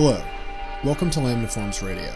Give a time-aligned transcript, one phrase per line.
[0.00, 0.22] Hello,
[0.84, 2.12] welcome to Lamniforms Radio.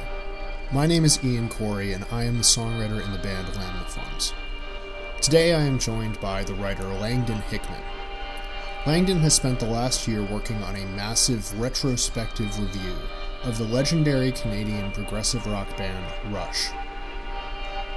[0.70, 4.32] My name is Ian Corey, and I am the songwriter in the band Lamniforms.
[5.20, 7.82] Today I am joined by the writer Langdon Hickman.
[8.86, 12.94] Langdon has spent the last year working on a massive retrospective review
[13.42, 16.68] of the legendary Canadian progressive rock band Rush.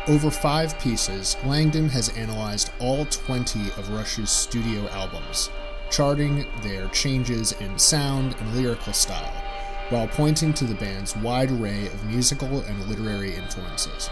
[0.07, 5.51] Over five pieces, Langdon has analyzed all 20 of Rush's studio albums,
[5.91, 9.44] charting their changes in sound and lyrical style,
[9.89, 14.09] while pointing to the band's wide array of musical and literary influences.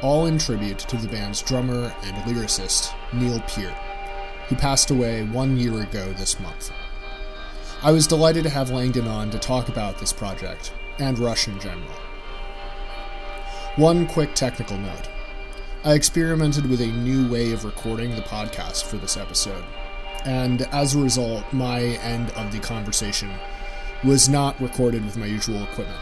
[0.00, 3.74] All in tribute to the band's drummer and lyricist, Neil Peart,
[4.48, 6.72] who passed away one year ago this month.
[7.82, 11.58] I was delighted to have Langdon on to talk about this project, and Rush in
[11.58, 11.90] general.
[13.76, 15.08] One quick technical note.
[15.84, 19.64] I experimented with a new way of recording the podcast for this episode,
[20.24, 23.30] and as a result, my end of the conversation
[24.04, 26.00] was not recorded with my usual equipment.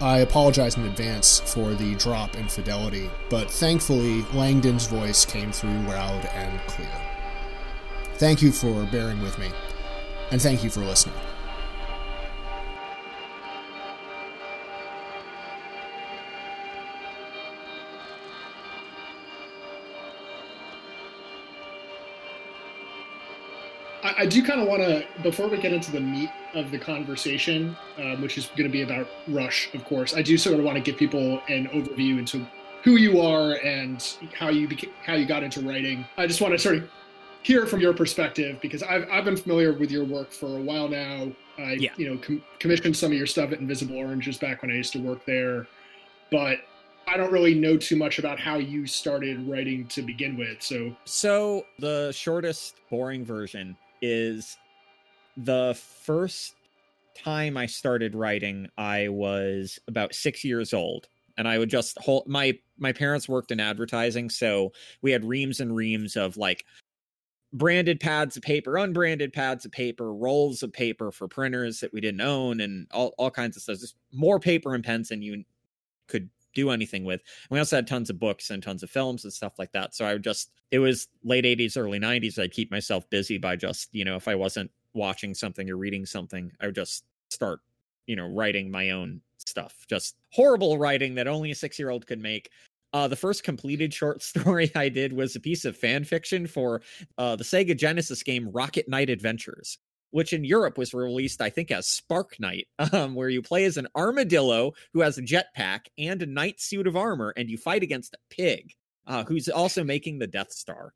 [0.00, 5.82] I apologize in advance for the drop in fidelity, but thankfully, Langdon's voice came through
[5.82, 6.88] loud and clear.
[8.14, 9.50] Thank you for bearing with me,
[10.30, 11.14] and thank you for listening.
[24.20, 27.74] I, do kind of want to, before we get into the meat of the conversation,
[27.98, 30.76] um, which is going to be about Rush, of course, I do sort of want
[30.76, 32.46] to give people an overview into
[32.82, 36.04] who you are and how you beca- how you got into writing.
[36.18, 36.90] I just want to sort of
[37.42, 40.88] hear from your perspective because I've, I've been familiar with your work for a while
[40.88, 41.32] now.
[41.58, 41.90] I Yeah.
[41.96, 44.92] you know com- commissioned some of your stuff at Invisible Oranges back when I used
[44.94, 45.66] to work there,
[46.30, 46.58] but
[47.06, 50.62] I don't really know too much about how you started writing to begin with.
[50.62, 54.56] So So the shortest, boring version is
[55.36, 56.54] the first
[57.16, 58.68] time I started writing.
[58.78, 63.50] I was about six years old, and I would just hold my my parents worked
[63.50, 64.72] in advertising, so
[65.02, 66.64] we had reams and reams of like
[67.52, 72.00] branded pads of paper, unbranded pads of paper, rolls of paper for printers that we
[72.00, 73.78] didn't own, and all all kinds of stuff.
[73.78, 75.44] Just more paper and pens than you
[76.06, 77.20] could do anything with.
[77.48, 79.94] And we also had tons of books and tons of films and stuff like that.
[79.94, 82.38] So I would just, it was late 80s, early 90s.
[82.38, 86.06] I'd keep myself busy by just, you know, if I wasn't watching something or reading
[86.06, 87.60] something, I would just start,
[88.06, 89.84] you know, writing my own stuff.
[89.88, 92.50] Just horrible writing that only a six year old could make.
[92.92, 96.82] Uh, the first completed short story I did was a piece of fan fiction for
[97.18, 99.78] uh, the Sega Genesis game Rocket Knight Adventures
[100.10, 103.76] which in Europe was released, I think, as Spark Knight, um, where you play as
[103.76, 107.82] an armadillo who has a jetpack and a knight suit of armor, and you fight
[107.82, 108.72] against a pig
[109.06, 110.92] uh, who's also making the Death Star.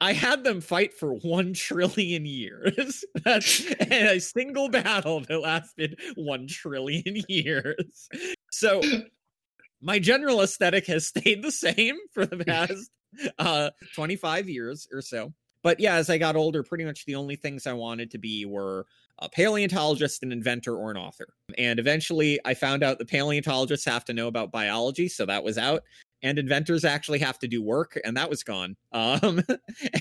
[0.00, 3.04] I had them fight for one trillion years.
[3.24, 8.08] That's a single battle that lasted one trillion years.
[8.50, 8.80] So
[9.80, 12.90] my general aesthetic has stayed the same for the past
[13.38, 15.32] uh 25 years or so
[15.68, 18.46] but yeah as i got older pretty much the only things i wanted to be
[18.46, 18.86] were
[19.18, 21.28] a paleontologist an inventor or an author.
[21.58, 25.58] And eventually i found out the paleontologists have to know about biology so that was
[25.58, 25.82] out.
[26.22, 28.76] And inventors actually have to do work and that was gone.
[28.94, 29.42] Um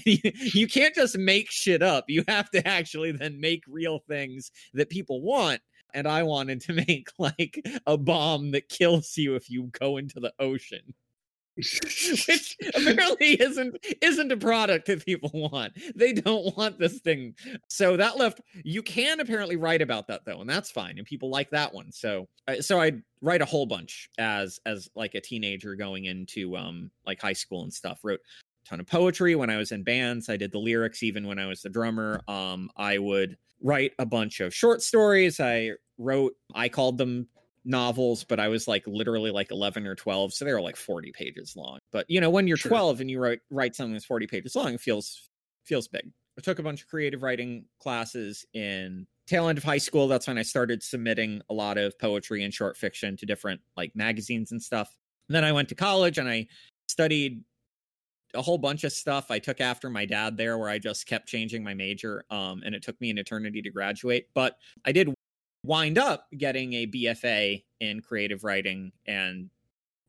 [0.05, 2.05] you, you can't just make shit up.
[2.07, 5.59] You have to actually then make real things that people want.
[5.93, 10.21] And i wanted to make like a bomb that kills you if you go into
[10.21, 10.93] the ocean
[11.57, 15.73] which apparently isn't isn't a product that people want.
[15.95, 17.35] They don't want this thing.
[17.69, 21.29] So that left you can apparently write about that though, and that's fine, and people
[21.29, 21.91] like that one.
[21.91, 26.55] So I- so I write a whole bunch as as like a teenager going into
[26.55, 27.99] um like high school and stuff.
[28.03, 28.19] Wrote
[28.65, 30.29] a ton of poetry when I was in bands.
[30.29, 32.21] I did the lyrics even when I was the drummer.
[32.27, 35.39] Um I would write a bunch of short stories.
[35.39, 37.27] I wrote I called them
[37.65, 40.33] novels, but I was like literally like 11 or 12.
[40.33, 41.79] So they were like 40 pages long.
[41.91, 42.69] But you know, when you're Sure.
[42.69, 45.29] 12 and you write, write something that's 40 pages long, it feels,
[45.65, 46.11] feels big.
[46.37, 50.07] I took a bunch of creative writing classes in tail end of high school.
[50.07, 53.95] That's when I started submitting a lot of poetry and short fiction to different like
[53.95, 54.95] magazines and stuff.
[55.27, 56.47] And then I went to college and I
[56.87, 57.43] studied
[58.33, 59.31] a whole bunch of stuff.
[59.31, 62.23] I took after my dad there where I just kept changing my major.
[62.29, 64.27] Um, and it took me an eternity to graduate.
[64.33, 65.13] But I did
[65.63, 69.49] wind up getting a BFA in creative writing and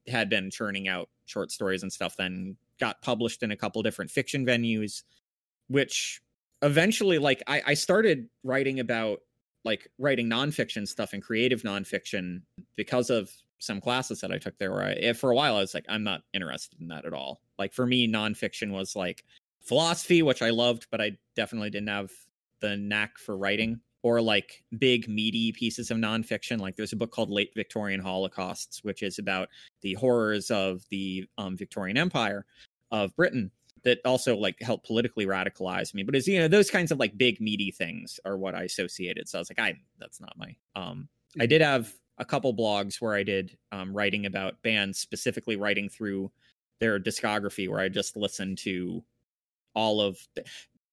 [0.06, 4.10] had been churning out short stories and stuff then got published in a couple different
[4.10, 5.02] fiction venues
[5.68, 6.20] which
[6.62, 9.20] eventually like I, I started writing about
[9.64, 12.42] like writing nonfiction stuff and creative nonfiction
[12.76, 15.60] because of some classes that I took there where I, eh, for a while I
[15.60, 17.40] was like, I'm not interested in that at all.
[17.58, 19.24] Like for me, nonfiction was like
[19.62, 22.10] philosophy, which I loved, but I definitely didn't have
[22.60, 26.60] the knack for writing or like big meaty pieces of nonfiction.
[26.60, 29.48] Like there's a book called Late Victorian Holocausts, which is about
[29.82, 32.46] the horrors of the um, Victorian Empire
[32.90, 33.50] of Britain
[33.84, 36.02] that also like helped politically radicalize me.
[36.02, 39.28] But as you know, those kinds of like big meaty things are what I associated.
[39.28, 41.08] So I was like, I that's not my um
[41.38, 45.88] I did have a couple blogs where I did um, writing about bands, specifically writing
[45.88, 46.30] through
[46.80, 49.04] their discography, where I just listened to
[49.74, 50.44] all of the,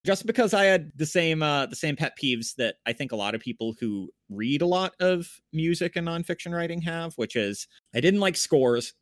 [0.06, 3.16] just because I had the same uh, the same pet peeves that I think a
[3.16, 7.68] lot of people who read a lot of music and nonfiction writing have, which is
[7.94, 8.94] I didn't like scores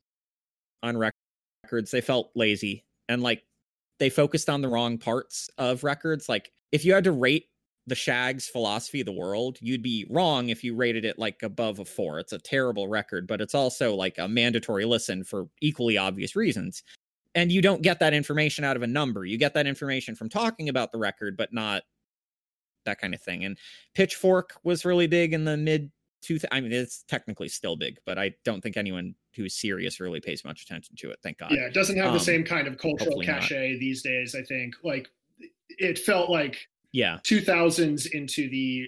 [0.82, 1.92] on records.
[1.92, 3.44] They felt lazy and like
[4.00, 6.30] they focused on the wrong parts of records.
[6.30, 7.46] Like if you had to rate
[7.86, 11.80] the Shaggs' philosophy of the world, you'd be wrong if you rated it like above
[11.80, 12.20] a four.
[12.20, 16.82] It's a terrible record, but it's also like a mandatory listen for equally obvious reasons.
[17.36, 19.26] And you don't get that information out of a number.
[19.26, 21.84] You get that information from talking about the record, but not
[22.86, 23.44] that kind of thing.
[23.46, 23.58] And
[23.96, 25.92] Pitchfork was really big in the mid
[26.22, 26.40] two.
[26.52, 30.44] I mean, it's technically still big, but I don't think anyone who's serious really pays
[30.44, 31.20] much attention to it.
[31.24, 31.52] Thank God.
[31.52, 33.80] Yeah, it doesn't have um, the same kind of cultural cachet not.
[33.80, 34.36] these days.
[34.36, 35.10] I think like
[35.70, 38.88] it felt like yeah 2000s into the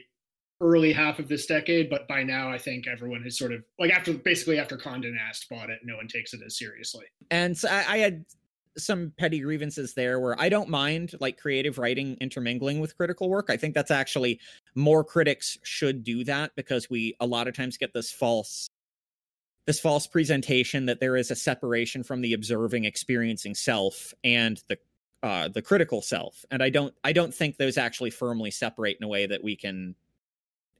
[0.61, 3.91] early half of this decade but by now i think everyone has sort of like
[3.91, 7.67] after basically after Condé Nast bought it no one takes it as seriously and so
[7.69, 8.25] I, I had
[8.77, 13.47] some petty grievances there where I don't mind like creative writing intermingling with critical work.
[13.49, 14.39] I think that's actually
[14.75, 18.69] more critics should do that because we a lot of times get this false
[19.65, 24.77] this false presentation that there is a separation from the observing experiencing self and the
[25.23, 29.03] uh, the critical self, and I don't I don't think those actually firmly separate in
[29.03, 29.95] a way that we can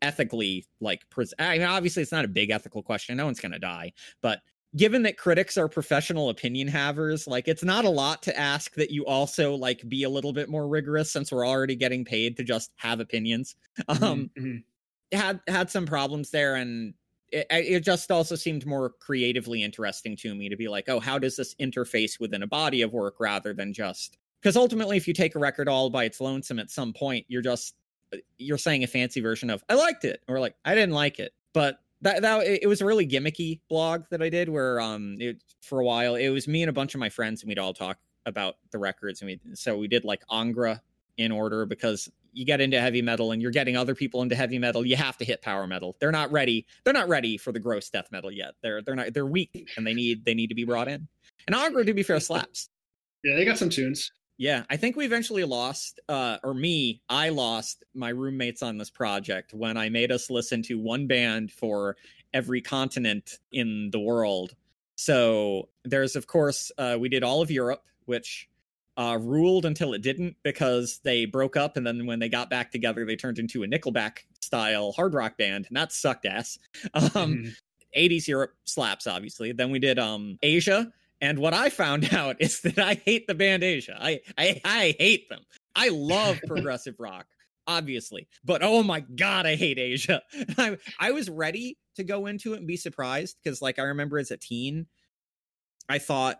[0.02, 1.10] ethically like.
[1.10, 3.18] Pres- I mean, obviously, it's not a big ethical question.
[3.18, 4.40] No one's going to die, but
[4.76, 8.92] given that critics are professional opinion havers like it's not a lot to ask that
[8.92, 12.44] you also like be a little bit more rigorous since we're already getting paid to
[12.44, 13.56] just have opinions
[13.90, 15.18] mm-hmm, um mm-hmm.
[15.18, 16.94] had had some problems there and
[17.30, 21.18] it, it just also seemed more creatively interesting to me to be like oh how
[21.18, 25.14] does this interface within a body of work rather than just because ultimately if you
[25.14, 27.76] take a record all by its lonesome at some point you're just
[28.38, 31.34] you're saying a fancy version of i liked it or like i didn't like it.
[31.54, 35.42] But that that it was a really gimmicky blog that i did where um it,
[35.62, 37.74] for a while it was me and a bunch of my friends and we'd all
[37.74, 40.80] talk about the records and we so we did like angra
[41.18, 44.60] in order because you get into heavy metal and you're getting other people into heavy
[44.60, 45.96] metal you have to hit power metal.
[46.00, 48.56] They're not ready they're not ready for the gross death metal yet.
[48.62, 51.08] They're they're not they're weak and they need they need to be brought in.
[51.48, 52.70] And angra to be fair slaps.
[53.24, 57.30] Yeah they got some tunes yeah, I think we eventually lost, uh, or me, I
[57.30, 61.96] lost my roommates on this project when I made us listen to one band for
[62.34, 64.56] every continent in the world.
[64.96, 68.50] So there's, of course, uh, we did all of Europe, which
[68.98, 72.72] uh, ruled until it didn't because they broke up, and then when they got back
[72.72, 76.60] together, they turned into a Nickelback style hard rock band, and that sucked ass.
[76.94, 77.50] Um, mm-hmm.
[77.98, 79.54] 80s Europe slaps, obviously.
[79.54, 83.36] Then we did um, Asia and what I found out is that I hate the
[83.36, 83.98] band Asia.
[84.00, 85.42] I I, I hate them.
[85.76, 87.28] I love progressive rock,
[87.68, 90.22] obviously, but oh my god, I hate Asia.
[90.58, 94.18] I I was ready to go into it and be surprised because, like, I remember
[94.18, 94.88] as a teen,
[95.88, 96.40] I thought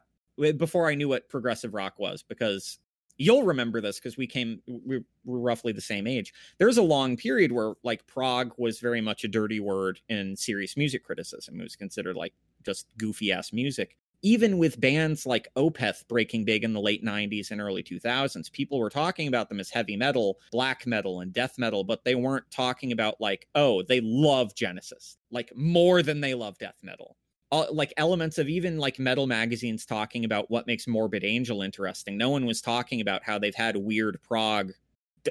[0.58, 2.78] before I knew what progressive rock was because
[3.18, 7.16] you'll remember this because we came we were roughly the same age there's a long
[7.16, 11.64] period where like prog was very much a dirty word in serious music criticism it
[11.64, 12.34] was considered like
[12.66, 17.52] just goofy ass music even with bands like Opeth breaking big in the late 90s
[17.52, 21.60] and early 2000s, people were talking about them as heavy metal, black metal, and death
[21.60, 26.34] metal, but they weren't talking about, like, oh, they love Genesis, like more than they
[26.34, 27.18] love death metal.
[27.52, 32.18] Like elements of even like metal magazines talking about what makes Morbid Angel interesting.
[32.18, 34.72] No one was talking about how they've had weird prog,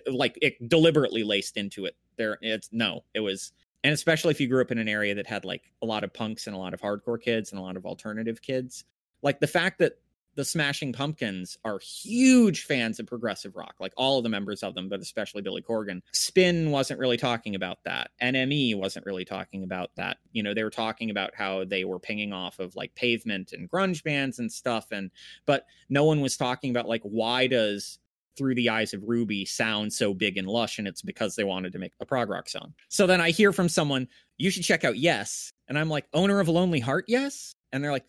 [0.07, 1.97] like it deliberately laced into it.
[2.17, 3.53] There, it's no, it was
[3.85, 6.13] and especially if you grew up in an area that had like a lot of
[6.13, 8.85] punks and a lot of hardcore kids and a lot of alternative kids
[9.23, 9.93] like the fact that
[10.37, 14.75] the smashing pumpkins are huge fans of progressive rock like all of the members of
[14.75, 18.11] them but especially billy corgan spin wasn't really talking about that.
[18.21, 20.17] Nme wasn't really talking about that.
[20.33, 23.71] You know they were talking about how they were pinging off of like pavement and
[23.71, 25.11] grunge bands and stuff and
[25.47, 27.99] but no one was talking about like why does
[28.37, 31.73] through the eyes of Ruby sound so big and lush, and it's because they wanted
[31.73, 32.75] to make a prog rock song.
[32.89, 35.53] So then I hear from someone, you should check out Yes.
[35.69, 37.55] And I'm like, owner of a lonely heart, yes?
[37.73, 38.05] And they're like,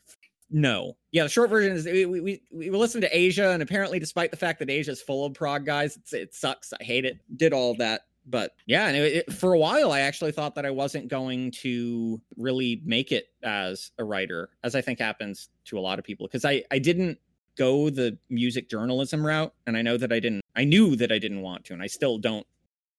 [0.50, 0.98] no.
[1.12, 4.38] Yeah, the short version is we, we, we listened to Asia, and apparently, despite the
[4.38, 6.74] fact that Asia is full of prog guys, it sucks.
[6.74, 7.20] I hate it.
[7.38, 8.01] Did all that.
[8.27, 11.51] But yeah, and it, it, for a while, I actually thought that I wasn't going
[11.62, 16.05] to really make it as a writer, as I think happens to a lot of
[16.05, 17.20] people, because I, I didn't
[17.58, 21.20] go the music journalism route and i know that i didn't i knew that i
[21.20, 22.46] didn't want to and i still don't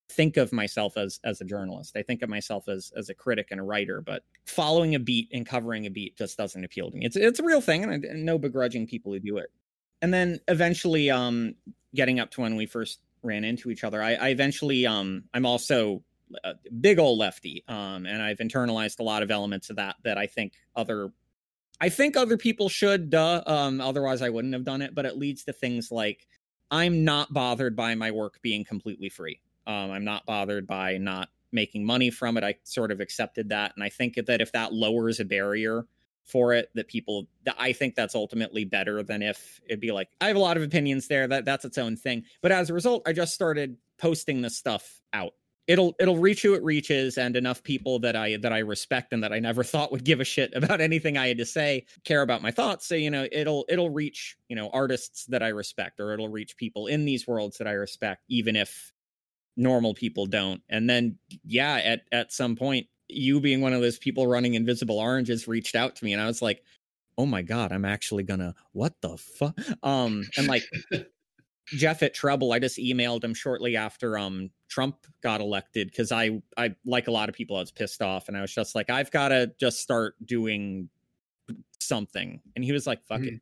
[0.09, 1.95] think of myself as as a journalist.
[1.95, 5.29] I think of myself as as a critic and a writer, but following a beat
[5.33, 7.05] and covering a beat just doesn't appeal to me.
[7.05, 9.51] It's it's a real thing, and I no begrudging people who do it.
[10.01, 11.55] And then eventually, um,
[11.95, 15.45] getting up to when we first ran into each other, I, I eventually, um, I'm
[15.45, 16.03] also
[16.43, 20.17] a big old lefty, um, and I've internalized a lot of elements of that that
[20.17, 21.11] I think other
[21.79, 23.43] I think other people should, duh.
[23.45, 24.95] Um, otherwise, I wouldn't have done it.
[24.95, 26.27] But it leads to things like
[26.71, 29.39] I'm not bothered by my work being completely free.
[29.65, 32.43] Um, I'm not bothered by not making money from it.
[32.43, 35.85] I sort of accepted that, and I think that if that lowers a barrier
[36.23, 40.09] for it, that people, that I think that's ultimately better than if it'd be like
[40.19, 41.27] I have a lot of opinions there.
[41.27, 42.23] That that's its own thing.
[42.41, 45.33] But as a result, I just started posting this stuff out
[45.67, 49.23] it'll it'll reach who it reaches and enough people that i that i respect and
[49.23, 52.21] that i never thought would give a shit about anything i had to say care
[52.21, 52.87] about my thoughts.
[52.87, 56.57] So you know it'll it'll reach you know artists that i respect or it'll reach
[56.57, 58.91] people in these worlds that i respect even if
[59.59, 60.61] normal people don't.
[60.69, 64.99] And then yeah at at some point you being one of those people running invisible
[64.99, 66.61] oranges reached out to me and i was like
[67.17, 70.63] oh my god i'm actually gonna what the fuck um and like
[71.69, 76.41] Jeff at Treble, I just emailed him shortly after um Trump got elected because I
[76.55, 78.89] I like a lot of people I was pissed off and I was just like
[78.89, 80.89] I've got to just start doing
[81.79, 82.41] something.
[82.55, 83.35] And he was like fuck mm-hmm.
[83.35, 83.41] it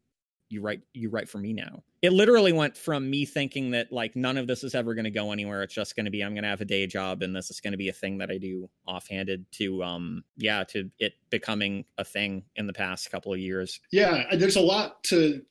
[0.49, 1.83] you write you write for me now.
[2.01, 5.11] It literally went from me thinking that like none of this is ever going to
[5.11, 7.35] go anywhere it's just going to be i'm going to have a day job and
[7.35, 10.89] this is going to be a thing that i do offhanded to um yeah to
[10.99, 13.79] it becoming a thing in the past couple of years.
[13.91, 15.41] Yeah there's a lot to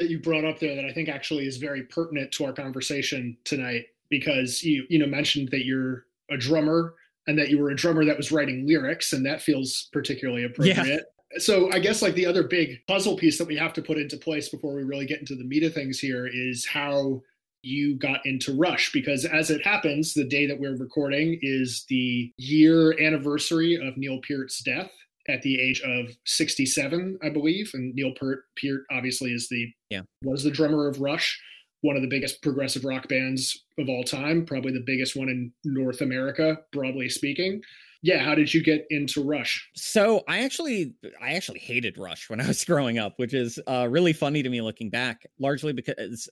[0.00, 3.36] that you brought up there that I think actually is very pertinent to our conversation
[3.44, 6.94] tonight because you you know mentioned that you're a drummer
[7.26, 10.86] and that you were a drummer that was writing lyrics and that feels particularly appropriate.
[10.86, 11.38] Yeah.
[11.38, 14.16] So I guess like the other big puzzle piece that we have to put into
[14.16, 17.22] place before we really get into the meat of things here is how
[17.62, 22.32] you got into Rush because as it happens, the day that we're recording is the
[22.38, 24.90] year anniversary of Neil Peart's death
[25.30, 27.70] at the age of 67, I believe.
[27.74, 31.40] And Neil Peart, Peart obviously is the yeah was the drummer of Rush,
[31.82, 35.52] one of the biggest progressive rock bands of all time, probably the biggest one in
[35.64, 37.62] North America, broadly speaking.
[38.02, 39.68] Yeah, how did you get into Rush?
[39.76, 43.86] So I actually I actually hated Rush when I was growing up, which is uh,
[43.90, 46.28] really funny to me looking back, largely because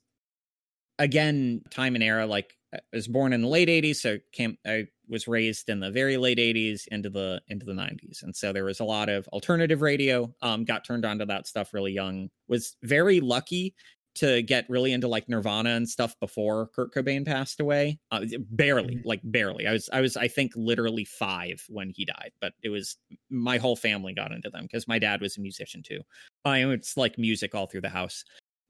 [0.99, 4.87] again, time and era like I was born in the late 80s, so came, I
[5.09, 8.23] was raised in the very late 80s into the into the 90s.
[8.23, 10.33] And so there was a lot of alternative radio.
[10.43, 12.29] Um, got turned on to that stuff really young.
[12.49, 13.75] Was very lucky
[14.17, 18.01] to get really into like Nirvana and stuff before Kurt Cobain passed away.
[18.11, 19.09] Uh, barely, mm-hmm.
[19.09, 19.67] like barely.
[19.67, 22.97] I was I was I think literally 5 when he died, but it was
[23.31, 26.01] my whole family got into them because my dad was a musician too.
[26.45, 28.25] I uh, it's like music all through the house.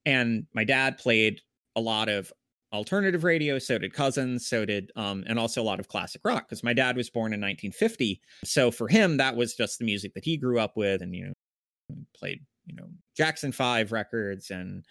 [0.04, 1.40] And my dad played
[1.76, 2.32] a lot of
[2.72, 6.46] alternative radio so did cousins so did um and also a lot of classic rock
[6.46, 10.12] because my dad was born in 1950 so for him that was just the music
[10.12, 14.84] that he grew up with and you know played you know jackson 5 records and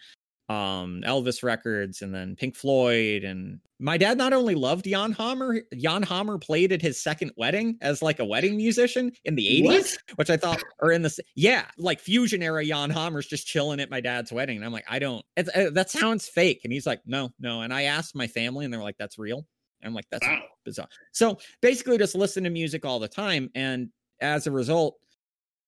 [0.48, 3.22] um, Elvis records and then Pink Floyd.
[3.22, 7.76] And my dad not only loved Jan Hammer, Jan Hammer played at his second wedding
[7.82, 9.98] as like a wedding musician in the 80s, what?
[10.16, 13.90] which I thought, or in the, yeah, like fusion era Jan Hammer's just chilling at
[13.90, 14.56] my dad's wedding.
[14.56, 16.62] And I'm like, I don't, uh, that sounds fake.
[16.64, 17.60] And he's like, no, no.
[17.60, 19.44] And I asked my family and they're like, that's real.
[19.82, 20.40] And I'm like, that's wow.
[20.64, 20.88] bizarre.
[21.12, 23.50] So basically just listen to music all the time.
[23.54, 23.90] And
[24.20, 24.96] as a result,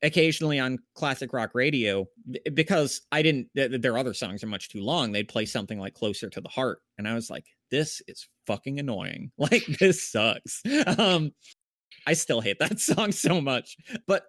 [0.02, 2.08] occasionally on classic rock radio
[2.54, 6.30] because I didn't their other songs are much too long they'd play something like closer
[6.30, 9.30] to the heart and I was like this is fucking annoying.
[9.38, 10.62] Like this sucks.
[10.98, 11.32] Um
[12.06, 13.76] I still hate that song so much.
[14.06, 14.24] But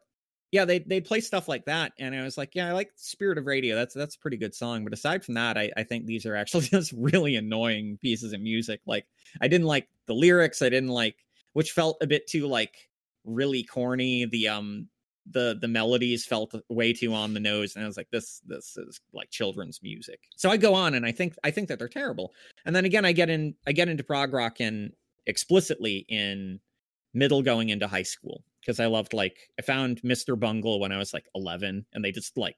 [0.51, 3.38] yeah they they'd play stuff like that and I was like yeah I like Spirit
[3.38, 4.84] of Radio that's that's a pretty good song.
[4.84, 8.42] But aside from that I I think these are actually just really annoying pieces of
[8.42, 8.82] music.
[8.86, 9.06] Like
[9.42, 11.16] I didn't like the lyrics I didn't like
[11.54, 12.90] which felt a bit too like
[13.24, 14.88] really corny the um
[15.30, 18.75] the the melodies felt way too on the nose and i was like this this
[18.78, 20.20] is like children's music.
[20.36, 22.34] So i go on and i think i think that they're terrible.
[22.66, 24.92] And then again i get in i get into prog rock and
[25.28, 26.60] explicitly in
[27.13, 30.98] middle going into high school because i loved like i found mr bungle when i
[30.98, 32.56] was like 11 and they just like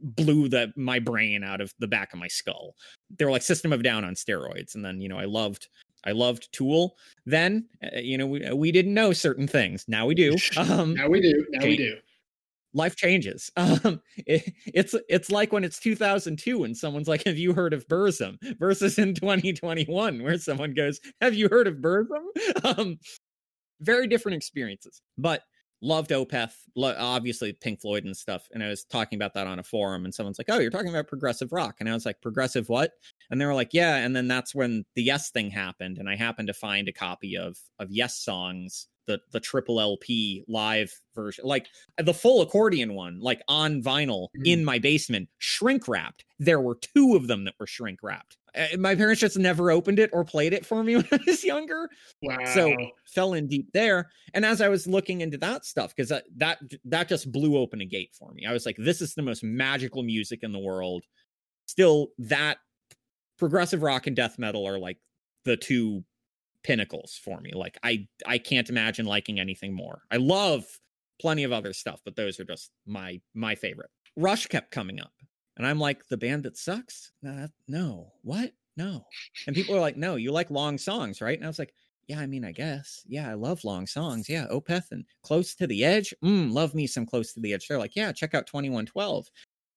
[0.00, 2.74] blew the my brain out of the back of my skull.
[3.16, 5.68] They were like system of down on steroids and then you know i loved
[6.04, 7.66] I loved Tool then.
[7.82, 9.84] Uh, you know, we, we didn't know certain things.
[9.88, 10.36] Now we do.
[10.56, 11.46] Um, now we do.
[11.50, 11.96] Now we do.
[12.74, 13.50] Life changes.
[13.56, 17.86] Um, it, it's it's like when it's 2002 and someone's like, "Have you heard of
[17.88, 22.24] Burzum?" versus in 2021 where someone goes, "Have you heard of Burzum?"
[22.64, 22.98] Um,
[23.80, 25.00] very different experiences.
[25.18, 25.42] But
[25.82, 28.48] loved Opeth, lo- obviously Pink Floyd and stuff.
[28.52, 30.90] And I was talking about that on a forum, and someone's like, "Oh, you're talking
[30.90, 32.92] about progressive rock," and I was like, "Progressive what?"
[33.30, 36.16] And they were like, "Yeah." And then that's when the Yes thing happened, and I
[36.16, 41.44] happened to find a copy of of Yes songs, the the triple LP live version,
[41.44, 41.66] like
[41.98, 44.46] the full accordion one, like on vinyl Mhm.
[44.46, 46.24] in my basement, shrink wrapped.
[46.38, 48.36] There were two of them that were shrink wrapped.
[48.54, 51.44] Uh, My parents just never opened it or played it for me when I was
[51.44, 51.88] younger
[52.22, 52.38] Wow.
[52.54, 52.74] so
[53.06, 56.58] fell in deep there and as i was looking into that stuff because that, that
[56.84, 59.42] that just blew open a gate for me i was like this is the most
[59.44, 61.04] magical music in the world
[61.66, 62.58] still that
[63.38, 64.98] progressive rock and death metal are like
[65.44, 66.04] the two
[66.62, 70.64] pinnacles for me like i i can't imagine liking anything more i love
[71.20, 75.12] plenty of other stuff but those are just my my favorite rush kept coming up
[75.56, 77.12] and i'm like the band that sucks
[77.68, 79.04] no what no
[79.46, 81.72] and people are like no you like long songs right and i was like
[82.10, 83.04] yeah, I mean, I guess.
[83.06, 84.28] Yeah, I love long songs.
[84.28, 86.12] Yeah, Opeth and Close to the Edge.
[86.24, 87.68] Mm, love me some Close to the Edge.
[87.68, 89.28] They're like, yeah, check out 2112.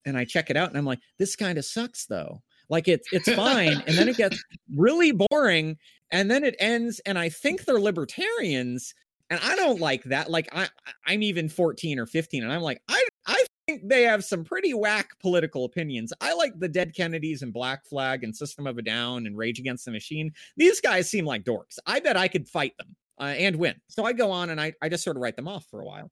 [0.06, 2.42] And I check it out and I'm like, this kind of sucks though.
[2.70, 3.84] Like it's it's fine.
[3.88, 4.44] and then it gets
[4.76, 5.78] really boring.
[6.14, 8.94] And then it ends, and I think they're libertarians.
[9.30, 10.30] And I don't like that.
[10.30, 10.70] Like I
[11.06, 14.74] I'm even 14 or 15, and I'm like, I I think they have some pretty
[14.74, 16.14] whack political opinions.
[16.22, 19.60] I like the Dead Kennedys and Black Flag and System of a Down and Rage
[19.60, 20.32] Against the Machine.
[20.56, 21.80] These guys seem like dorks.
[21.88, 23.76] I bet I could fight them uh, and win.
[23.88, 25.86] So I go on and I, I just sort of write them off for a
[25.86, 26.12] while.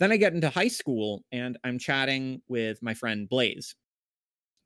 [0.00, 3.74] Then I get into high school and I'm chatting with my friend Blaze,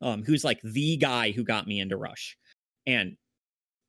[0.00, 2.37] um, who's like the guy who got me into Rush.
[2.87, 3.17] And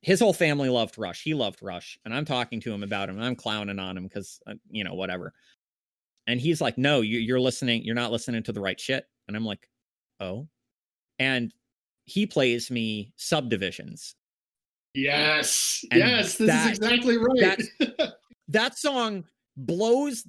[0.04, 1.22] his whole family loved Rush.
[1.22, 1.98] He loved Rush.
[2.04, 4.92] And I'm talking to him about him I'm clowning on him because, uh, you know,
[4.94, 5.32] whatever.
[6.26, 7.82] And he's like, no, you, you're listening.
[7.84, 9.06] You're not listening to the right shit.
[9.28, 9.68] And I'm like,
[10.20, 10.46] oh.
[11.18, 11.52] And
[12.04, 14.14] he plays me subdivisions.
[14.94, 15.84] yes.
[15.90, 16.36] And yes.
[16.36, 17.62] This that- is exactly right.
[18.48, 19.24] That song
[19.56, 20.26] blows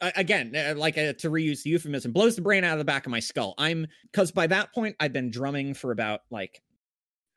[0.00, 2.84] uh, again uh, like uh, to reuse the euphemism blows the brain out of the
[2.84, 6.60] back of my skull i'm because by that point i've been drumming for about like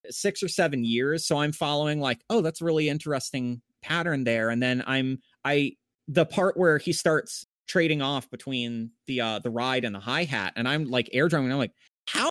[0.10, 4.62] six or seven years so i'm following like oh that's really interesting pattern there and
[4.62, 5.72] then i'm i
[6.08, 10.54] the part where he starts trading off between the uh the ride and the hi-hat
[10.56, 11.74] and i'm like air drumming i'm like
[12.08, 12.30] how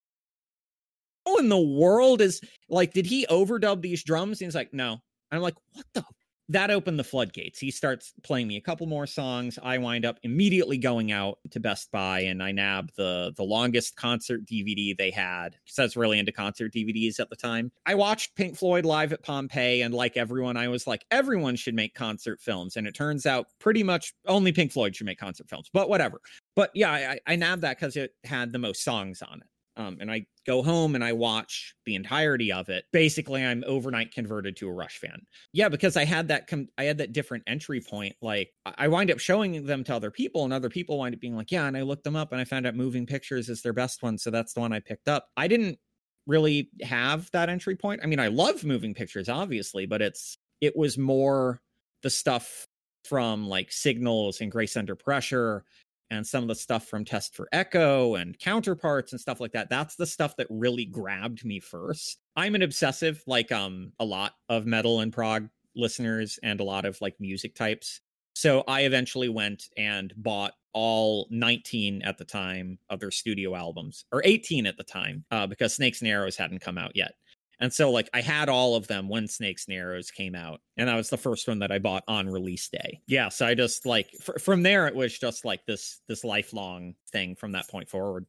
[1.38, 4.40] in the world is like did he overdub these drums?
[4.40, 4.98] And he's like no
[5.30, 6.04] i'm like what the
[6.50, 7.58] that opened the floodgates.
[7.58, 9.58] He starts playing me a couple more songs.
[9.62, 13.96] I wind up immediately going out to Best Buy and I nab the the longest
[13.96, 15.56] concert DVD they had.
[15.64, 17.70] Because I was really into concert DVDs at the time.
[17.84, 21.74] I watched Pink Floyd live at Pompeii, and like everyone, I was like, everyone should
[21.74, 22.76] make concert films.
[22.76, 25.68] And it turns out pretty much only Pink Floyd should make concert films.
[25.72, 26.20] But whatever.
[26.56, 29.46] But yeah, I, I nabbed that because it had the most songs on it.
[29.78, 32.84] Um, and I go home and I watch the entirety of it.
[32.92, 35.22] Basically, I'm overnight converted to a Rush fan.
[35.52, 38.16] Yeah, because I had that com- I had that different entry point.
[38.20, 41.36] Like I wind up showing them to other people, and other people wind up being
[41.36, 43.72] like, "Yeah," and I looked them up and I found out Moving Pictures is their
[43.72, 45.28] best one, so that's the one I picked up.
[45.36, 45.78] I didn't
[46.26, 48.00] really have that entry point.
[48.02, 51.60] I mean, I love Moving Pictures, obviously, but it's it was more
[52.02, 52.66] the stuff
[53.04, 55.64] from like Signals and Grace Under Pressure
[56.10, 59.70] and some of the stuff from Test for Echo and counterparts and stuff like that.
[59.70, 62.18] That's the stuff that really grabbed me first.
[62.36, 66.84] I'm an obsessive, like um a lot of metal and prog listeners and a lot
[66.84, 68.00] of like music types.
[68.34, 74.04] So I eventually went and bought all 19 at the time of their studio albums,
[74.12, 77.14] or 18 at the time, uh, because Snakes and Arrows hadn't come out yet.
[77.60, 80.88] And so, like, I had all of them when Snakes and Arrows came out, and
[80.88, 83.00] that was the first one that I bought on release day.
[83.06, 86.94] Yeah, so I just like fr- from there, it was just like this this lifelong
[87.10, 88.26] thing from that point forward.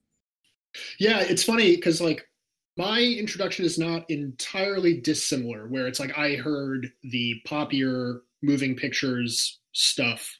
[1.00, 2.26] Yeah, it's funny because like
[2.78, 5.68] my introduction is not entirely dissimilar.
[5.68, 10.40] Where it's like I heard the poppier moving pictures stuff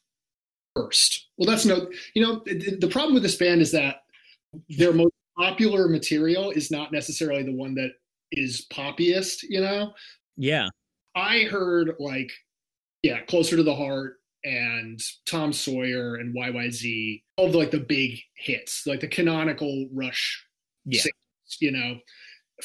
[0.76, 1.28] first.
[1.38, 4.04] Well, that's no, you know, the problem with this band is that
[4.70, 7.92] their most popular material is not necessarily the one that
[8.32, 9.44] is poppiest.
[9.48, 9.94] You know,
[10.38, 10.70] Yeah,
[11.16, 12.32] I heard like,
[13.04, 17.80] yeah, closer to the heart and Tom Sawyer and YYZ, all of the, like the
[17.80, 20.46] big hits, like the canonical Rush
[20.86, 21.98] yeah, singles, you know,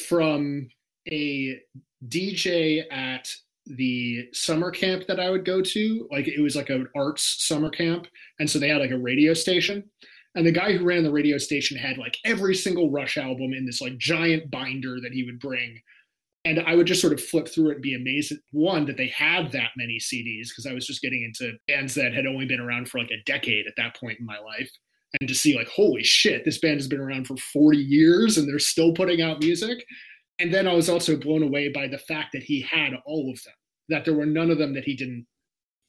[0.07, 0.67] from
[1.09, 1.59] a
[2.07, 3.33] DJ at
[3.65, 6.07] the summer camp that I would go to.
[6.11, 8.07] Like it was like an arts summer camp.
[8.39, 9.83] And so they had like a radio station.
[10.35, 13.65] And the guy who ran the radio station had like every single Rush album in
[13.65, 15.79] this like giant binder that he would bring.
[16.43, 18.97] And I would just sort of flip through it and be amazed at one that
[18.97, 22.45] they had that many CDs because I was just getting into bands that had only
[22.45, 24.69] been around for like a decade at that point in my life.
[25.19, 28.47] And to see like, holy shit, this band has been around for 40 years and
[28.47, 29.83] they're still putting out music.
[30.37, 33.41] And then I was also blown away by the fact that he had all of
[33.43, 33.53] them,
[33.89, 35.25] that there were none of them that he didn't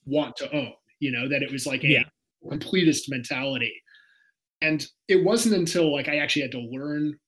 [0.06, 2.04] want to own, you know, that it was like a Yeah.
[2.46, 3.74] completist mentality.
[4.66, 7.18] And it wasn't until like I actually had to learn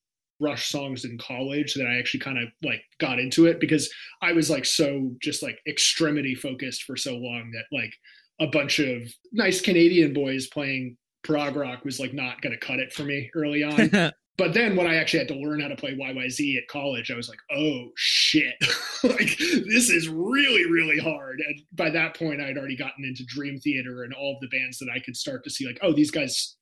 [0.41, 4.33] Rush songs in college that I actually kind of like got into it because I
[4.33, 7.93] was like so just like extremity focused for so long that like
[8.41, 12.79] a bunch of nice Canadian boys playing prog rock was like not going to cut
[12.79, 13.91] it for me early on.
[14.39, 17.17] but then when I actually had to learn how to play YYZ at college, I
[17.17, 18.55] was like, oh shit,
[19.03, 21.41] like this is really, really hard.
[21.45, 24.57] And by that point, I had already gotten into Dream Theater and all of the
[24.57, 26.57] bands that I could start to see, like, oh, these guys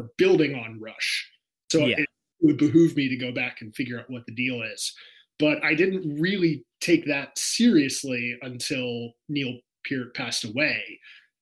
[0.00, 1.30] are building on Rush.
[1.70, 1.96] So yeah.
[1.98, 2.08] it, it
[2.40, 4.94] would behoove me to go back and figure out what the deal is.
[5.38, 10.82] But I didn't really take that seriously until Neil Peart passed away.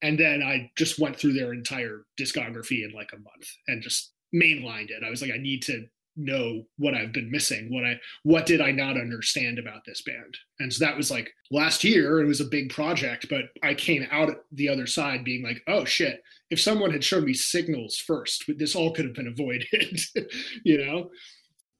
[0.02, 4.12] And then I just went through their entire discography in like a month and just
[4.34, 5.04] mainlined it.
[5.06, 7.68] I was like, I need to know what I've been missing.
[7.70, 10.36] What I what did I not understand about this band?
[10.58, 12.20] And so that was like last year.
[12.20, 15.84] It was a big project, but I came out the other side being like, oh
[15.84, 16.22] shit!
[16.50, 20.00] If someone had shown me signals first, this all could have been avoided.
[20.64, 21.10] you know?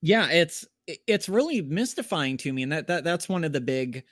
[0.01, 4.05] Yeah, it's it's really mystifying to me, and that that that's one of the big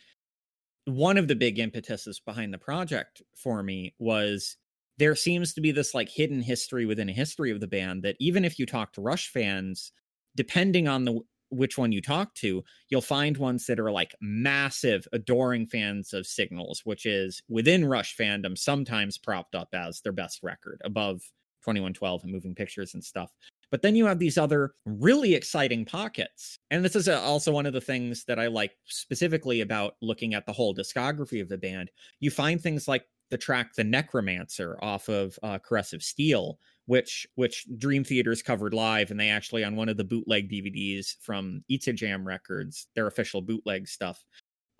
[0.85, 4.57] one of the big impetuses behind the project for me was
[4.99, 8.17] there seems to be this like hidden history within a history of the band that
[8.21, 9.93] even if you talk to Rush fans,
[10.41, 15.07] depending on the which one you talk to, you'll find ones that are like massive,
[15.13, 20.43] adoring fans of Signals, which is within Rush fandom sometimes propped up as their best
[20.43, 21.17] record above
[21.61, 23.35] 2112 and moving pictures and stuff.
[23.71, 26.59] But then you have these other really exciting pockets.
[26.71, 30.47] And this is also one of the things that I like specifically about looking at
[30.47, 31.91] the whole discography of the band.
[32.21, 36.59] You find things like the track "The Necromancer" off of uh, Caress of Steel,
[36.91, 41.15] which which Dream Theaters covered live, and they actually on one of the bootleg DVDs
[41.21, 44.25] from YtseJam Records, their official bootleg stuff.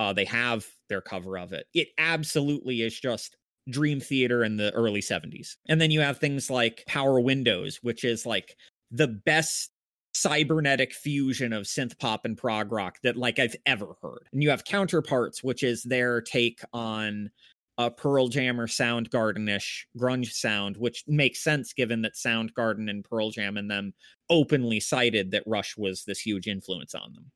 [0.01, 1.67] Uh, they have their cover of it.
[1.73, 3.37] It absolutely is just
[3.71, 5.51] Dream Theater in the early 70s.
[5.69, 8.57] And then you have things like Power Windows, which is like
[8.91, 9.71] the best
[10.13, 14.27] cybernetic fusion of synth pop and prog rock that like I've ever heard.
[14.33, 17.31] And you have Counterparts, which is their take on
[17.81, 23.31] a Pearl Jam or Soundgarden-ish grunge sound, which makes sense given that Soundgarden and Pearl
[23.31, 23.95] Jam and them
[24.29, 27.31] openly cited that Rush was this huge influence on them.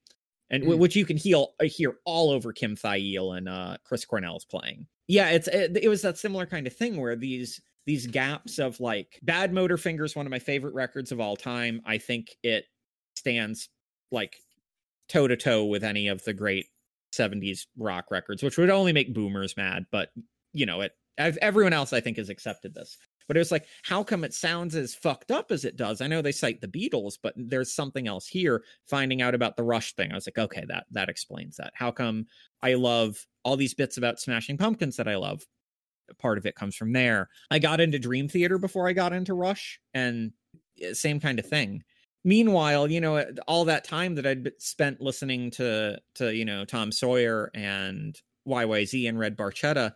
[0.50, 0.76] And mm.
[0.76, 4.86] which you can hear, uh, hear all over Kim Thayil and uh, Chris Cornell's playing.
[5.08, 8.78] Yeah, it's it, it was that similar kind of thing where these these gaps of
[8.80, 11.80] like Badmotorfinger one of my favorite records of all time.
[11.86, 12.64] I think it
[13.16, 13.70] stands
[14.12, 14.36] like
[15.08, 16.66] toe to toe with any of the great
[17.14, 20.10] 70s rock records, which would only make boomers mad, but
[20.54, 22.96] you know, it everyone else I think has accepted this.
[23.26, 26.00] But it was like, how come it sounds as fucked up as it does?
[26.00, 28.64] I know they cite the Beatles, but there's something else here.
[28.84, 31.72] Finding out about the Rush thing, I was like, okay, that that explains that.
[31.74, 32.26] How come
[32.62, 35.44] I love all these bits about Smashing Pumpkins that I love?
[36.18, 37.28] part of it comes from there.
[37.50, 40.32] I got into Dream Theater before I got into Rush, and
[40.80, 41.82] eh, same kind of thing.
[42.24, 46.92] Meanwhile, you know, all that time that I'd spent listening to to you know Tom
[46.92, 49.92] Sawyer and YYZ and Red Barchetta,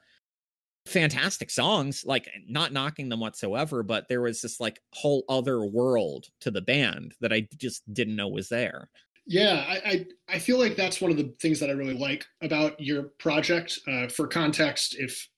[0.89, 6.27] fantastic songs, like not knocking them whatsoever, but there was this like whole other world
[6.41, 8.89] to the band that I just didn't know was there.
[9.27, 12.25] Yeah, I, I, I feel like that's one of the things that I really like
[12.41, 13.79] about your project.
[13.87, 15.29] Uh, for context, if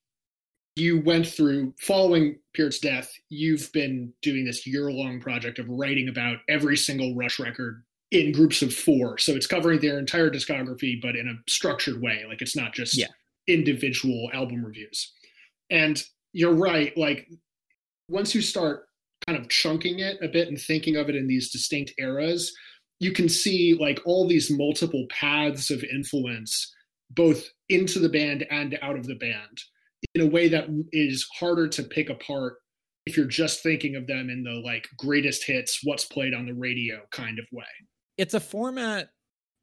[0.77, 6.09] you went through following Peart's death, you've been doing this year long project of writing
[6.09, 7.83] about every single Rush record
[8.13, 9.19] in groups of four.
[9.19, 12.25] So it's covering their entire discography, but in a structured way.
[12.29, 13.07] Like it's not just yeah.
[13.49, 15.13] individual album reviews.
[15.71, 16.03] And
[16.33, 16.97] you're right.
[16.97, 17.29] Like
[18.09, 18.87] once you start
[19.27, 22.53] kind of chunking it a bit and thinking of it in these distinct eras,
[22.99, 26.75] you can see like all these multiple paths of influence,
[27.11, 29.61] both into the band and out of the band
[30.15, 32.57] in a way that is harder to pick apart
[33.07, 36.53] if you're just thinking of them in the like greatest hits, what's played on the
[36.53, 37.65] radio kind of way.
[38.19, 39.11] It's a format.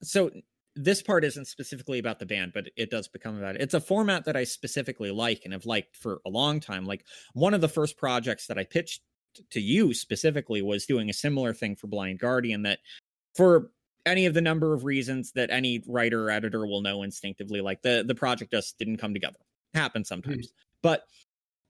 [0.04, 0.32] So
[0.78, 3.62] this part isn't specifically about the band, but it does become about it.
[3.62, 6.86] It's a format that I specifically like and have liked for a long time.
[6.86, 9.02] Like one of the first projects that I pitched
[9.52, 12.80] to you specifically was doing a similar thing for Blind Guardian that
[13.36, 13.72] for
[14.06, 17.82] any of the number of reasons that any writer or editor will know instinctively like
[17.82, 19.38] the the project just didn't come together
[19.74, 20.48] happen sometimes.
[20.48, 20.80] Mm-hmm.
[20.82, 21.04] But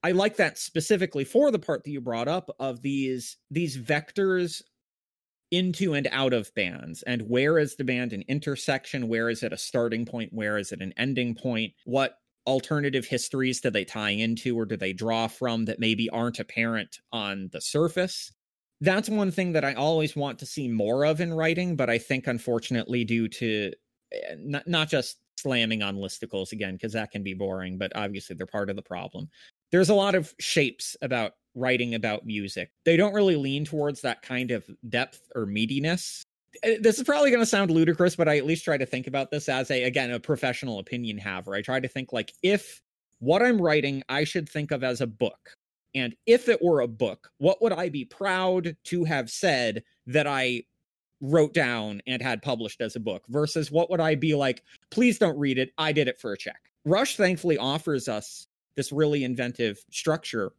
[0.03, 4.61] I like that specifically for the part that you brought up of these these vectors
[5.51, 9.07] into and out of bands and where is the band an intersection?
[9.07, 10.33] Where is it a starting point?
[10.33, 11.73] Where is it an ending point?
[11.85, 16.39] What alternative histories do they tie into or do they draw from that maybe aren't
[16.39, 18.31] apparent on the surface?
[18.79, 21.97] That's one thing that i always want to see more of in writing but i
[21.97, 23.71] think unfortunately due to
[24.13, 28.35] eh, not, not just slamming on listicles again because that can be boring, but obviously
[28.35, 29.29] they're part of the problem.
[29.71, 32.71] There's a lot of shapes about writing about music.
[32.85, 36.21] They don't really lean towards that kind of depth or meatiness.
[36.63, 39.07] Eh, this is probably going to sound ludicrous, but I at least try to think
[39.07, 41.55] about this as a again a professional opinion haver.
[41.55, 42.81] I try to think like if
[43.19, 45.55] what I'm writing I should think of as a book.
[45.95, 50.27] And if it were a book, what would I be proud to have said that
[50.27, 50.63] I
[51.21, 55.17] wrote down and had published as a book versus what would I be like, please
[55.17, 55.71] don't read it.
[55.77, 56.59] I did it for a check.
[56.85, 58.47] Rush thankfully offers us
[58.77, 60.53] this really inventive structure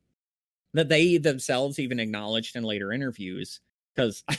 [0.75, 3.61] that they themselves even acknowledged in later interviews
[3.95, 4.39] because I,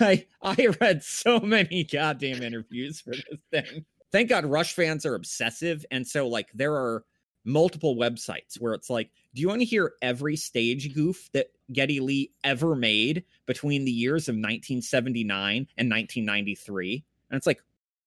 [0.00, 3.84] I I read so many goddamn interviews for this thing.
[4.10, 7.04] Thank God Rush fans are obsessive and so like there are
[7.44, 12.00] multiple websites where it's like, do you want to hear every stage goof that Geddy
[12.00, 17.04] Lee ever made between the years of 1979 and 1993?
[17.30, 17.62] And it's like,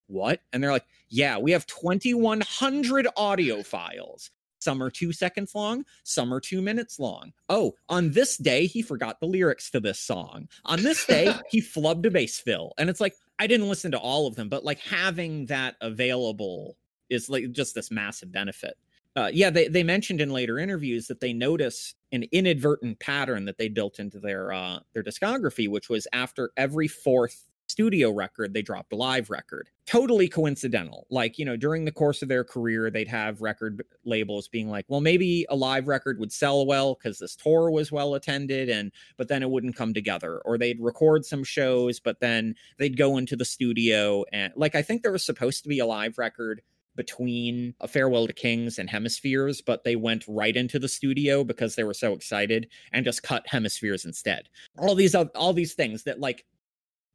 [0.07, 0.41] what?
[0.51, 4.31] And they're like, yeah, we have 2,100 audio files.
[4.59, 7.33] Some are two seconds long, some are two minutes long.
[7.49, 10.47] Oh, on this day, he forgot the lyrics to this song.
[10.65, 12.73] On this day, he flubbed a bass fill.
[12.77, 16.77] And it's like, I didn't listen to all of them, but like having that available
[17.09, 18.77] is like just this massive benefit
[19.15, 23.57] uh, yeah, they, they mentioned in later interviews that they noticed an inadvertent pattern that
[23.57, 27.48] they built into their uh, their discography, which was after every fourth
[27.79, 29.69] studio record, they dropped a live record.
[29.85, 31.07] Totally coincidental.
[31.09, 34.83] Like, you know, during the course of their career, they'd have record labels being like,
[34.89, 38.91] well, maybe a live record would sell well because this tour was well attended, and
[39.15, 40.39] but then it wouldn't come together.
[40.43, 44.81] Or they'd record some shows, but then they'd go into the studio and like I
[44.81, 46.61] think there was supposed to be a live record
[46.97, 51.75] between a farewell to kings and hemispheres but they went right into the studio because
[51.75, 56.19] they were so excited and just cut hemispheres instead all these all these things that
[56.19, 56.45] like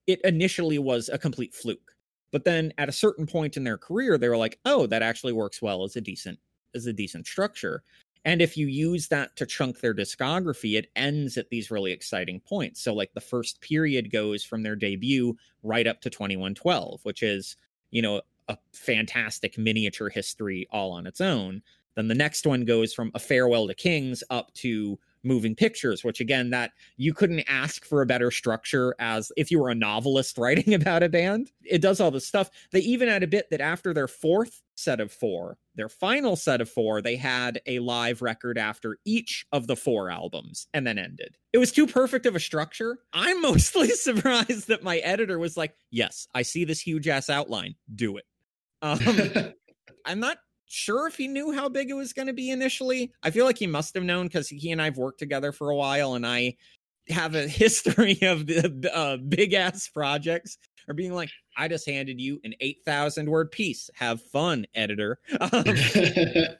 [0.06, 1.92] it initially was a complete fluke
[2.32, 5.32] but then at a certain point in their career they were like oh that actually
[5.32, 6.38] works well as a decent
[6.74, 7.82] as a decent structure
[8.24, 12.40] and if you use that to chunk their discography, it ends at these really exciting
[12.40, 12.80] points.
[12.80, 17.56] So, like the first period goes from their debut right up to 2112, which is,
[17.90, 21.62] you know, a fantastic miniature history all on its own.
[21.96, 26.20] Then the next one goes from A Farewell to Kings up to moving pictures which
[26.20, 30.38] again that you couldn't ask for a better structure as if you were a novelist
[30.44, 31.50] writing about a band.
[31.64, 32.50] It does all this stuff.
[32.72, 36.60] They even had a bit that after their fourth set of four their final set
[36.60, 40.98] of four they had a live record after each of the four albums and then
[40.98, 41.36] ended.
[41.52, 42.98] It was too perfect of a structure.
[43.12, 47.74] I'm mostly surprised that my editor was like yes i see this huge ass outline.
[47.94, 48.24] Do it.
[48.82, 48.98] Um,
[50.04, 50.38] I'm not
[50.74, 53.12] sure if he knew how big it was going to be initially.
[53.22, 55.76] I feel like he must have known because he and I've worked together for a
[55.76, 56.56] while, and I
[57.08, 60.58] have a history of the uh, big ass projects
[60.88, 63.88] or being like, I just handed you an 8,000 word piece.
[63.94, 65.18] Have fun, editor.
[65.40, 66.58] Um, to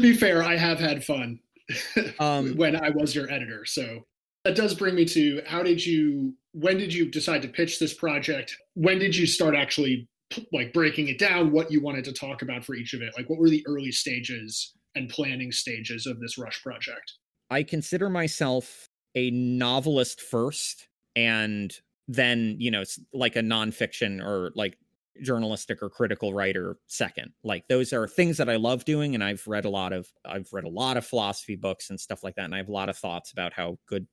[0.00, 1.40] be fair, I have had fun
[2.18, 3.64] um, when I was your editor.
[3.66, 4.06] So
[4.44, 7.92] that does bring me to how did you, when did you decide to pitch this
[7.92, 8.56] project?
[8.74, 10.08] When did you start actually
[10.52, 13.14] like breaking it down what you wanted to talk about for each of it.
[13.16, 17.12] Like what were the early stages and planning stages of this rush project?
[17.50, 21.72] I consider myself a novelist first and
[22.08, 24.78] then you know it's like a nonfiction or like
[25.22, 27.32] journalistic or critical writer second.
[27.42, 30.48] Like those are things that i love doing and i've read a lot of i've
[30.52, 32.90] read a lot of philosophy books and stuff like that and i have a lot
[32.90, 34.06] of thoughts about how good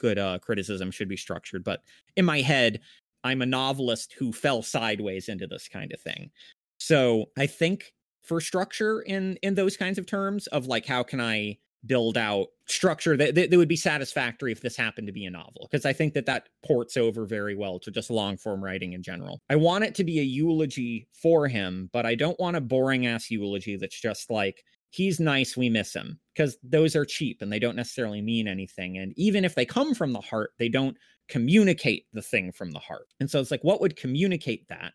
[0.00, 1.62] good uh criticism should be structured.
[1.62, 1.82] But
[2.16, 2.80] in my head
[3.24, 6.30] I'm a novelist who fell sideways into this kind of thing.
[6.78, 11.20] So I think for structure in in those kinds of terms of like how can
[11.20, 15.24] I build out structure that, that, that would be satisfactory if this happened to be
[15.24, 18.62] a novel because I think that that ports over very well to just long form
[18.62, 19.40] writing in general.
[19.48, 23.06] I want it to be a eulogy for him, but I don't want a boring
[23.06, 27.52] ass eulogy that's just like he's nice, we miss him because those are cheap and
[27.52, 28.98] they don't necessarily mean anything.
[28.98, 30.96] And even if they come from the heart, they don't
[31.30, 33.06] communicate the thing from the heart.
[33.20, 34.92] And so it's like, what would communicate that?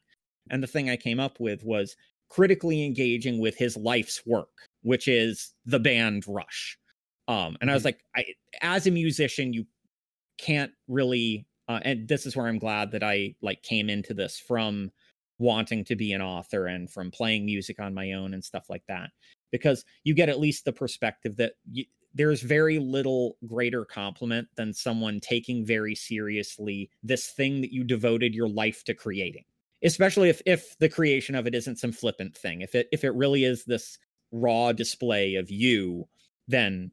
[0.51, 1.95] And the thing I came up with was
[2.29, 4.49] critically engaging with his life's work,
[4.83, 6.77] which is the band Rush.
[7.27, 7.87] Um, and I was mm-hmm.
[7.87, 8.25] like, I,
[8.61, 9.65] as a musician, you
[10.37, 14.37] can't really, uh, and this is where I'm glad that I like came into this
[14.37, 14.91] from
[15.39, 18.83] wanting to be an author and from playing music on my own and stuff like
[18.87, 19.09] that,
[19.51, 24.73] because you get at least the perspective that you, there's very little greater compliment than
[24.73, 29.43] someone taking very seriously this thing that you devoted your life to creating
[29.85, 32.61] especially if if the creation of it isn't some flippant thing.
[32.61, 33.97] If it if it really is this
[34.31, 36.07] raw display of you
[36.47, 36.91] then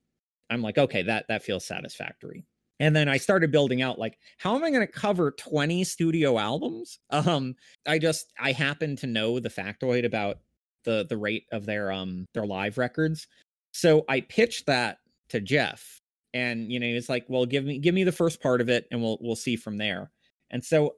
[0.50, 2.44] i'm like okay that that feels satisfactory.
[2.78, 6.38] And then i started building out like how am i going to cover 20 studio
[6.38, 6.98] albums?
[7.11, 7.54] Um
[7.87, 10.38] i just i happen to know the factoid about
[10.85, 13.26] the the rate of their um their live records.
[13.72, 14.98] So i pitched that
[15.33, 16.01] to Jeff.
[16.35, 18.87] And you know it's like well give me give me the first part of it
[18.90, 20.11] and we'll we'll see from there.
[20.51, 20.95] And so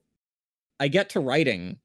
[0.80, 1.78] i get to writing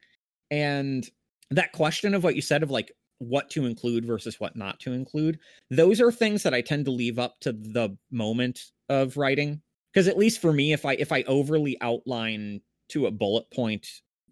[0.49, 1.07] and
[1.51, 4.93] that question of what you said of like what to include versus what not to
[4.93, 5.37] include
[5.69, 9.61] those are things that i tend to leave up to the moment of writing.
[9.93, 13.87] Because at least for me if i if i overly outline to a bullet point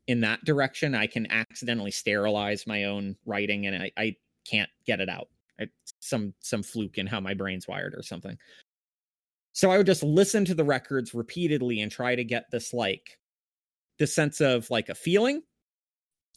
[0.07, 4.15] in that direction i can accidentally sterilize my own writing and i, I
[4.49, 5.27] can't get it out
[5.59, 5.67] I,
[5.99, 8.37] some some fluke in how my brain's wired or something
[9.53, 13.17] so i would just listen to the records repeatedly and try to get this like
[13.99, 15.41] this sense of like a feeling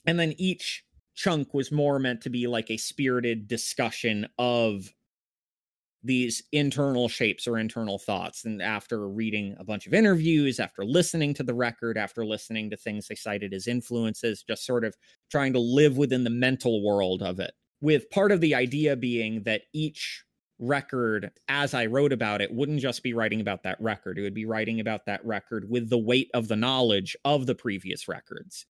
[0.06, 4.90] and then each chunk was more meant to be like a spirited discussion of
[6.02, 8.44] these internal shapes or internal thoughts.
[8.44, 12.76] And after reading a bunch of interviews, after listening to the record, after listening to
[12.76, 14.96] things they cited as influences, just sort of
[15.30, 17.52] trying to live within the mental world of it.
[17.80, 20.24] With part of the idea being that each
[20.60, 24.18] record, as I wrote about it, wouldn't just be writing about that record.
[24.18, 27.54] It would be writing about that record with the weight of the knowledge of the
[27.54, 28.66] previous records.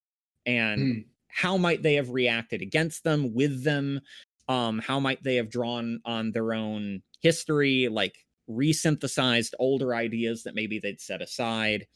[0.46, 4.01] And mm how might they have reacted against them with them?
[4.49, 8.16] Um how might they have drawn on their own history like
[8.49, 11.87] resynthesized older ideas that maybe they'd set aside?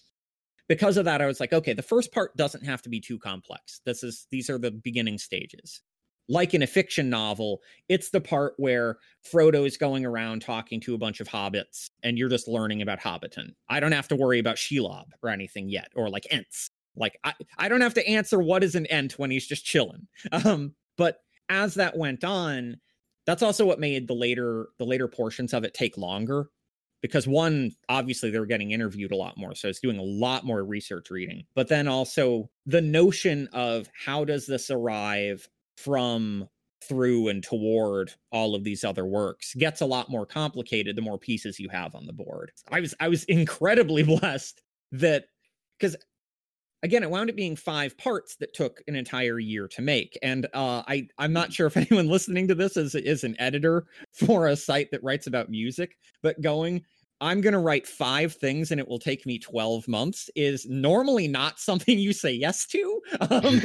[0.69, 3.19] Because of that i was like okay the first part doesn't have to be too
[3.19, 3.81] complex.
[3.85, 5.83] This is these are the beginning stages
[6.29, 8.97] like in a fiction novel it's the part where
[9.31, 13.01] frodo is going around talking to a bunch of hobbits and you're just learning about
[13.01, 13.51] hobbiton.
[13.69, 16.71] I don't have to worry about shelob or anything yet or like ents.
[16.97, 20.07] Like I, I don't have to answer what is an ent when he's just chilling.
[20.33, 22.77] Um, but as that went on,
[23.27, 26.51] that's also what made the later the later portions of it take longer
[27.01, 30.45] because one obviously they were getting interviewed a lot more so it's doing a lot
[30.45, 31.45] more research reading.
[31.55, 36.49] But then also the notion of how does this arrive from
[36.83, 41.19] through and toward all of these other works gets a lot more complicated the more
[41.19, 45.25] pieces you have on the board i was i was incredibly blessed that
[45.79, 45.97] because
[46.85, 50.19] again, it wound up being five parts that took an entire year to make.
[50.23, 53.87] And uh, I, I'm not sure if anyone listening to this is is an editor
[54.13, 56.85] for a site that writes about music, but going,
[57.21, 61.27] I'm going to write five things and it will take me 12 months is normally
[61.27, 63.01] not something you say yes to.
[63.31, 63.63] Um,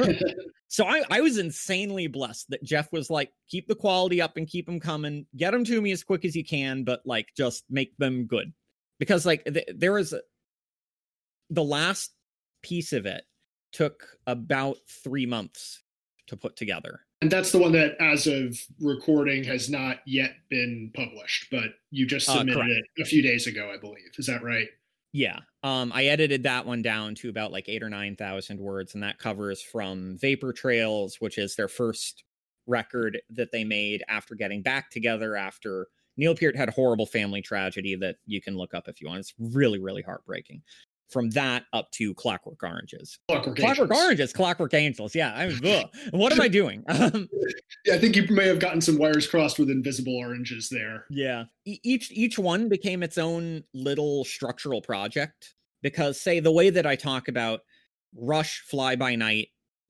[0.69, 4.47] so I, I was insanely blessed that Jeff was like, keep the quality up and
[4.47, 7.65] keep them coming, get them to me as quick as you can, but like just
[7.71, 8.53] make them good.
[8.99, 10.21] Because like th- there was a,
[11.49, 12.11] the last
[12.61, 13.23] piece of it
[13.71, 15.81] took about three months
[16.27, 17.01] to put together.
[17.21, 22.05] And that's the one that, as of recording, has not yet been published, but you
[22.05, 24.11] just uh, submitted uh, it a few days ago, I believe.
[24.17, 24.67] Is that right?
[25.11, 25.39] Yeah.
[25.63, 29.17] Um, I edited that one down to about like eight or 9,000 words, and that
[29.17, 32.23] covers from Vapor Trails, which is their first
[32.67, 37.41] record that they made after getting back together after Neil Peart had a horrible family
[37.41, 39.21] tragedy that you can look up if you want.
[39.21, 40.61] It's really, really heartbreaking
[41.09, 43.17] from that up to Clockwork Oranges.
[43.27, 44.03] Clockwork, Clockwork Angels.
[44.03, 45.15] Oranges, Clockwork Angels.
[45.15, 46.83] Yeah, I mean, what am I doing?
[46.99, 47.29] Um,
[47.85, 51.05] yeah, I think you may have gotten some wires crossed with Invisible Oranges there.
[51.09, 56.69] Yeah, e- each each one became its own little structural project because, say, the way
[56.71, 57.61] that I talk about
[58.13, 59.47] Rush, Fly By Night,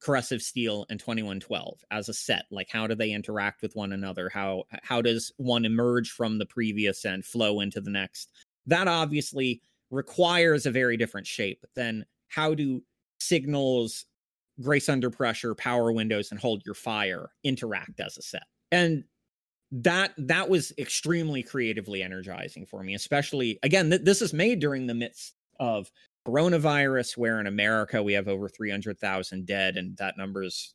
[0.08, 3.75] of Steel, and Twenty One Twelve as a set, like how do they interact with
[3.75, 4.29] one another?
[4.29, 8.29] How how does one emerge from the previous and flow into the next?
[8.67, 12.82] That obviously requires a very different shape than how do
[13.19, 14.06] signals
[14.62, 18.43] grace under pressure power windows and hold your fire interact as a set.
[18.71, 19.04] And
[19.71, 24.88] that that was extremely creatively energizing for me especially again th- this is made during
[24.88, 25.91] the midst of
[26.28, 30.73] coronavirus where in america we have over 300,000 dead and that number is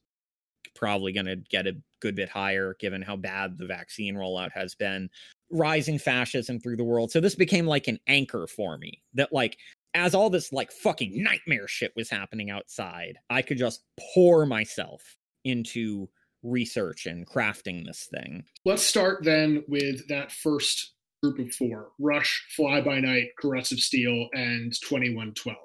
[0.75, 4.75] probably going to get a good bit higher given how bad the vaccine rollout has
[4.75, 5.09] been
[5.51, 7.11] rising fascism through the world.
[7.11, 9.57] So this became like an anchor for me that like
[9.95, 13.83] as all this like fucking nightmare shit was happening outside, I could just
[14.15, 16.09] pour myself into
[16.43, 18.45] research and crafting this thing.
[18.65, 24.29] Let's start then with that first group of four Rush, Fly By Night, of Steel,
[24.35, 25.57] and 2112.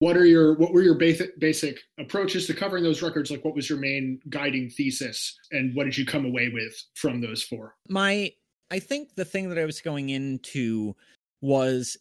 [0.00, 3.30] What are your what were your basic basic approaches to covering those records?
[3.30, 7.20] Like what was your main guiding thesis and what did you come away with from
[7.20, 7.76] those four?
[7.88, 8.32] My
[8.70, 10.96] I think the thing that I was going into
[11.42, 11.96] was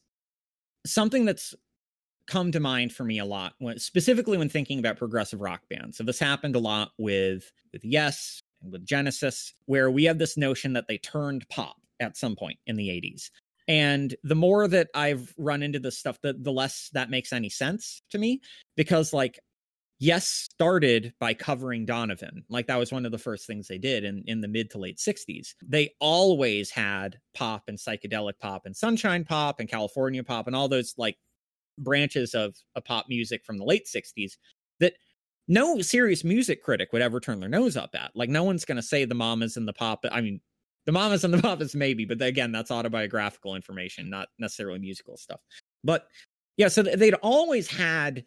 [0.86, 1.54] something that's
[2.28, 5.98] come to mind for me a lot, when, specifically when thinking about progressive rock bands.
[5.98, 10.38] So this happened a lot with with Yes and with Genesis, where we have this
[10.38, 13.30] notion that they turned pop at some point in the 80s.
[13.70, 17.50] And the more that I've run into this stuff, the, the less that makes any
[17.50, 18.42] sense to me
[18.76, 19.40] because like
[20.00, 22.44] yes started by covering donovan.
[22.50, 24.80] Like that was one of the first things they did in, in the mid to
[24.80, 30.48] late 60s they always had pop and psychedelic pop and sunshine pop and california pop
[30.48, 31.18] and all those like
[31.78, 34.34] branches of, of pop music from the late 60s
[34.80, 34.94] that
[35.48, 38.12] no serious music critic would ever turn their nose up at.
[38.16, 40.40] Like no one's going to say the mamas and the pop i mean
[40.86, 45.42] the mamas and the papas maybe but again that's autobiographical information not necessarily musical stuff.
[45.84, 46.08] But
[46.58, 48.26] yeah so they'd always had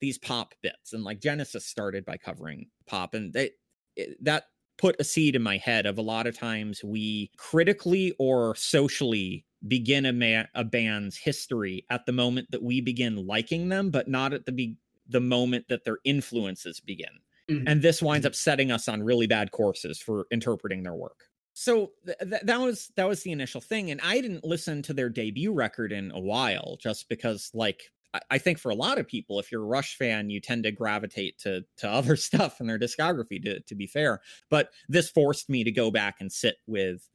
[0.00, 3.50] these pop bits and like genesis started by covering pop and they
[3.96, 4.44] it, that
[4.78, 9.44] put a seed in my head of a lot of times we critically or socially
[9.66, 14.06] begin a, ma- a band's history at the moment that we begin liking them but
[14.06, 14.76] not at the be-
[15.08, 17.08] the moment that their influences begin.
[17.50, 17.68] Mm-hmm.
[17.68, 21.26] and this winds up setting us on really bad courses for interpreting their work
[21.58, 24.92] so th- th- that was that was the initial thing and i didn't listen to
[24.92, 27.90] their debut record in a while just because like
[28.30, 30.72] I think for a lot of people, if you're a Rush fan, you tend to
[30.72, 33.42] gravitate to to other stuff in their discography.
[33.42, 37.06] To to be fair, but this forced me to go back and sit with.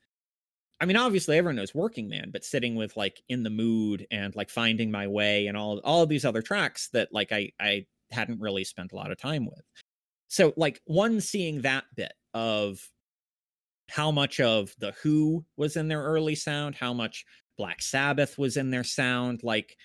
[0.80, 4.36] I mean, obviously, everyone knows Working Man, but sitting with like In the Mood and
[4.36, 7.86] like Finding My Way and all all of these other tracks that like I I
[8.12, 9.64] hadn't really spent a lot of time with.
[10.28, 12.90] So like one seeing that bit of
[13.92, 17.26] how much of the Who was in their early sound, how much
[17.58, 19.76] Black Sabbath was in their sound, like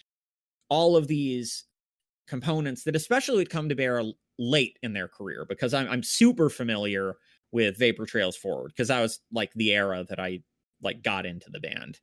[0.68, 1.64] all of these
[2.28, 4.02] components that especially would come to bear
[4.38, 7.16] late in their career because I'm, I'm super familiar
[7.52, 10.40] with Vapor Trails Forward because that was like the era that I
[10.82, 11.98] like got into the band.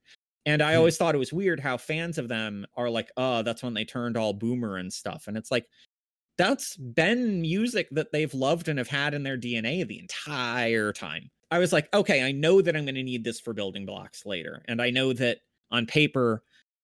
[0.45, 0.77] And I mm.
[0.77, 3.85] always thought it was weird how fans of them are like, oh, that's when they
[3.85, 5.25] turned all boomer and stuff.
[5.27, 5.65] And it's like,
[6.37, 11.29] that's been music that they've loved and have had in their DNA the entire time.
[11.53, 14.25] I was like, okay, I know that I'm going to need this for building blocks
[14.25, 14.63] later.
[14.67, 16.41] And I know that on paper,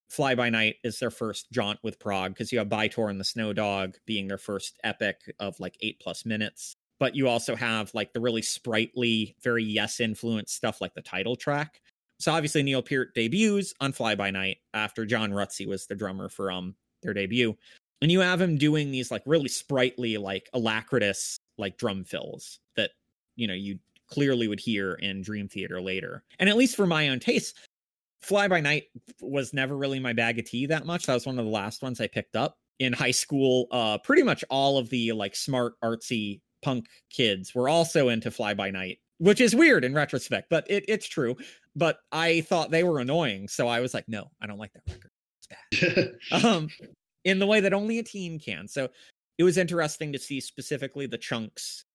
[0.09, 3.23] Fly By Night is their first jaunt with prog because you have By-Tor and the
[3.23, 6.75] Snow Dog being their first epic of like eight plus minutes.
[6.99, 11.35] But you also have like the really sprightly, very yes influenced stuff like the title
[11.35, 11.81] track.
[12.19, 16.29] So obviously Neil Peart debuts on Fly By Night after John Rutsey was the drummer
[16.29, 17.57] for um their debut.
[18.03, 22.91] And you have him doing these like really sprightly, like alacritous, like drum fills that,
[23.35, 23.79] you know, you
[24.09, 26.23] clearly would hear in Dream Theater later.
[26.39, 27.55] And at least for my own taste,
[28.21, 28.85] Fly by Night
[29.21, 31.05] was never really my bag of tea that much.
[31.05, 33.67] That was one of the last ones I picked up in high school.
[33.71, 38.53] Uh, pretty much all of the like smart, artsy punk kids were also into Fly
[38.53, 41.35] by Night, which is weird in retrospect, but it, it's true.
[41.75, 44.83] But I thought they were annoying, so I was like, no, I don't like that
[44.87, 45.11] record.
[45.71, 46.43] It's bad.
[46.43, 46.69] um,
[47.23, 48.67] in the way that only a teen can.
[48.67, 48.89] So
[49.37, 51.85] it was interesting to see specifically the chunks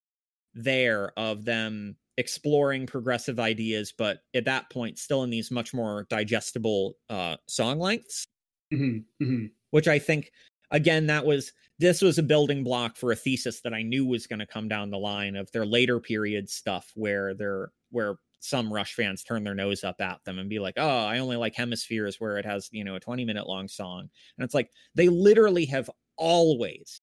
[0.53, 6.05] there of them exploring progressive ideas, but at that point, still in these much more
[6.09, 8.27] digestible uh, song lengths.
[8.73, 9.45] Mm-hmm, mm-hmm.
[9.71, 10.31] Which I think,
[10.71, 14.27] again, that was this was a building block for a thesis that I knew was
[14.27, 18.71] going to come down the line of their later period stuff, where they're where some
[18.71, 21.55] Rush fans turn their nose up at them and be like, "Oh, I only like
[21.55, 25.09] Hemispheres where it has you know a twenty minute long song," and it's like they
[25.09, 27.01] literally have always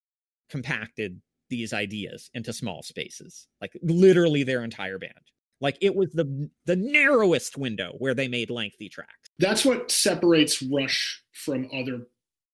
[0.49, 1.21] compacted
[1.53, 5.13] these ideas into small spaces, like literally their entire band.
[5.61, 9.31] Like it was the the narrowest window where they made lengthy tracks.
[9.39, 12.07] That's what separates Rush from other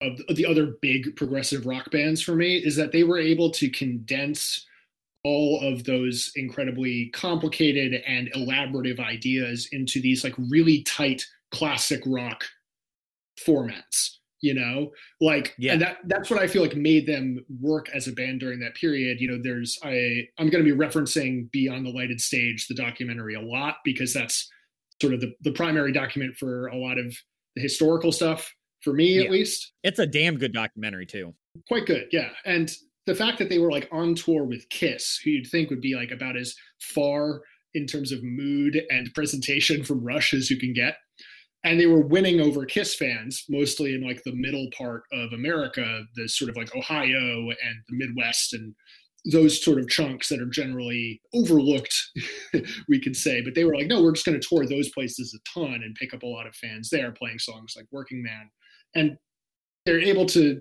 [0.03, 3.71] of the other big progressive rock bands for me is that they were able to
[3.71, 4.67] condense
[5.25, 12.45] all of those incredibly complicated and elaborative ideas into these like really tight classic rock
[13.41, 15.73] formats you know like yeah.
[15.73, 18.75] and that that's what i feel like made them work as a band during that
[18.75, 22.75] period you know there's i i'm going to be referencing beyond the lighted stage the
[22.75, 24.49] documentary a lot because that's
[25.01, 27.17] sort of the, the primary document for a lot of
[27.57, 29.25] the historical stuff for me yeah.
[29.25, 31.35] at least it's a damn good documentary too
[31.67, 32.77] quite good yeah and
[33.07, 35.97] the fact that they were like on tour with kiss who you'd think would be
[35.97, 37.41] like about as far
[37.75, 40.97] in terms of mood and presentation from rush as you can get
[41.65, 46.05] and they were winning over Kiss fans, mostly in like the middle part of America,
[46.15, 48.75] the sort of like Ohio and the Midwest and
[49.33, 52.11] those sort of chunks that are generally overlooked,
[52.89, 53.41] we could say.
[53.41, 55.97] But they were like, no, we're just going to tour those places a ton and
[55.97, 58.51] pick up a lot of fans there, playing songs like Working Man.
[58.95, 59.19] And
[59.85, 60.61] they're able to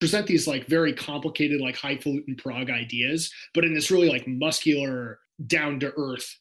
[0.00, 5.18] present these like very complicated, like highfalutin prog ideas, but in this really like muscular,
[5.46, 6.38] down to earth,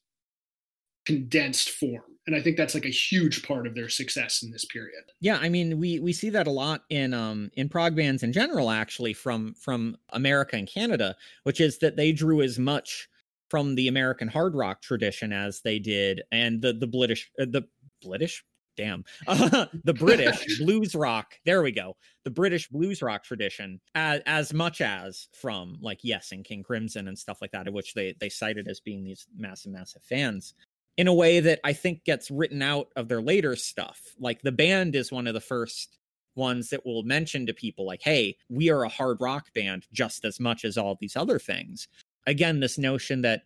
[1.06, 4.66] condensed form and I think that's like a huge part of their success in this
[4.66, 5.04] period.
[5.20, 8.32] Yeah, I mean, we we see that a lot in um in prog bands in
[8.32, 13.10] general, actually, from from America and Canada, which is that they drew as much
[13.50, 17.64] from the American hard rock tradition as they did, and the the British uh, the
[18.06, 18.44] British?
[18.76, 19.04] Damn.
[19.28, 21.96] Uh, the british blues rock there we go.
[22.24, 27.08] The british blues rock tradition as, as much as from like yes and king crimson
[27.08, 30.56] and stuff like that of which they they cited as being these massive massive fans
[30.98, 34.52] in a way that i think gets written out of their later stuff like the
[34.52, 35.98] band is one of the first
[36.36, 40.26] ones that will mention to people like hey we are a hard rock band just
[40.26, 41.88] as much as all these other things
[42.26, 43.44] again this notion that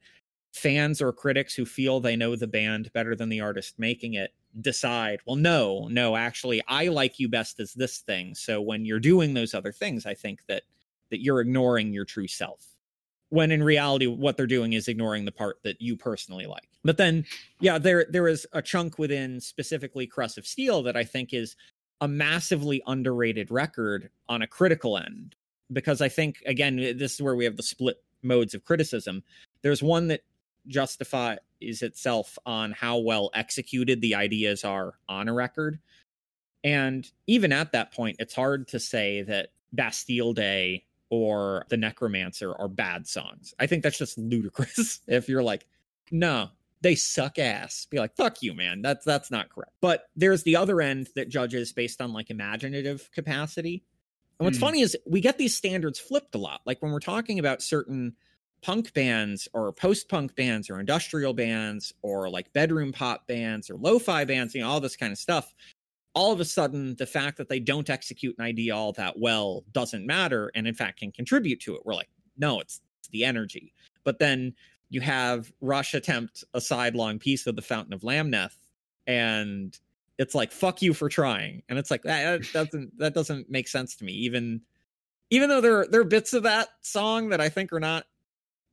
[0.54, 4.34] fans or critics who feel they know the band better than the artist making it
[4.62, 8.36] decide, well, no, no, actually, I like you best as this thing.
[8.36, 10.64] So when you're doing those other things, I think that
[11.10, 12.76] that you're ignoring your true self.
[13.30, 16.70] When in reality, what they're doing is ignoring the part that you personally like.
[16.84, 17.26] But then,
[17.60, 21.56] yeah, there there is a chunk within specifically Caress of Steel that I think is
[22.00, 25.36] a massively underrated record on a critical end.
[25.74, 29.24] Because I think again, this is where we have the split modes of criticism.
[29.62, 30.22] There's one that
[30.68, 35.80] justifies itself on how well executed the ideas are on a record.
[36.64, 42.54] And even at that point, it's hard to say that Bastille Day or The Necromancer
[42.54, 43.54] are bad songs.
[43.60, 45.02] I think that's just ludicrous.
[45.08, 45.68] if you're like,
[46.12, 46.50] no,
[46.82, 47.88] they suck ass.
[47.90, 48.82] Be like, fuck you, man.
[48.82, 49.74] That's that's not correct.
[49.82, 53.84] But there's the other end that judges based on like imaginative capacity.
[54.40, 54.62] And what's mm.
[54.62, 56.62] funny is we get these standards flipped a lot.
[56.66, 58.16] Like when we're talking about certain
[58.62, 63.76] punk bands or post punk bands or industrial bands or like bedroom pop bands or
[63.76, 65.54] lo fi bands, you know, all this kind of stuff.
[66.18, 69.64] All of a sudden, the fact that they don't execute an idea all that well
[69.72, 71.82] doesn't matter and, in fact, can contribute to it.
[71.86, 73.74] We're like, no, it's, it's the energy.
[74.04, 74.54] But then
[74.90, 78.56] you have Rush attempt a sidelong piece of the Fountain of Lamneth,
[79.06, 79.78] and
[80.18, 81.62] it's like, fuck you for trying.
[81.70, 84.14] And it's like, that, that doesn't that doesn't make sense to me.
[84.14, 84.62] Even
[85.30, 88.06] even though there there are bits of that song that I think are not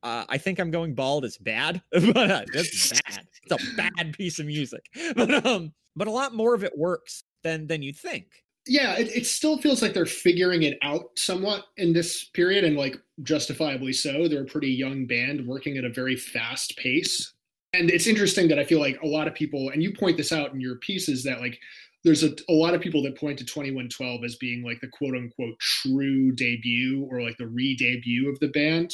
[0.03, 3.27] uh, I think I'm going bald is bad, but uh, it's bad.
[3.43, 4.85] It's a bad piece of music,
[5.15, 8.25] but um, but a lot more of it works than than you'd think.
[8.67, 12.75] Yeah, it, it still feels like they're figuring it out somewhat in this period, and
[12.75, 14.27] like justifiably so.
[14.27, 17.33] They're a pretty young band working at a very fast pace,
[17.73, 20.33] and it's interesting that I feel like a lot of people, and you point this
[20.33, 21.59] out in your pieces, that like
[22.03, 25.15] there's a, a lot of people that point to 2112 as being like the quote
[25.15, 28.93] unquote true debut or like the re-debut of the band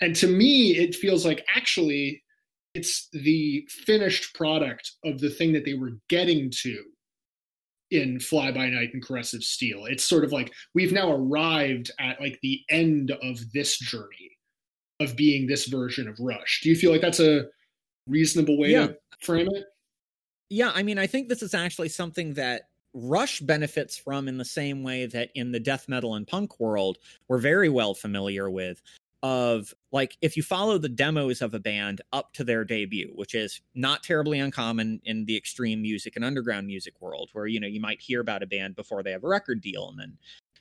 [0.00, 2.22] and to me it feels like actually
[2.74, 6.82] it's the finished product of the thing that they were getting to
[7.90, 9.84] in fly by night and of steel.
[9.86, 14.32] It's sort of like we've now arrived at like the end of this journey
[15.00, 16.60] of being this version of rush.
[16.62, 17.46] Do you feel like that's a
[18.06, 18.88] reasonable way yeah.
[18.88, 19.64] to frame it?
[20.48, 22.68] Yeah i mean i think this is actually something that
[22.98, 26.96] Rush benefits from in the same way that in the death metal and punk world
[27.28, 28.80] we're very well familiar with,
[29.26, 33.34] of like if you follow the demos of a band up to their debut which
[33.34, 37.66] is not terribly uncommon in the extreme music and underground music world where you know
[37.66, 40.16] you might hear about a band before they have a record deal and then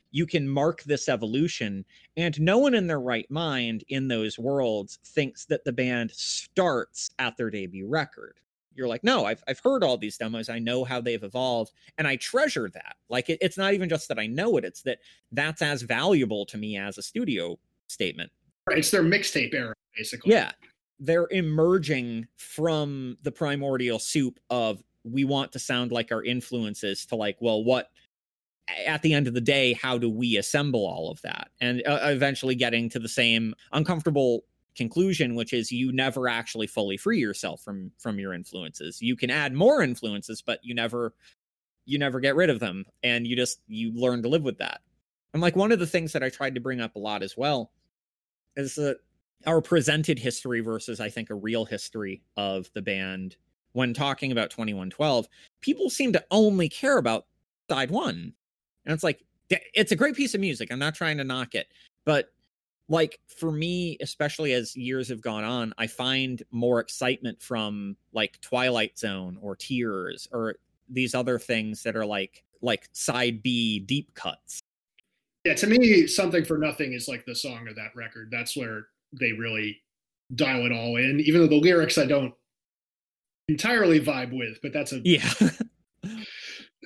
[0.10, 1.86] you can mark this evolution
[2.18, 7.12] and no one in their right mind in those worlds thinks that the band starts
[7.20, 8.40] at their debut record.
[8.74, 10.50] You're like no i've, I've heard all these demos.
[10.50, 12.96] I know how they've evolved and i treasure that.
[13.10, 15.00] Like it, it's not even just that i know it it's that
[15.32, 18.32] that's as valuable to me as a studio statement
[18.72, 20.32] it's their mixtape era, basically.
[20.32, 20.52] Yeah.
[21.00, 27.16] They're emerging from the primordial soup of we want to sound like our influences to
[27.16, 27.90] like, well, what
[28.88, 31.50] at the end of the day, how do we assemble all of that?
[31.62, 34.46] And uh, eventually getting to the same uncomfortable
[34.76, 39.30] conclusion which is you never actually fully free yourself from from your influences you can
[39.30, 41.14] add more influences but you never
[41.86, 44.82] you never get rid of them and you just you learn to live with that
[45.34, 47.38] and like one of the things that i tried to bring up a lot as
[47.38, 47.72] well
[48.56, 48.98] is that
[49.46, 53.36] our presented history versus I think a real history of the band.
[53.74, 55.28] When talking about 2112
[55.60, 57.26] people seem to only care about
[57.70, 58.34] side 1
[58.86, 60.72] and it's like it's a great piece of music.
[60.72, 61.68] I'm not trying to knock it.
[62.06, 62.32] But
[62.88, 68.40] like for me especially as years have gone on I find more excitement from like
[68.40, 70.56] Twilight Zone or Tears or
[70.88, 74.62] these other things that are like like side B deep cuts
[75.46, 78.30] yeah, to me, something for nothing is like the song of that record.
[78.32, 79.80] That's where they really
[80.34, 81.20] dial it all in.
[81.20, 82.34] Even though the lyrics I don't
[83.48, 85.30] entirely vibe with, but that's a yeah.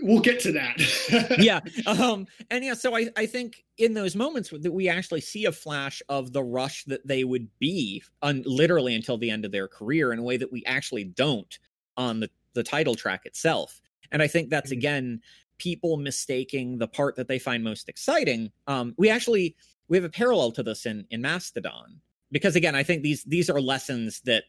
[0.01, 1.37] we'll get to that.
[1.39, 1.61] yeah.
[1.87, 2.27] Um.
[2.51, 2.73] And yeah.
[2.73, 6.43] So I I think in those moments that we actually see a flash of the
[6.43, 10.23] rush that they would be on literally until the end of their career in a
[10.23, 11.57] way that we actually don't
[11.95, 13.79] on the the title track itself.
[14.11, 14.79] And I think that's mm-hmm.
[14.79, 15.21] again
[15.59, 18.51] people mistaking the part that they find most exciting.
[18.67, 19.55] Um, we actually
[19.87, 22.01] we have a parallel to this in in Mastodon
[22.31, 24.45] because again, I think these these are lessons that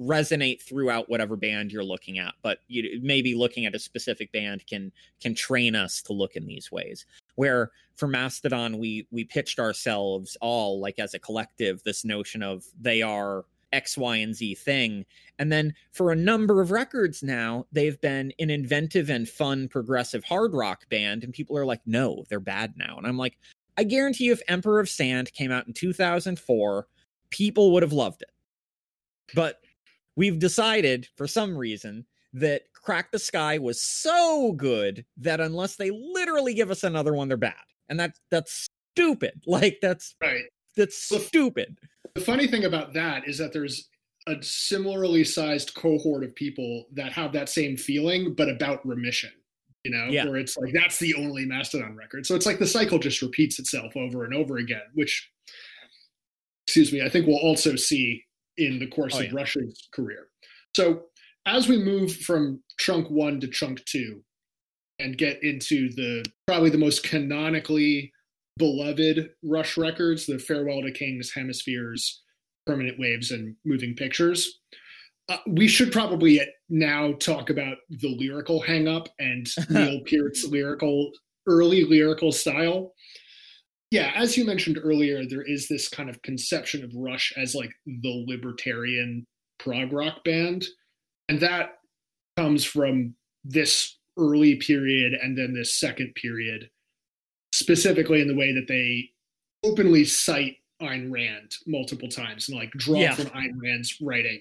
[0.00, 4.66] resonate throughout whatever band you're looking at but you maybe looking at a specific band
[4.66, 7.04] can can train us to look in these ways
[7.34, 12.64] where for mastodon we we pitched ourselves all like as a collective this notion of
[12.80, 15.04] they are X, Y, and Z thing.
[15.38, 20.24] And then for a number of records now, they've been an inventive and fun progressive
[20.24, 21.24] hard rock band.
[21.24, 22.96] And people are like, no, they're bad now.
[22.96, 23.38] And I'm like,
[23.76, 26.86] I guarantee you, if Emperor of Sand came out in 2004,
[27.30, 28.30] people would have loved it.
[29.34, 29.60] But
[30.16, 35.90] we've decided for some reason that Crack the Skye was so good that unless they
[35.90, 37.54] literally give us another one, they're bad.
[37.88, 39.42] And that's that's stupid.
[39.46, 40.44] Like that's right.
[40.76, 41.78] That's stupid.
[42.14, 43.88] The funny thing about that is that there's
[44.26, 49.30] a similarly sized cohort of people that have that same feeling, but about remission.
[49.84, 50.26] You know, Yeah.
[50.26, 52.26] where it's like that's the only Mastodon record.
[52.26, 55.30] So it's like the cycle just repeats itself over and over again, which,
[56.66, 58.22] excuse me, I think we'll also see
[58.58, 59.30] in the course Oh, of yeah.
[59.32, 60.28] Rush's career.
[60.76, 61.06] So
[61.46, 64.22] as we move from chunk one to chunk two
[64.98, 68.12] and get into the probably the most canonically
[68.56, 72.22] beloved Rush records, the Farewell to Kings, Hemispheres,
[72.66, 74.60] Permanent Waves, and Moving Pictures.
[75.28, 81.10] Uh, we should probably now talk about the lyrical hangup and Neil Peart's lyrical,
[81.46, 82.92] early lyrical style.
[83.90, 87.72] Yeah, as you mentioned earlier, there is this kind of conception of Rush as like
[87.86, 89.26] the libertarian
[89.58, 90.64] prog rock band.
[91.28, 91.78] And that
[92.36, 96.68] comes from this early period and then this second period
[97.60, 99.08] specifically in the way that they
[99.62, 103.14] openly cite Ayn Rand multiple times and like draw Yeah.
[103.14, 104.40] from Ayn Rand's writing.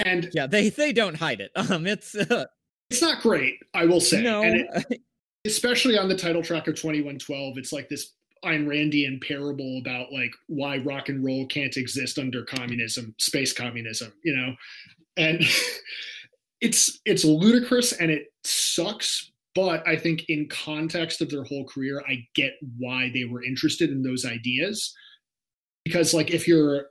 [0.00, 1.52] And Yeah, they they don't hide it.
[1.56, 2.46] Um, it's uh,
[2.90, 4.22] it's not great, I will say.
[4.22, 5.00] no, And it,
[5.46, 8.12] especially on the title track of 2112, it's like this
[8.44, 14.12] Ayn Randian parable about like why rock and roll can't exist under communism, space communism,
[14.24, 14.54] you know?
[15.16, 15.40] And
[16.60, 22.02] it's it's ludicrous and it sucks, but I think in context of their whole career,
[22.08, 24.94] I get why they were interested in those ideas.
[25.84, 26.86] Because like if you're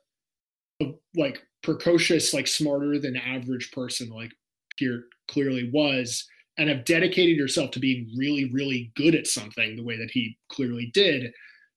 [1.16, 4.32] like precocious, like smarter than average person, like
[4.80, 6.26] Peart clearly was,
[6.58, 10.38] and have dedicated yourself to being really, really good at something the way that he
[10.50, 11.32] clearly did,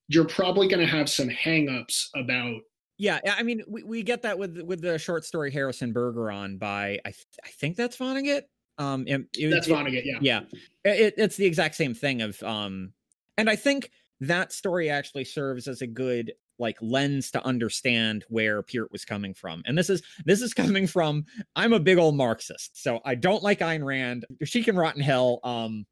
[0.09, 2.61] you're probably going to have some hangups about
[2.99, 3.21] yeah.
[3.27, 7.11] I mean, we, we get that with with the short story Harrison Bergeron by I
[7.11, 8.45] th- I think that's Vonnegut.
[8.79, 10.19] Um, it, it- that's Vonnegut, yeah.
[10.21, 10.41] yeah.
[10.85, 12.93] It, it's the exact same thing of um
[13.39, 18.63] and i think that story actually serves as a good like lens to understand where
[18.63, 19.63] Peart was coming from.
[19.67, 21.25] And this is this is coming from
[21.55, 24.25] i'm a big old marxist so i don't like Ayn rand.
[24.45, 25.87] She can rot in hell um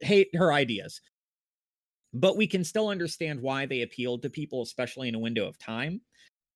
[0.00, 1.00] hate her ideas.
[2.14, 5.58] But we can still understand why they appealed to people especially in a window of
[5.58, 6.00] time.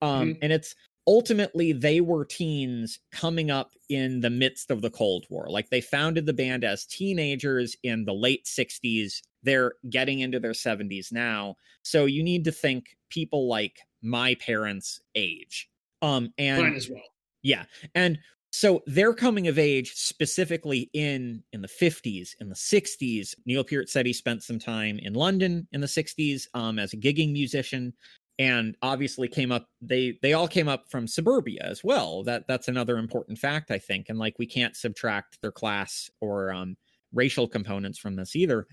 [0.00, 0.38] Um Mhm.
[0.42, 0.74] and it's
[1.06, 5.80] ultimately they were teens coming up in the midst of the cold war like they
[5.80, 11.56] founded the band as teenagers in the late 60s they're getting into their 70s now
[11.82, 15.68] so you need to think people like my parents age
[16.02, 17.02] um and Mine as well.
[17.42, 17.64] yeah.
[17.94, 18.18] And
[18.54, 23.34] so they're coming of age specifically in in the 50s, in the 60s.
[23.46, 26.98] Neil Peart said he spent some time in London in the 60s um, as a
[26.98, 27.94] gigging musician
[28.38, 32.22] and obviously came up they they all came up from suburbia as well.
[32.24, 36.52] That that's another important fact I think and like we can't subtract their class or
[36.52, 36.76] um
[37.12, 38.66] racial components from this either.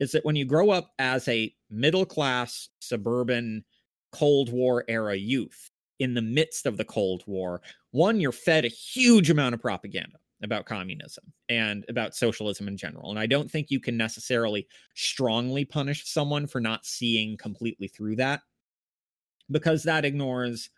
[0.00, 3.64] Is that when you grow up as a middle class suburban
[4.12, 7.62] Cold War era youth in the midst of the Cold War,
[7.92, 13.10] one, you're fed a huge amount of propaganda about communism and about socialism in general.
[13.10, 18.16] And I don't think you can necessarily strongly punish someone for not seeing completely through
[18.16, 18.40] that
[19.50, 20.70] because that ignores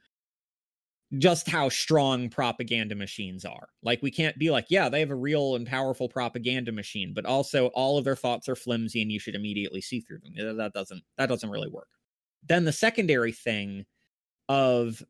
[1.19, 3.69] just how strong propaganda machines are.
[3.83, 7.25] Like we can't be like, yeah, they have a real and powerful propaganda machine, but
[7.25, 10.57] also all of their thoughts are flimsy and you should immediately see through them.
[10.57, 11.89] That doesn't that doesn't really work.
[12.47, 13.87] Then the secondary thing
[14.49, 15.03] of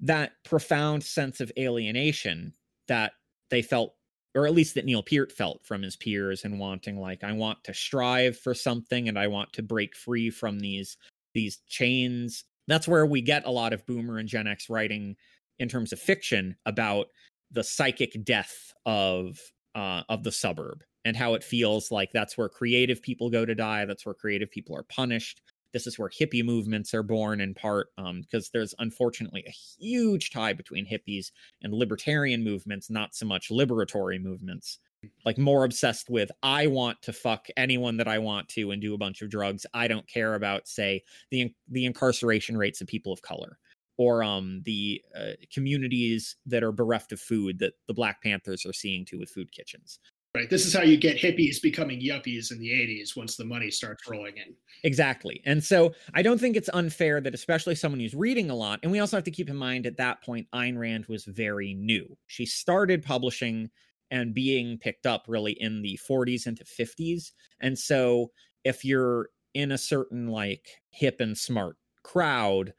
[0.00, 2.54] that profound sense of alienation
[2.88, 3.12] that
[3.50, 3.94] they felt
[4.34, 7.62] or at least that Neil Peart felt from his peers and wanting like I want
[7.64, 10.96] to strive for something and I want to break free from these
[11.34, 12.44] these chains.
[12.68, 15.16] That's where we get a lot of boomer and Gen X writing
[15.58, 17.06] in terms of fiction about
[17.50, 19.38] the psychic death of
[19.74, 23.54] uh of the suburb and how it feels like that's where creative people go to
[23.54, 25.40] die, that's where creative people are punished.
[25.72, 29.50] This is where hippie movements are born in part um, because there's unfortunately a
[29.80, 31.30] huge tie between hippies
[31.62, 34.78] and libertarian movements, not so much liberatory movements.
[35.24, 38.94] Like more obsessed with, I want to fuck anyone that I want to and do
[38.94, 39.66] a bunch of drugs.
[39.72, 43.58] I don't care about, say, the the incarceration rates of people of color,
[43.96, 48.72] or um the uh, communities that are bereft of food that the Black Panthers are
[48.72, 49.98] seeing to with food kitchens.
[50.32, 50.48] Right.
[50.48, 54.08] This is how you get hippies becoming yuppies in the 80s once the money starts
[54.08, 54.54] rolling in.
[54.84, 55.42] Exactly.
[55.44, 58.92] And so I don't think it's unfair that, especially someone who's reading a lot, and
[58.92, 62.16] we also have to keep in mind at that point, Ayn Rand was very new.
[62.28, 63.70] She started publishing
[64.10, 67.32] and being picked up really in the 40s into 50s.
[67.60, 68.30] And so
[68.64, 72.72] if you're in a certain like hip and smart crowd,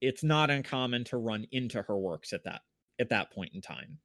[0.00, 2.62] it's not uncommon to run into her works at that
[3.00, 3.98] at that point in time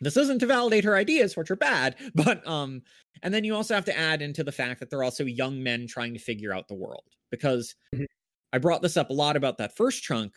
[0.00, 2.82] this isn't to validate her ideas which are bad but um
[3.22, 5.86] and then you also have to add into the fact that they're also young men
[5.86, 8.04] trying to figure out the world because mm-hmm.
[8.52, 10.32] i brought this up a lot about that first chunk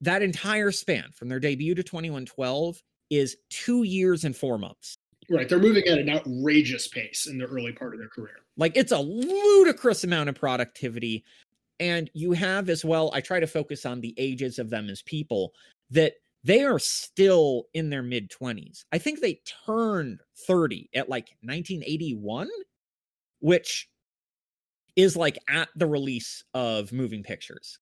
[0.00, 2.80] that entire span from their debut to 2112
[3.10, 4.96] is two years and four months
[5.28, 8.72] right they're moving at an outrageous pace in the early part of their career like
[8.76, 11.24] it's a ludicrous amount of productivity
[11.78, 15.02] and you have as well i try to focus on the ages of them as
[15.02, 15.52] people
[15.90, 18.84] that they are still in their mid 20s.
[18.92, 22.48] I think they turned 30 at like 1981,
[23.40, 23.88] which
[24.96, 27.78] is like at the release of moving pictures.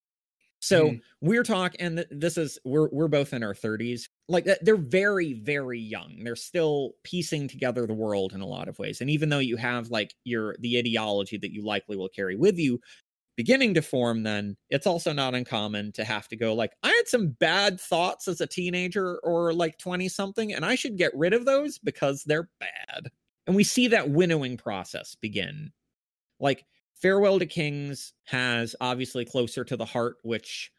[0.61, 1.01] So mm.
[1.21, 4.08] we're talking, and this is we're we're both in our 30s.
[4.29, 6.23] Like uh, they're very very young.
[6.25, 9.01] They're still piecing together the world in a lot of ways.
[9.01, 12.59] And even though you have like your the ideology that you likely will carry with
[12.59, 12.81] you,
[13.39, 17.07] beginning to form, then it's also not uncommon to have to go like, I had
[17.07, 21.33] some bad thoughts as a teenager or like 20 something, and I should get rid
[21.33, 23.11] of those because they're bad.
[23.47, 25.71] And we see that winnowing process begin.
[26.41, 30.73] Like, Farewell to Kings has obviously closer to the heart, which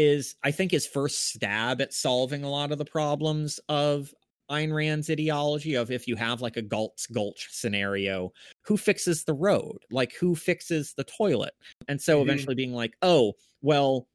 [0.00, 4.12] is, I think, his first stab at solving a lot of the problems of
[4.50, 8.32] Ayn Rand's ideology of if you have like a Galt's Gulch scenario,
[8.62, 9.78] who fixes the road?
[9.90, 11.54] Like who fixes the toilet?
[11.88, 12.28] And so mm-hmm.
[12.28, 14.08] eventually being like, oh, well,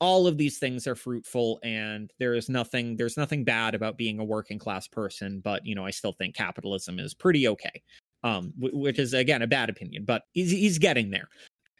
[0.00, 4.18] all of these things are fruitful and there is nothing there's nothing bad about being
[4.18, 7.82] a working class person, but you know, I still think capitalism is pretty okay.
[8.24, 11.28] Um, which is again a bad opinion, but he's he's getting there.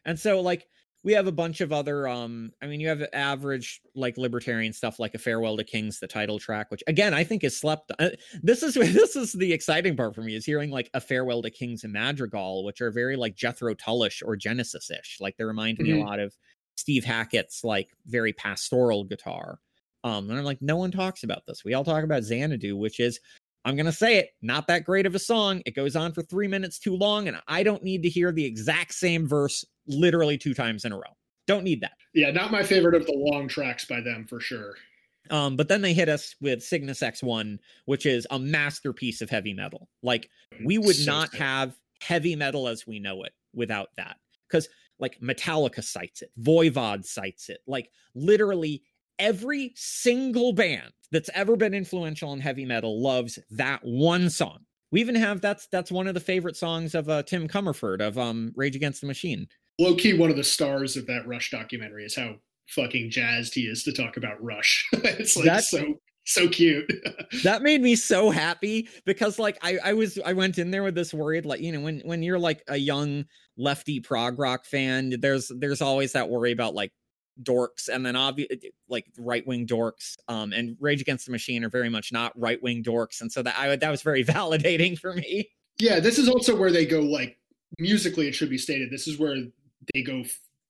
[0.04, 0.66] And so like
[1.05, 4.98] we have a bunch of other um i mean you have average like libertarian stuff
[4.98, 8.11] like a farewell to kings the title track which again i think is slept uh,
[8.42, 11.50] this is this is the exciting part for me is hearing like a farewell to
[11.50, 15.86] kings and madrigal which are very like jethro tullish or genesis-ish like they remind mm-hmm.
[15.86, 16.09] me a mm-hmm.
[16.09, 16.34] lot of
[16.76, 19.59] steve hackett's like very pastoral guitar
[20.05, 23.00] um and i'm like no one talks about this we all talk about xanadu which
[23.00, 23.20] is
[23.64, 25.62] I'm going to say it, not that great of a song.
[25.66, 28.44] It goes on for three minutes too long, and I don't need to hear the
[28.44, 31.16] exact same verse literally two times in a row.
[31.46, 31.92] Don't need that.
[32.14, 34.74] Yeah, not my favorite of the long tracks by them for sure.
[35.30, 39.54] Um, but then they hit us with Cygnus X1, which is a masterpiece of heavy
[39.54, 39.88] metal.
[40.02, 40.28] Like,
[40.64, 44.16] we would so not have heavy metal as we know it without that.
[44.48, 47.60] Because, like, Metallica cites it, Voivod cites it.
[47.66, 48.82] Like, literally
[49.18, 54.60] every single band that's ever been influential in heavy metal loves that one song.
[54.90, 58.18] We even have that's that's one of the favorite songs of uh, Tim Commerford of
[58.18, 59.46] um, Rage Against the Machine.
[59.78, 62.36] Low key, one of the stars of that Rush documentary is how
[62.68, 64.86] fucking jazzed he is to talk about Rush.
[64.92, 65.94] it's like that's, so
[66.24, 66.90] so cute.
[67.42, 70.94] that made me so happy because like I, I was I went in there with
[70.94, 73.24] this worried like you know when when you're like a young
[73.56, 76.92] lefty prog rock fan there's there's always that worry about like
[77.43, 78.49] dorks and then obvious
[78.89, 82.62] like right wing dorks um and Rage Against the Machine are very much not right
[82.62, 85.51] wing dorks and so that I that was very validating for me.
[85.78, 87.39] Yeah, this is also where they go like
[87.78, 89.37] musically it should be stated this is where
[89.95, 90.22] they go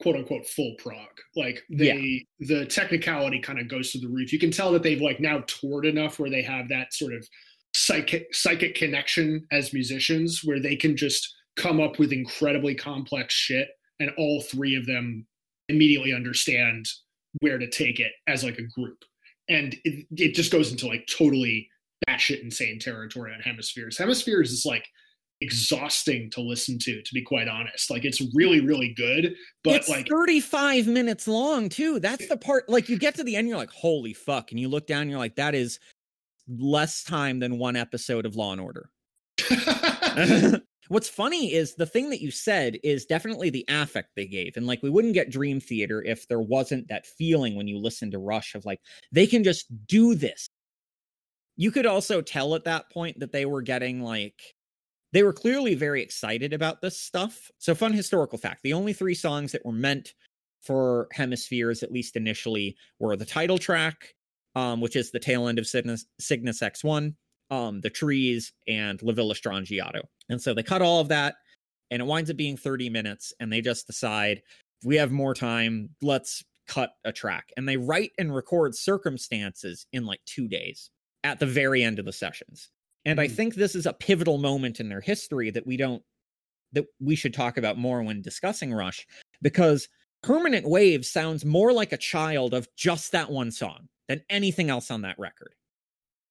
[0.02, 1.08] quote unquote full prog.
[1.36, 2.58] Like they yeah.
[2.60, 4.32] the technicality kind of goes to the roof.
[4.32, 7.26] You can tell that they've like now toured enough where they have that sort of
[7.74, 13.68] psychic psychic connection as musicians where they can just come up with incredibly complex shit
[14.00, 15.26] and all three of them
[15.72, 16.86] immediately understand
[17.40, 18.98] where to take it as like a group.
[19.48, 21.68] And it, it just goes into like totally
[22.08, 23.98] batshit insane territory on hemispheres.
[23.98, 24.86] Hemispheres is like
[25.40, 27.90] exhausting to listen to, to be quite honest.
[27.90, 31.98] Like it's really, really good, but it's like 35 minutes long too.
[31.98, 34.50] That's the part like you get to the end, you're like, holy fuck.
[34.52, 35.80] And you look down, you're like, that is
[36.48, 38.90] less time than one episode of Law and Order.
[40.88, 44.56] What's funny is the thing that you said is definitely the affect they gave.
[44.56, 48.10] And like we wouldn't get Dream Theater if there wasn't that feeling when you listen
[48.10, 48.80] to Rush of like,
[49.12, 50.48] they can just do this.
[51.56, 54.54] You could also tell at that point that they were getting like
[55.12, 57.50] they were clearly very excited about this stuff.
[57.58, 60.14] So, fun historical fact the only three songs that were meant
[60.62, 64.14] for hemispheres, at least initially, were the title track,
[64.54, 67.14] um, which is the tail end of Cygnus, Cygnus X1,
[67.52, 70.00] um, the trees, and La Villa Strangiato.
[70.28, 71.34] And so they cut all of that,
[71.90, 74.42] and it winds up being 30 minutes, and they just decide
[74.84, 75.90] we have more time.
[76.00, 80.90] Let's cut a track and they write and record circumstances in like two days
[81.24, 82.70] at the very end of the sessions.
[83.04, 83.32] And I Mhm.
[83.32, 86.04] think this is a pivotal moment in their history that we don't
[86.72, 89.06] that we should talk about more when discussing Rush
[89.42, 89.88] because
[90.22, 94.90] Permanent Wave sounds more like a child of just that one song than anything else
[94.90, 95.54] on that record.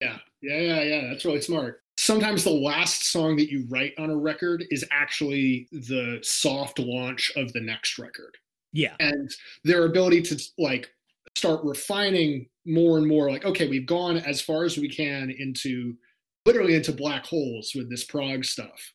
[0.01, 1.07] Yeah, yeah, yeah, yeah.
[1.07, 1.81] That's really smart.
[1.97, 7.31] Sometimes the last song that you write on a record is actually the soft launch
[7.35, 8.35] of the next record.
[8.73, 8.95] Yeah.
[8.99, 9.29] And
[9.63, 10.89] their ability to like
[11.35, 15.95] start refining more and more like, okay, we've gone as far as we can into
[16.45, 18.91] literally into black holes with this prog stuff.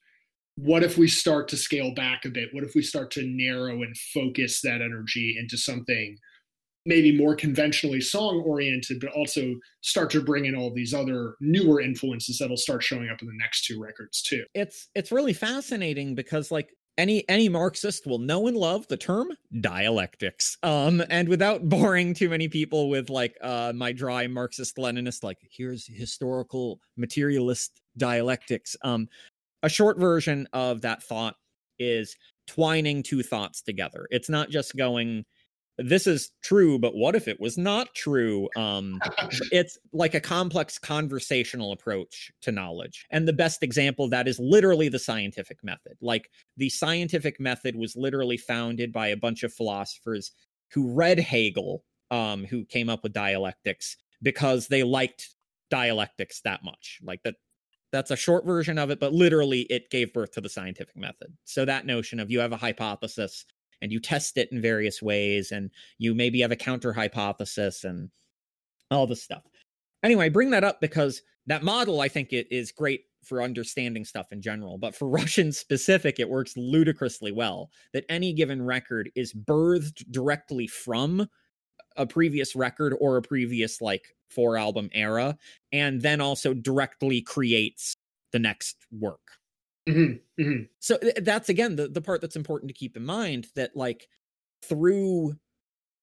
[0.56, 2.48] What if we start to scale back a bit?
[2.52, 6.18] What if we start to narrow and focus that energy into something
[6.86, 11.80] maybe more conventionally song oriented, but also start to bring in all these other newer
[11.80, 14.44] influences that'll start showing up in the next two records too.
[14.54, 19.28] It's it's really fascinating because like any any Marxist will know and love the term
[19.60, 20.56] dialectics.
[20.62, 25.38] Um and without boring too many people with like uh my dry Marxist Leninist like
[25.50, 28.76] here's historical materialist dialectics.
[28.82, 29.08] Um
[29.62, 31.34] a short version of that thought
[31.78, 32.16] is
[32.46, 34.06] twining two thoughts together.
[34.10, 35.24] It's not just going
[35.78, 38.48] this is true, but what if it was not true?
[38.56, 39.00] Um
[39.52, 43.06] it's like a complex conversational approach to knowledge.
[43.10, 45.96] And the best example of that is literally the scientific method.
[46.00, 50.32] Like the scientific method was literally founded by a bunch of philosophers
[50.72, 55.34] who read Hegel, um, who came up with dialectics because they liked
[55.70, 57.00] dialectics that much.
[57.02, 57.34] Like that
[57.92, 61.32] that's a short version of it, but literally it gave birth to the scientific method.
[61.44, 63.44] So that notion of you have a hypothesis
[63.82, 68.10] and you test it in various ways and you maybe have a counter hypothesis and
[68.90, 69.42] all this stuff.
[70.02, 74.04] Anyway, I bring that up because that model I think it is great for understanding
[74.04, 77.70] stuff in general, but for Russian specific, it works ludicrously well.
[77.92, 81.28] That any given record is birthed directly from
[81.96, 85.36] a previous record or a previous like four album era,
[85.72, 87.94] and then also directly creates
[88.32, 89.20] the next work.
[89.88, 90.62] Mm-hmm, mm-hmm.
[90.80, 94.08] So th- that's again the, the part that's important to keep in mind that like
[94.62, 95.36] through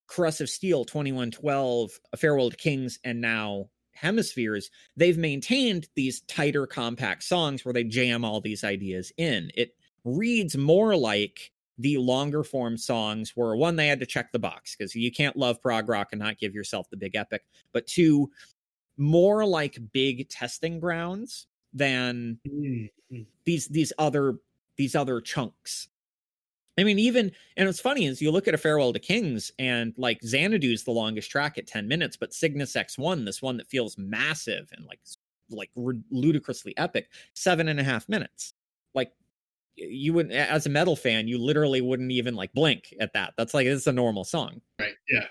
[0.08, 6.68] Caress of Steel, 2112, A Farewell to Kings, and now Hemispheres, they've maintained these tighter,
[6.68, 9.52] compact songs where they jam all these ideas in.
[9.56, 14.40] It reads more like the longer form songs where one, they had to check the
[14.40, 17.88] box because you can't love prog rock and not give yourself the big epic, but
[17.88, 18.30] two,
[18.98, 23.22] more like big testing grounds than Mm-hmm.
[23.46, 24.36] these these other
[24.78, 25.88] these other chunks.
[26.78, 29.94] I mean, even and what's funny is you look at a farewell to kings and
[29.98, 33.98] like Xanadu's the longest track at 10 minutes, but Cygnus X1, this one that feels
[33.98, 35.00] massive and like
[35.52, 35.70] like
[36.10, 38.54] ludicrously epic, seven and a half minutes.
[38.96, 39.12] Like
[39.76, 43.34] you would as a metal fan, you literally wouldn't even like blink at that.
[43.38, 44.62] That's like it's a normal song.
[44.80, 44.96] Right.
[45.10, 45.26] Yeah.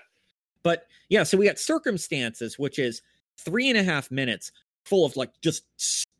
[0.63, 3.01] But yeah, so we got circumstances, which is
[3.37, 4.53] three and a half minutes
[4.85, 5.65] full of like just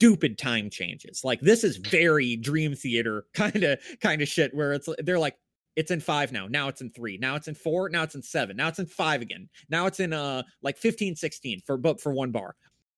[0.04, 1.24] stupid time changes.
[1.24, 5.38] Like this is very dream theater kind of kind of shit where it's they're like
[5.76, 6.46] it's in 5 now.
[6.48, 7.18] Now it's in 3.
[7.18, 7.90] Now it's in 4.
[7.90, 8.56] Now it's in 7.
[8.56, 9.50] Now it's in 5 again.
[9.70, 12.56] Now it's in uh like 15 16 for but for one bar.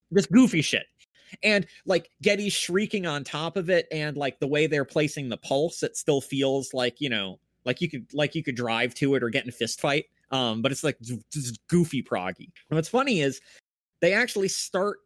[0.10, 0.86] This goofy shit.
[1.44, 5.38] And like Geddy shrieking on top of it and like the way they're placing the
[5.38, 9.14] pulse it still feels like, you know, like you could like you could drive to
[9.14, 10.06] it or get in a fist fight.
[10.32, 10.98] Um but it's like
[11.32, 12.50] just goofy proggy.
[12.70, 13.42] And what's funny is
[14.02, 14.98] they actually start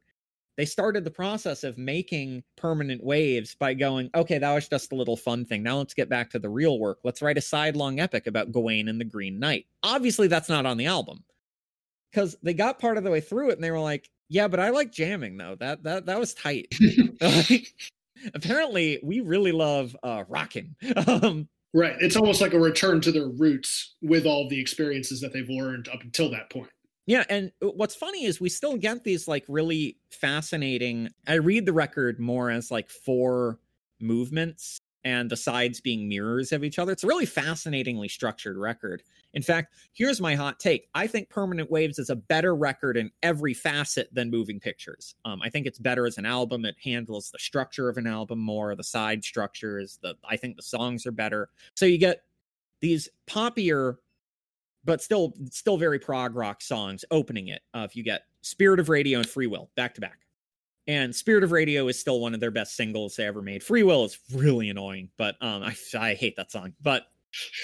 [0.60, 4.96] they started the process of making permanent waves by going, okay, that was just a
[4.96, 5.64] little fun thing.
[5.64, 7.00] Now let's get back to the real work.
[7.06, 9.68] Let's write a sidelong epic about Gawain and the Green Knight.
[9.84, 11.24] Obviously, that's not on the album
[12.12, 14.60] because they got part of the way through it and they were like, yeah, but
[14.60, 15.56] I like jamming though.
[15.56, 16.68] That that that was tight.
[17.22, 17.74] like,
[18.34, 20.76] apparently, we really love uh, rocking.
[21.08, 21.96] Um, right.
[22.02, 25.88] It's almost like a return to their roots with all the experiences that they've learned
[25.88, 26.70] up until that point.
[27.10, 31.10] Yeah, and uh, what's funny is we still get these like really fascinating.
[31.28, 33.58] I read the record more as like four
[34.00, 36.92] movements and the sides being mirrors of each other.
[36.92, 39.02] It's a really fascinatingly structured record.
[39.34, 40.88] In fact, here's my hot take.
[40.94, 45.16] I think Permanent Waves is a better record in every facet than Moving Pictures.
[45.26, 46.64] Um, I think it's better as an album.
[46.64, 50.62] It handles the structure of an album more, the side structures, the I think the
[50.62, 51.50] songs are better.
[51.74, 52.22] So you get
[52.82, 53.96] these poppier
[54.86, 57.62] but still still very prog rock songs opening it.
[57.74, 60.20] Uh, if you get Spirit of Radio and Free Will back to back.
[60.88, 63.62] And Spirit of Radio is still one of their best singles they ever made.
[63.62, 66.74] Free Will is really annoying, but um I I hate that song.
[66.82, 67.08] But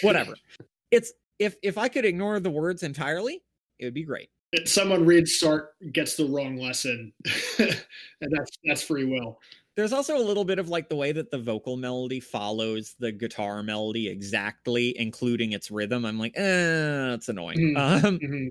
[0.02, 0.34] whatever.
[0.92, 3.42] it's if if I could ignore the words entirely,
[3.80, 4.30] it would be great.
[4.52, 7.12] If Someone reads Sartre gets the wrong lesson,
[7.60, 7.76] and
[8.22, 9.40] that's that's free will.
[9.76, 13.12] There's also a little bit of like the way that the vocal melody follows the
[13.12, 16.06] guitar melody exactly, including its rhythm.
[16.06, 17.58] I'm like, eh, that's annoying.
[17.76, 17.78] Mhm.
[18.06, 18.50] Um, Mhm.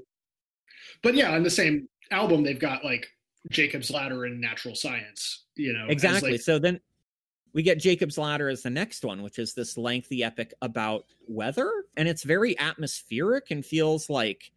[1.02, 3.08] But yeah, on the same album, they've got like
[3.50, 5.44] Jacob's Ladder and Natural Science.
[5.56, 6.32] You know, exactly.
[6.32, 6.80] like- so then
[7.52, 11.70] we get Jacob's Ladder as the next one, which is this lengthy epic about weather,
[11.96, 14.50] and it's very atmospheric and feels like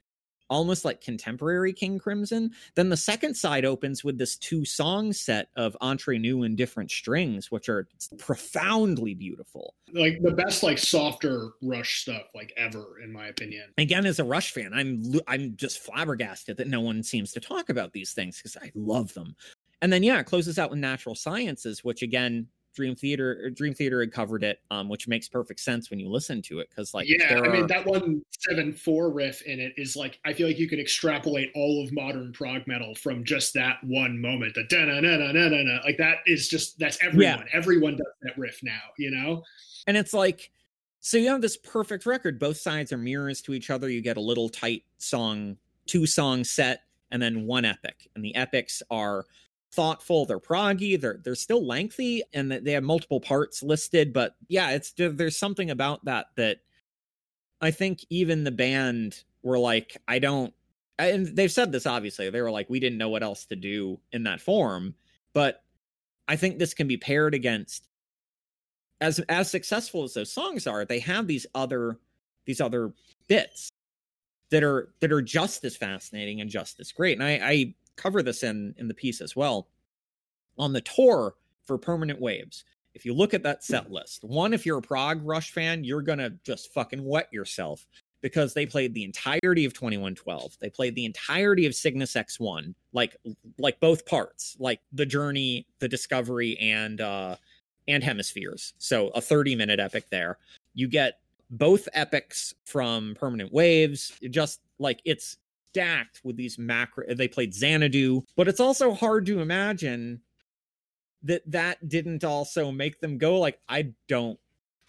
[0.50, 2.52] almost like contemporary King Crimson.
[2.76, 6.92] Then the second side opens with this two song set of Entre Nous and different
[6.92, 7.88] strings, which are
[8.18, 9.76] profoundly beautiful.
[9.94, 13.66] like the best like softer Rush stuff like ever, in my opinion.
[13.78, 17.70] Again, as a Rush fan, I'm I'm just flabbergasted that no one seems to talk
[17.70, 19.36] about these things because I love them.
[19.82, 24.00] And then yeah, it closes out with Natural Sciences, which again, Dream Theater Dream Theater
[24.02, 27.10] had covered it, um, which makes perfect sense when you listen to it because like
[27.10, 30.60] yeah, I mean that one seven four riff in it is like I feel like
[30.60, 34.54] you could extrapolate all of modern prog metal from just that one moment.
[34.54, 37.48] The da na na na na na na like that is just that's everyone.
[37.52, 39.44] Everyone does that riff now, you know.
[39.88, 40.52] and it's like
[41.00, 44.18] so you have this perfect record both sides are mirrors to each other you get
[44.18, 49.26] a little tight song two song set and then one epic and the epics are
[49.74, 54.72] thoughtful they're proggy they're they're still lengthy and they have multiple parts listed but yeah
[54.72, 56.60] it's there's something about that that
[57.62, 60.54] i think even the band were like i don't
[60.98, 64.00] and they've said this obviously they were like we didn't know what else to do
[64.14, 64.96] in that form
[65.34, 65.64] but
[66.28, 67.88] i think this can be paired against
[69.02, 72.00] as as successful as those songs are they have these other
[72.46, 72.94] these other
[73.28, 73.70] bits
[74.50, 78.22] that are that are just as fascinating and just as great and i i cover
[78.24, 79.68] this in in the piece as well
[80.58, 81.36] on the tour
[81.66, 85.20] for permanent waves if you look at that set list one if you're a prog
[85.24, 87.86] rush fan you're gonna just fucking wet yourself
[88.22, 93.18] because they played the entirety of 2112 they played the entirety of cygnus x1 like
[93.60, 97.36] like both parts like the journey the discovery and uh
[97.88, 98.74] and hemispheres.
[98.78, 100.38] So a 30 minute epic there.
[100.74, 101.20] You get
[101.50, 104.12] both epics from Permanent Waves.
[104.30, 105.38] Just like it's
[105.78, 107.06] stacked with these macro.
[107.14, 110.22] They played Xanadu, but it's also hard to imagine
[111.24, 114.40] that that didn't also make them go like, I don't,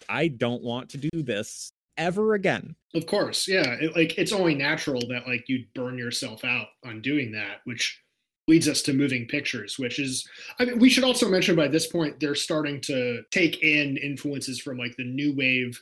[0.07, 2.75] I don't want to do this ever again.
[2.95, 3.75] Of course, yeah.
[3.79, 8.01] It, like it's only natural that like you'd burn yourself out on doing that, which
[8.47, 10.27] leads us to moving pictures, which is
[10.57, 14.59] I mean we should also mention by this point they're starting to take in influences
[14.59, 15.79] from like the new wave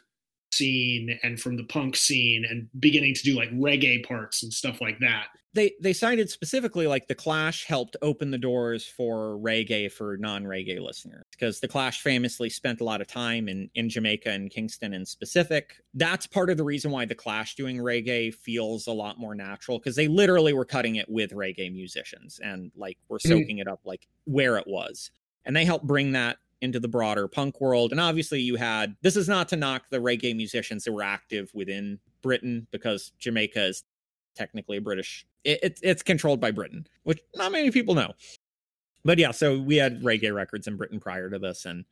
[0.52, 4.82] scene and from the punk scene and beginning to do like reggae parts and stuff
[4.82, 5.28] like that.
[5.54, 10.80] They they cited specifically like the Clash helped open the doors for reggae for non-reggae
[10.80, 14.94] listeners because the Clash famously spent a lot of time in in Jamaica and Kingston
[14.94, 15.78] in specific.
[15.96, 19.80] That's part of the reason why the Clash doing reggae feels a lot more natural
[19.80, 23.30] because they literally were cutting it with reggae musicians and like were Mhm.
[23.30, 25.10] soaking it up like where it was.
[25.44, 27.92] And they helped bring that into the broader punk world.
[27.92, 31.52] And obviously, you had this is not to knock the reggae musicians that were active
[31.54, 33.84] within Britain because Jamaica is
[34.36, 35.26] technically a British.
[35.44, 38.14] It, it, it's controlled by Britain, which not many people know.
[39.06, 41.86] But yeah, so we had reggae records in Britain prior to this and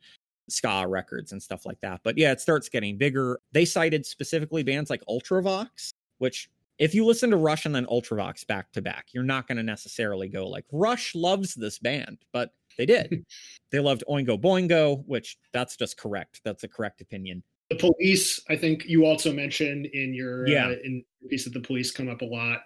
[0.48, 2.00] ska records and stuff like that.
[2.04, 3.40] But yeah, it starts getting bigger.
[3.52, 8.46] They cited specifically bands like Ultravox, which if you listen to Rush and then Ultravox
[8.46, 12.52] back to back, you're not going to necessarily go like Rush loves this band, but
[12.76, 13.24] they did.
[13.70, 16.40] they loved Oingo Boingo, which that's just correct.
[16.44, 17.42] That's a correct opinion.
[17.70, 20.68] The police, I think you also mentioned in your Yeah.
[20.68, 22.62] uh, in piece that the police come up a lot.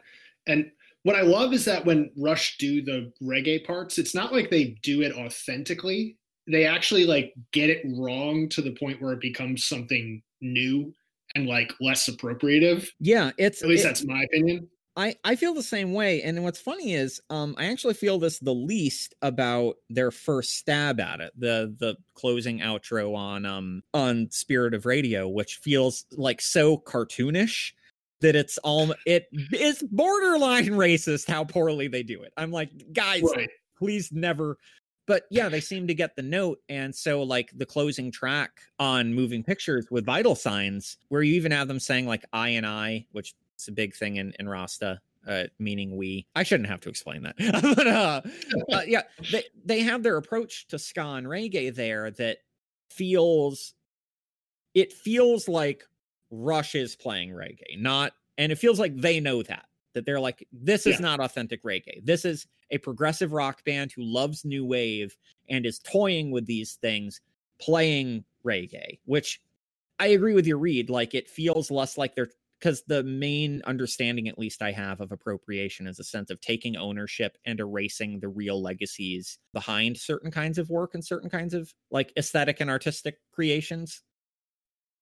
[0.46, 0.70] And
[1.04, 4.76] what I love is that when Rush do the reggae parts, it's not like they
[4.82, 6.18] do it authentically.
[6.46, 10.94] They actually like get it wrong to the point where it becomes something new
[11.34, 12.86] and like less appropriative.
[12.98, 14.68] Yeah, it's At least it- that's my opinion.
[14.97, 16.22] I, I feel the same way.
[16.22, 21.01] And what's funny is um I actually feel this the least about their first stab
[21.01, 21.32] at it.
[21.38, 27.72] The the closing outro on um on Spirit of Radio, which feels like so cartoonish
[28.20, 32.32] that it's all it is borderline racist how poorly they do it.
[32.36, 33.49] I'm like, guys, Right.
[33.78, 34.59] please never
[35.07, 39.12] but yeah they seem to get the note and so like the closing track on
[39.14, 43.05] moving pictures with vital signs where you even have them saying like i and i
[43.11, 46.26] which is a big thing in, in rasta uh, meaning we.
[46.34, 47.36] I shouldn't have to explain that.
[47.76, 48.22] But uh,
[48.72, 52.38] uh, yeah they, they have their approach to ska and reggae there that
[52.90, 53.74] feels
[54.74, 55.84] it feels like
[56.30, 60.46] rush is playing reggae not and it feels like they know that that they're like
[60.52, 61.06] this is Yeah.
[61.06, 62.04] not authentic reggae.
[62.04, 65.16] This is a progressive rock band who loves new wave
[65.48, 67.20] and is toying with these things
[67.61, 69.42] playing reggae which
[69.98, 72.30] i agree with your read like it feels less like they're
[72.61, 76.76] because the main understanding at least i have of appropriation is a sense of taking
[76.76, 81.72] ownership and erasing the real legacies behind certain kinds of work and certain kinds of
[81.90, 84.02] like aesthetic and artistic creations.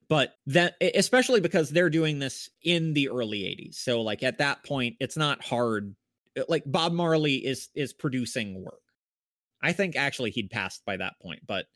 [0.09, 4.65] But that especially because they're doing this in the early 80s so like at that
[4.65, 5.95] point it's not hard
[6.39, 8.81] uh, like bob marley is is producing work.
[9.63, 11.67] I think actually he'd passed by that point but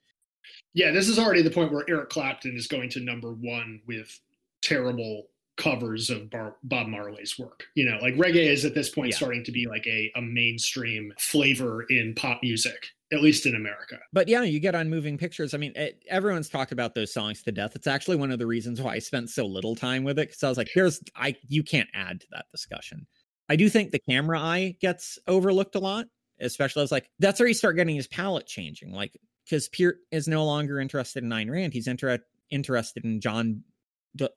[0.73, 4.19] yeah this is already the point where eric clapton is going to number one with
[4.63, 5.27] terrible
[5.57, 9.17] covers of Bar- bob marley's work you know like reggae is at this point yeah.
[9.17, 13.99] starting to be like a, a mainstream flavor in pop music at least in America.
[14.13, 15.53] But yeah, you get on moving pictures.
[15.53, 17.77] I mean, it, everyone's talked about those songs to death.
[17.77, 20.43] It's actually one of the reasons why I spent so little time with it because
[20.43, 23.07] I was like, "Here's I you can't add to that discussion."
[23.51, 26.07] I do think the camera eye gets overlooked a lot,
[26.41, 29.13] especially as like that's where you start getting his palette changing, like
[29.45, 31.75] because Peart is no longer interested in Ayn Rand.
[31.75, 32.19] He's inter-
[32.51, 33.63] interested in John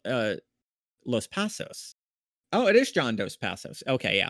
[0.03, 0.35] uh,
[1.05, 1.95] Los Passos.
[2.51, 3.83] Oh, it is John Dos Passos.
[3.87, 4.29] Okay, yeah.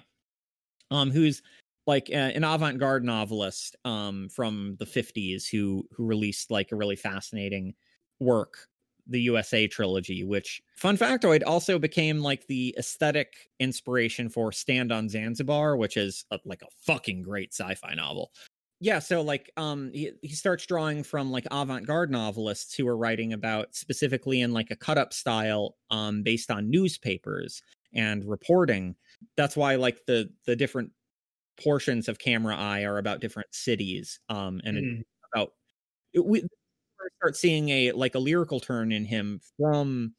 [0.91, 1.41] Um, who's
[1.87, 6.95] like uh, an avant-garde novelist um, from the 50s who who released like a really
[6.95, 7.73] fascinating
[8.19, 8.67] work
[9.07, 15.09] the USA trilogy which fun factoid also became like the aesthetic inspiration for Stand on
[15.09, 18.31] Zanzibar which is a, like a fucking great sci-fi novel.
[18.81, 23.31] Yeah, so like um he, he starts drawing from like avant-garde novelists who are writing
[23.33, 27.61] about specifically in like a cut-up style um based on newspapers
[27.93, 28.95] and reporting.
[29.37, 30.91] That's why like the the different
[31.63, 35.01] portions of camera eye are about different cities um and mm.
[35.33, 35.53] about
[36.13, 36.43] it, we
[37.19, 40.13] start seeing a like a lyrical turn in him from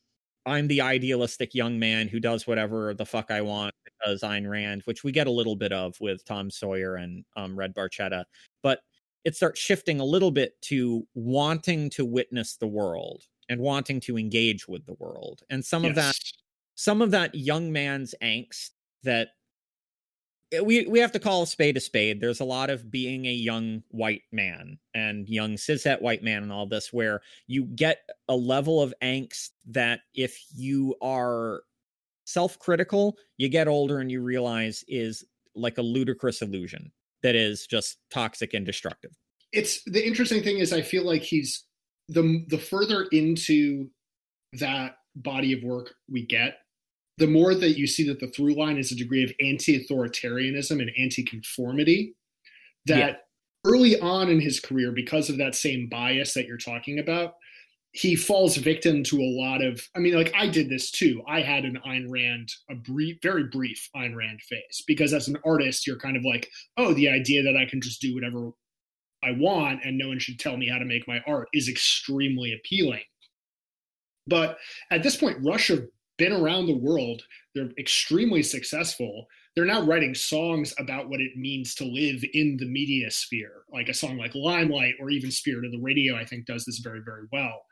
[0.46, 4.82] i'm the idealistic young man who does whatever the fuck i want because Ayn Rand,
[4.84, 8.24] which we get a little bit of with Tom Sawyer and um, Red Barchetta,
[8.62, 8.80] but
[9.24, 14.18] it starts shifting a little bit to wanting to witness the world and wanting to
[14.18, 15.90] engage with the world, and some yes.
[15.90, 16.16] of that,
[16.74, 18.70] some of that young man's angst
[19.02, 19.28] that
[20.52, 22.20] Eh, we we have to call a spade a spade.
[22.20, 26.52] There's a lot of being a young white man and young cishet white man and
[26.52, 31.62] all this where you get a level of angst that if you are
[32.24, 35.24] self-critical, you get older and you realize is
[35.54, 36.90] like a ludicrous illusion
[37.22, 39.12] that is just toxic and destructive.
[39.52, 41.64] It's the interesting thing is I feel like he's
[42.08, 43.88] the the further into
[44.54, 46.58] that body of work we get,
[47.18, 50.90] the more that you see that the through line is a degree of anti-authoritarianism and
[50.98, 52.14] anti-conformity
[52.86, 53.14] that yeah.
[53.64, 57.34] early on in his career because of that same bias that you're talking about
[57.96, 61.40] he falls victim to a lot of i mean like i did this too i
[61.40, 65.86] had an Ayn Rand a brief very brief Ayn Rand phase because as an artist
[65.86, 68.50] you're kind of like oh the idea that i can just do whatever
[69.24, 72.52] i want and no one should tell me how to make my art is extremely
[72.52, 73.02] appealing
[74.26, 74.58] but
[74.90, 75.88] at this point rush of
[76.18, 77.22] been around the world.
[77.54, 79.26] They're extremely successful.
[79.54, 83.88] They're now writing songs about what it means to live in the media sphere, like
[83.88, 87.00] a song like Limelight or even Spirit of the Radio, I think does this very,
[87.04, 87.62] very well.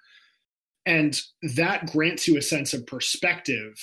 [0.87, 1.19] And
[1.55, 3.75] that grants you a sense of perspective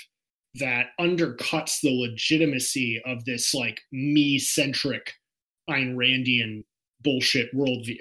[0.55, 5.14] that undercuts the legitimacy of this like me centric
[5.70, 6.64] Ayn Randian
[7.01, 7.97] bullshit worldview.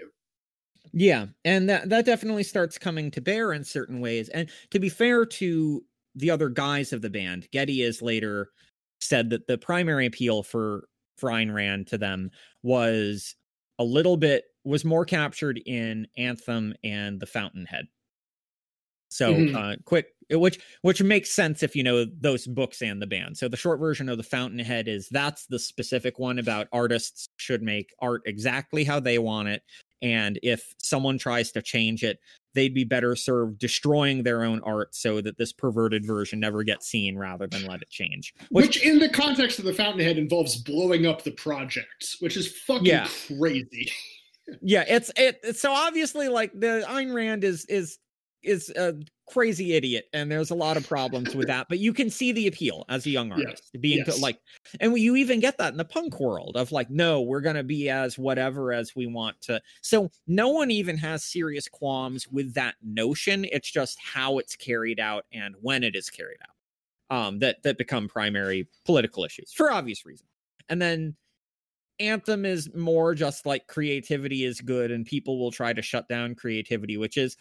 [0.92, 4.28] Yeah, and that that definitely starts coming to bear in certain ways.
[4.30, 5.84] And to be fair to
[6.14, 7.48] the other guys of the band.
[7.52, 8.50] Geddy is later
[9.00, 10.84] said that the primary appeal for
[11.16, 12.30] for Ayn Rand to them
[12.62, 13.34] was
[13.78, 17.86] a little bit was more captured in Anthem and The Fountainhead.
[19.10, 19.56] So mm-hmm.
[19.56, 23.36] uh, quick, which which makes sense if you know those books and the band.
[23.36, 27.62] So the short version of The Fountainhead is that's the specific one about artists should
[27.62, 29.62] make art exactly how they want it,
[30.00, 32.18] and if someone tries to change it,
[32.54, 36.86] they'd be better served destroying their own art so that this perverted version never gets
[36.86, 38.34] seen rather than let it change.
[38.50, 42.56] Which, which in the context of the Fountainhead involves blowing up the projects, which is
[42.62, 43.08] fucking yeah.
[43.38, 43.90] crazy.
[44.62, 45.56] yeah, it's it.
[45.56, 47.98] So obviously, like the Ayn Rand is is
[48.42, 48.94] is a
[49.30, 52.48] crazy idiot and there's a lot of problems with that but you can see the
[52.48, 54.20] appeal as a young artist being yes.
[54.20, 54.38] like
[54.80, 57.62] and you even get that in the punk world of like no we're going to
[57.62, 62.52] be as whatever as we want to so no one even has serious qualms with
[62.54, 67.38] that notion it's just how it's carried out and when it is carried out um
[67.38, 70.28] that that become primary political issues for obvious reasons
[70.68, 71.14] and then
[72.00, 76.34] anthem is more just like creativity is good and people will try to shut down
[76.34, 77.36] creativity which is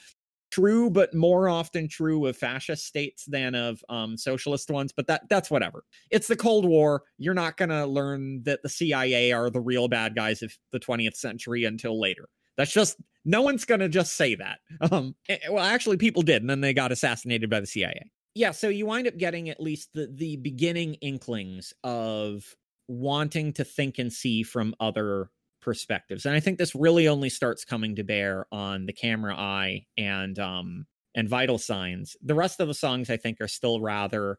[0.52, 4.92] true, but more often true of fascist states than of um, socialist ones.
[4.92, 5.84] But that that's whatever.
[6.10, 7.04] It's the Cold War.
[7.18, 11.16] You're not gonna learn that the CIA are the real bad guys of the 20th
[11.16, 12.30] century until later.
[12.58, 14.60] That's just no one's gonna just say that.
[14.92, 18.10] Um, eh, well, actually, people did, and then they got assassinated by the CIA.
[18.36, 22.44] yeah, so you wind up getting at least the the beginning inklings of
[22.88, 25.30] wanting to think and see from other
[25.62, 26.26] perspectives.
[26.26, 30.38] And I think this really only starts coming to bear on the camera eye and
[30.40, 32.16] um and vital signs.
[32.22, 34.38] The rest of the songs I think are still rather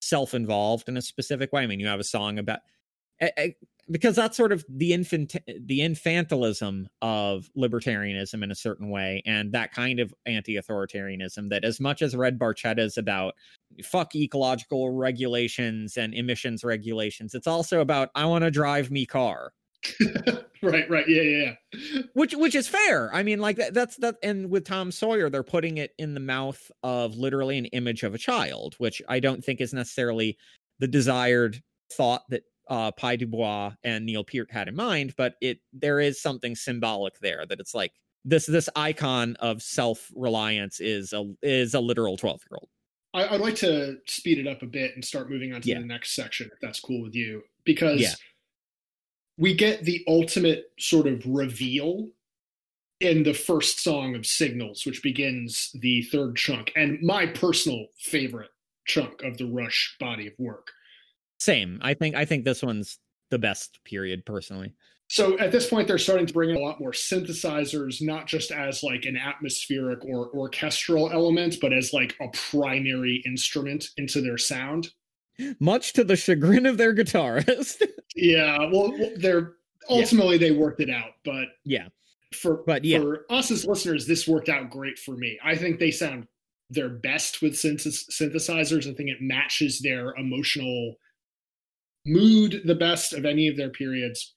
[0.00, 1.62] self-involved in a specific way.
[1.62, 2.60] I mean, you have a song about
[3.20, 3.54] I, I,
[3.90, 9.52] because that's sort of the infant the infantilism of libertarianism in a certain way and
[9.52, 13.34] that kind of anti-authoritarianism that as much as red barchetta is about
[13.82, 19.52] fuck ecological regulations and emissions regulations it's also about i want to drive me car
[20.62, 24.16] right right yeah yeah yeah which which is fair i mean like that, that's that
[24.22, 28.14] and with tom sawyer they're putting it in the mouth of literally an image of
[28.14, 30.36] a child which i don't think is necessarily
[30.78, 31.62] the desired
[31.92, 36.20] thought that uh Pye Dubois and Neil Peart had in mind, but it there is
[36.20, 37.92] something symbolic there that it's like
[38.24, 42.68] this this icon of self-reliance is a is a literal 12 year old.
[43.12, 45.78] I, would like to speed it up a bit and start moving on to yeah.
[45.78, 48.14] the next section, if that's cool with you, because yeah.
[49.36, 52.08] We get the ultimate sort of reveal
[53.00, 58.50] in the first song of Signals, which begins the third chunk, and my personal favorite
[58.86, 60.70] chunk of the Rush body of work.
[61.38, 61.78] Same.
[61.82, 62.98] I think I think this one's
[63.30, 64.72] the best period personally.
[65.08, 68.50] So at this point, they're starting to bring in a lot more synthesizers, not just
[68.50, 74.38] as like an atmospheric or orchestral element, but as like a primary instrument into their
[74.38, 74.90] sound.
[75.58, 77.82] Much to the chagrin of their guitarist.
[78.16, 79.54] yeah, well, they're
[79.88, 80.48] ultimately yeah.
[80.48, 81.88] they worked it out, but yeah,
[82.34, 82.98] for but yeah.
[82.98, 85.38] for us as listeners, this worked out great for me.
[85.42, 86.26] I think they sound
[86.70, 88.90] their best with synthesizers.
[88.90, 90.94] I think it matches their emotional
[92.06, 94.34] mood the best of any of their periods.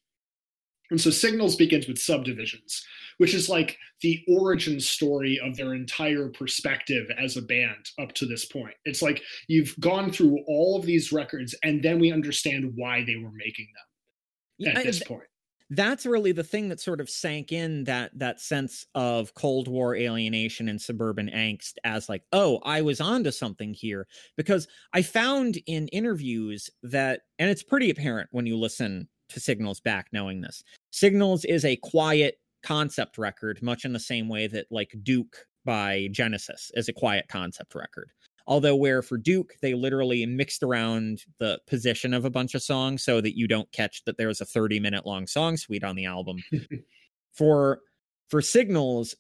[0.90, 2.86] And so Signals begins with subdivisions,
[3.18, 8.26] which is like the origin story of their entire perspective as a band up to
[8.26, 8.76] this point.
[8.86, 13.16] It's like you've gone through all of these records and then we understand why they
[13.16, 15.24] were making them at this point
[15.72, 19.96] that's really the thing that sort of sank in that that sense of cold war
[19.96, 24.08] alienation and suburban angst as like oh i was onto something here
[24.38, 29.82] because i found in interviews that and it's pretty apparent when you listen to signals
[29.82, 34.66] back knowing this signals is a quiet concept record much in the same way that
[34.72, 38.12] like duke by genesis is a quiet concept record
[38.48, 43.04] Although, where for Duke, they literally mixed around the position of a bunch of songs
[43.04, 46.06] so that you don't catch that there's a 30 minute long song suite on the
[46.06, 46.38] album.
[47.34, 47.82] for
[48.30, 49.16] for Signals,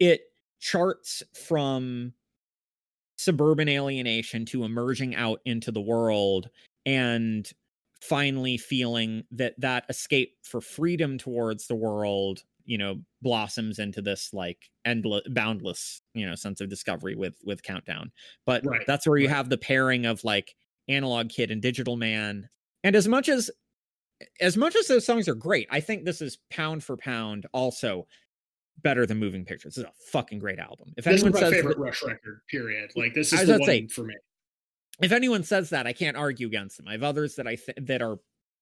[0.00, 0.22] it
[0.60, 2.14] charts from
[3.18, 6.48] suburban alienation to emerging out into the world
[6.86, 7.50] and
[8.08, 14.32] finally feeling that that escape for freedom towards the world you know blossoms into this
[14.32, 18.10] like endless boundless you know sense of discovery with with countdown.
[18.44, 18.86] But right.
[18.86, 19.36] that's where you right.
[19.36, 20.54] have the pairing of like
[20.88, 22.48] analog kid and digital man.
[22.84, 23.50] And as much as
[24.40, 28.06] as much as those songs are great i think this is pound for pound also
[28.82, 29.74] better than moving pictures.
[29.74, 30.92] This is a fucking great album.
[30.96, 32.90] If this anyone is my says favorite rush record period.
[32.94, 34.14] Like this is the one say, for me
[35.02, 36.88] if anyone says that i can't argue against them.
[36.88, 38.18] I have others that i th- that are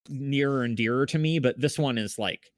[0.08, 2.52] nearer and dearer to me but this one is like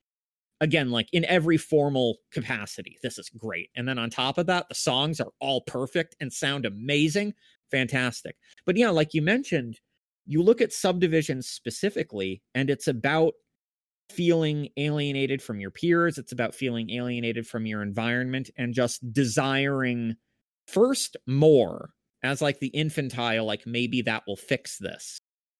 [0.60, 3.70] again like in every formal capacity this is great.
[3.76, 7.34] And then on top of that the songs are all perfect and sound amazing.
[7.70, 8.36] Fantastic.
[8.64, 9.78] But yeah like you mentioned
[10.26, 13.34] you look at subdivisions specifically and it's about
[14.10, 16.18] feeling alienated from your peers.
[16.18, 20.16] It's about feeling alienated from your environment and just desiring
[20.66, 21.90] first more
[22.22, 25.18] as like the infantile like maybe that will fix this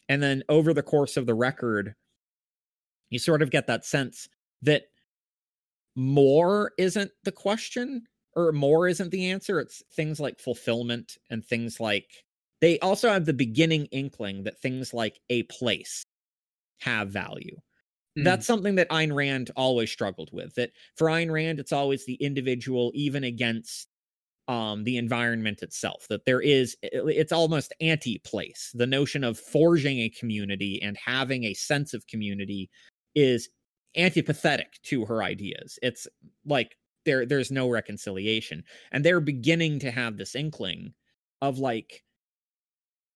[0.08, 1.94] and then over the course of the record
[3.10, 4.28] you sort of get that sense
[4.62, 4.84] that
[5.94, 8.04] more isn't the question
[8.34, 9.58] or more isn't the answer.
[9.58, 12.24] It's things like fulfillment and things like
[12.60, 16.04] they also have the beginning inkling that things like a place
[16.80, 17.56] have value.
[18.18, 18.24] Mm.
[18.24, 20.54] That's something that Ayn Rand always struggled with.
[20.54, 23.88] That for Ayn Rand, it's always the individual, even against
[24.48, 26.06] um, the environment itself.
[26.08, 28.70] That there is, it's almost anti place.
[28.74, 32.70] The notion of forging a community and having a sense of community
[33.14, 33.48] is
[33.96, 35.78] antipathetic to her ideas.
[35.82, 36.06] It's
[36.44, 38.62] like there there's no reconciliation.
[38.92, 40.92] And they're beginning to have this inkling
[41.40, 42.04] of like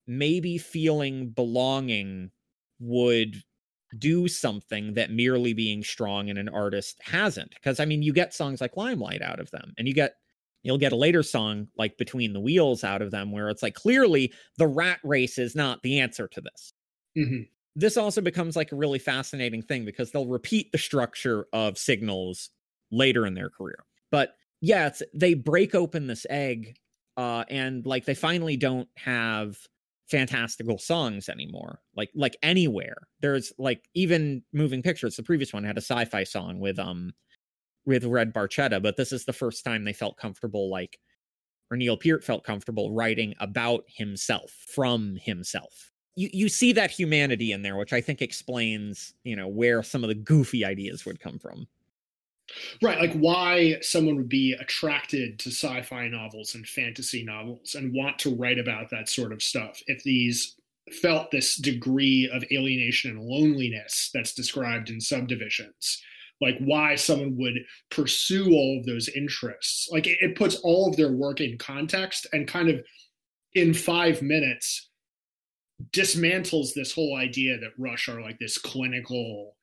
[0.06, 2.30] maybe feeling belonging
[2.80, 3.42] would
[3.98, 7.50] do something that merely being strong in an artist hasn't.
[7.50, 10.14] Because I mean, you get songs like Limelight out of them, and you get
[10.62, 13.74] you'll get a later song like Between the Wheels out of them, where it's like
[13.74, 16.72] clearly the rat race is not the answer to this.
[17.16, 17.42] Mm-hmm
[17.76, 22.50] this also becomes like a really fascinating thing because they'll repeat the structure of signals
[22.90, 23.84] later in their career.
[24.10, 26.76] But yeah, it's they break open this egg
[27.16, 29.56] uh and like they finally don't have
[30.08, 35.76] fantastical songs anymore like like anywhere there's like even moving pictures the previous one had
[35.76, 37.12] a sci-fi song with um
[37.86, 40.98] with red barchetta but this is the first time they felt comfortable like
[41.70, 45.90] or neil peart felt comfortable writing about himself from himself.
[46.16, 50.02] You you see that humanity in there which i think explains you know where some
[50.04, 51.66] of the goofy ideas would come from.
[52.82, 58.18] Right, like why someone would be attracted to sci-fi novels and fantasy novels and want
[58.20, 60.56] to write about that sort of stuff if these
[61.00, 66.02] felt this degree of alienation and loneliness that's described in subdivisions
[66.40, 67.58] like why someone would
[67.90, 69.88] pursue all of those interests.
[69.90, 72.82] Like it, it puts all of their work in context and kind of
[73.54, 74.90] in five minutes
[75.92, 79.56] dismantles this whole idea that rush are like this clinical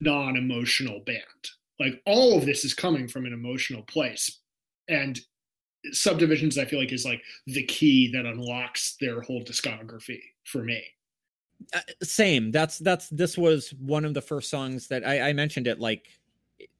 [0.00, 1.20] non-emotional band.
[1.80, 4.40] Like all of this is coming from an emotional place.
[4.88, 5.18] And
[5.92, 10.82] subdivisions i feel like is like the key that unlocks their whole discography for me
[11.72, 15.66] uh, same that's that's this was one of the first songs that I, I mentioned
[15.66, 16.08] it like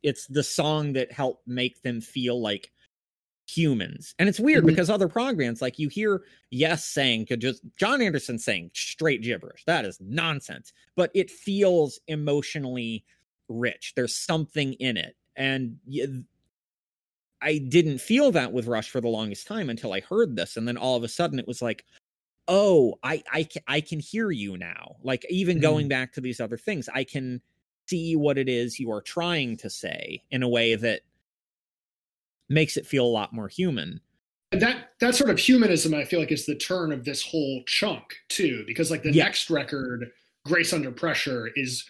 [0.03, 2.71] it's the song that helped make them feel like
[3.47, 4.69] humans and it's weird mm-hmm.
[4.69, 9.23] because other prog bands like you hear yes saying could just Jon Anderson saying straight
[9.23, 13.05] gibberish that is nonsense but it feels emotionally
[13.49, 13.93] rich.
[13.97, 15.17] There's something in it.
[15.37, 15.79] And
[17.43, 20.57] I didn't feel that with Rush for the longest time until I heard this.
[20.57, 21.85] And then all of a sudden it was like,
[22.49, 24.97] oh, I, I, I can hear you now.
[25.03, 25.63] Like even mm-hmm.
[25.63, 27.41] going back to these other things, I can
[27.89, 31.03] see what it is you are trying to say in a way that
[32.49, 34.01] makes it feel a lot more human.
[34.53, 37.63] And that that sort of humanism, I feel like, is the turn of this whole
[37.67, 39.25] chunk too, because like the yeah.
[39.25, 40.11] next record,
[40.45, 41.85] Grace Under Pressure, is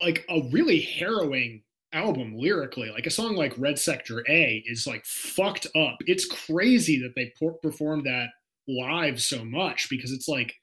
[0.00, 1.62] like a really harrowing
[1.92, 2.90] album lyrically.
[2.90, 5.98] Like a song like Red Sector A is like fucked up.
[6.06, 7.32] It's crazy that they
[7.62, 8.30] performed that
[8.78, 10.54] live so much because it's like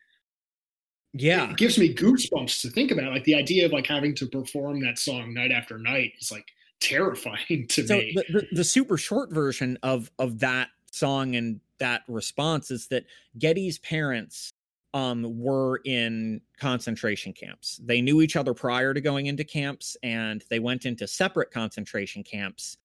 [1.14, 4.28] yeah it gives me goosebumps to think about like the idea of like having to
[4.28, 6.46] perform that song night after night is like
[6.80, 11.60] terrifying to so me the, the, the super short version of of that song and
[11.80, 13.06] that response is that
[13.38, 14.52] Geddy's parents
[14.94, 17.80] um, were in concentration camps.
[17.84, 22.24] They knew each other prior to going into camps, and they went into separate concentration
[22.24, 22.78] camps,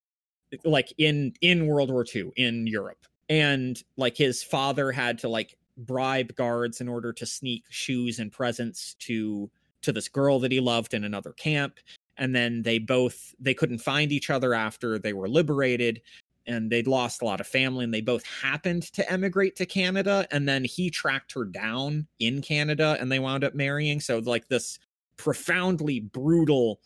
[0.65, 3.07] like in in World War II in Europe.
[3.33, 8.31] And like his father had to like bribe guards in order to sneak shoes and
[8.31, 9.51] presents to
[9.81, 11.79] to this girl that he loved in another camp
[12.19, 16.03] and then they both they couldn't find each other after they were liberated
[16.47, 20.27] and they'd lost a lot of family and they both happened to emigrate to Canada
[20.31, 23.99] and then he tracked her down in Canada and they wound up marrying.
[23.99, 24.79] So like this
[25.17, 26.81] profoundly brutal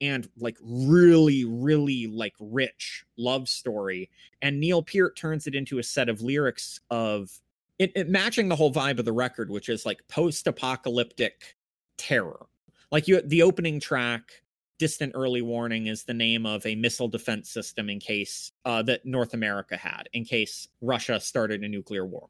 [0.00, 4.10] and like really really like rich love story
[4.42, 7.30] and Neil Peart turns it into a set of lyrics of
[7.78, 11.56] it, it matching the whole vibe of the record which is like post-apocalyptic
[11.96, 12.46] terror
[12.90, 14.42] like you the opening track
[14.80, 19.04] distant early warning is the name of a missile defense system in case uh, that
[19.04, 22.28] North America had, in case Russia started a nuclear war.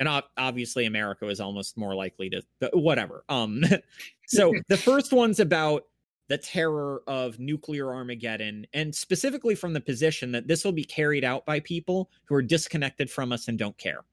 [0.00, 2.42] And obviously, America is almost more likely to
[2.74, 3.24] whatever.
[3.28, 3.62] Um,
[4.26, 5.84] so the first one's about
[6.28, 11.24] the terror of nuclear Armageddon, and specifically from the position that this will be carried
[11.24, 14.04] out by people who are disconnected from us and don't care.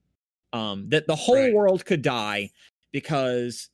[0.52, 1.54] Um, that the whole right.
[1.54, 2.52] world could die
[2.92, 3.70] because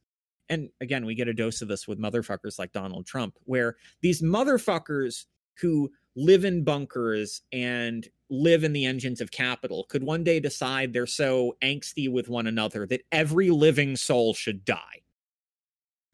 [0.50, 4.22] and again, we get a dose of this with motherfuckers like Donald Trump, where these
[4.22, 5.26] motherfuckers
[5.62, 10.92] who live in bunkers and live in the engines of capital could one day decide
[10.92, 15.02] they're so angsty with one another that every living soul should die.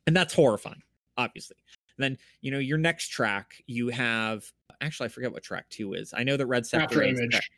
[0.05, 0.83] And that's horrifying,
[1.17, 1.57] obviously.
[1.97, 4.43] And then, you know, your next track, you have
[4.81, 6.13] actually, I forget what track two is.
[6.15, 7.51] I know that Red Sector After Image.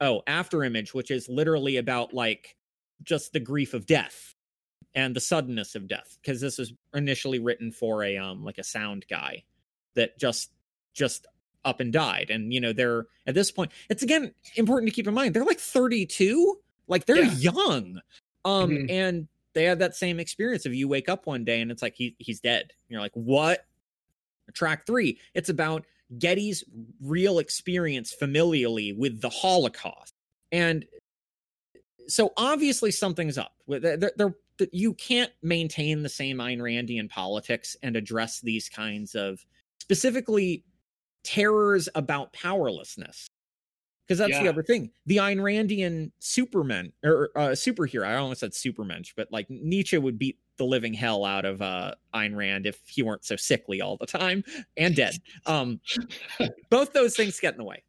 [0.00, 2.56] Oh, After Image, which is literally about like
[3.02, 4.34] just the grief of death
[4.94, 8.64] and the suddenness of death because this was initially written for a um like a
[8.64, 9.42] sound guy
[9.94, 10.50] that just
[10.92, 11.26] just
[11.64, 15.08] up and died and you know they're at this point it's again important to keep
[15.08, 17.52] in mind they're like 32 like they're yeah.
[17.52, 18.00] young
[18.44, 18.90] um mm-hmm.
[18.90, 21.94] and they have that same experience of you wake up one day and it's like
[21.96, 23.64] he he's dead you're like what
[24.52, 25.84] track 3 it's about
[26.18, 26.62] Geddy's
[27.00, 30.12] real experience familially with the Holocaust
[30.52, 30.84] and
[32.08, 33.54] so obviously something's up.
[33.66, 34.34] They're, they're,
[34.72, 39.44] you can't maintain the same Ayn Randian politics and address these kinds of
[39.80, 40.64] specifically
[41.24, 43.26] terrors about powerlessness.
[44.06, 44.42] Because that's yeah.
[44.42, 44.90] the other thing.
[45.06, 50.18] The Ayn Randian Superman or uh, superhero, I almost said Supermensch, but like Nietzsche would
[50.18, 53.96] beat the living hell out of uh, Ayn Rand if he weren't so sickly all
[53.96, 54.44] the time
[54.76, 55.16] and dead.
[55.46, 55.80] Um,
[56.70, 57.82] both those things get in the way.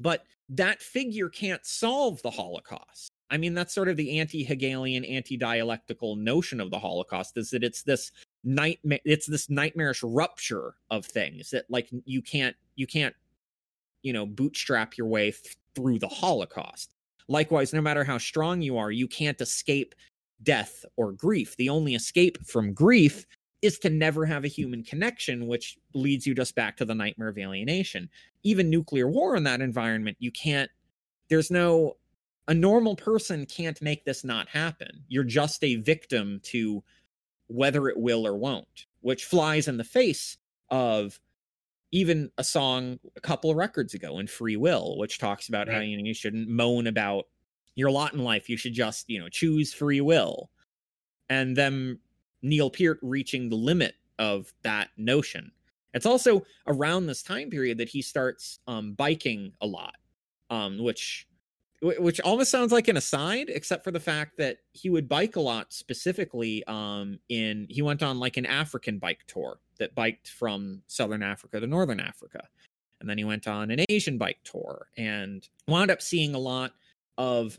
[0.00, 3.12] but that figure can't solve the Holocaust.
[3.30, 7.82] I mean, that's sort of the anti-Hegelian, anti-dialectical notion of the Holocaust is that it's
[7.82, 8.12] this
[8.44, 13.14] nightmare it's this nightmarish rupture of things that like you can't you can't
[14.08, 16.90] you know bootstrap your way th- through the holocaust.
[17.28, 19.94] Likewise no matter how strong you are you can't escape
[20.42, 21.54] death or grief.
[21.58, 23.26] The only escape from grief
[23.60, 27.28] is to never have a human connection which leads you just back to the nightmare
[27.28, 28.08] of alienation.
[28.44, 30.70] Even nuclear war in that environment you can't
[31.28, 31.98] there's no
[32.46, 35.04] a normal person can't make this not happen.
[35.08, 36.82] You're just a victim to
[37.48, 40.38] whether it will or won't, which flies in the face
[40.70, 41.20] of
[41.90, 45.76] even a song a couple of records ago in Free Will, which talks about right.
[45.76, 47.26] how you know you shouldn't moan about
[47.78, 48.48] your lot in life.
[48.48, 50.50] You should just, you know, choose free will.
[51.30, 52.00] And then
[52.42, 55.52] Neil Peart reaching the limit of that notion.
[55.94, 59.94] It's also around this time period that he starts um, biking a lot,
[60.50, 61.26] um, which
[61.80, 65.40] which almost sounds like an aside except for the fact that he would bike a
[65.40, 70.82] lot specifically um in he went on like an african bike tour that biked from
[70.86, 72.46] southern africa to northern africa.
[73.00, 76.72] And then he went on an asian bike tour and wound up seeing a lot
[77.16, 77.58] of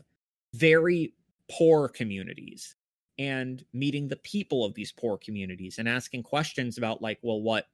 [0.54, 1.14] very
[1.50, 2.76] poor communities
[3.18, 7.66] and meeting the people of these poor communities and asking questions about like well what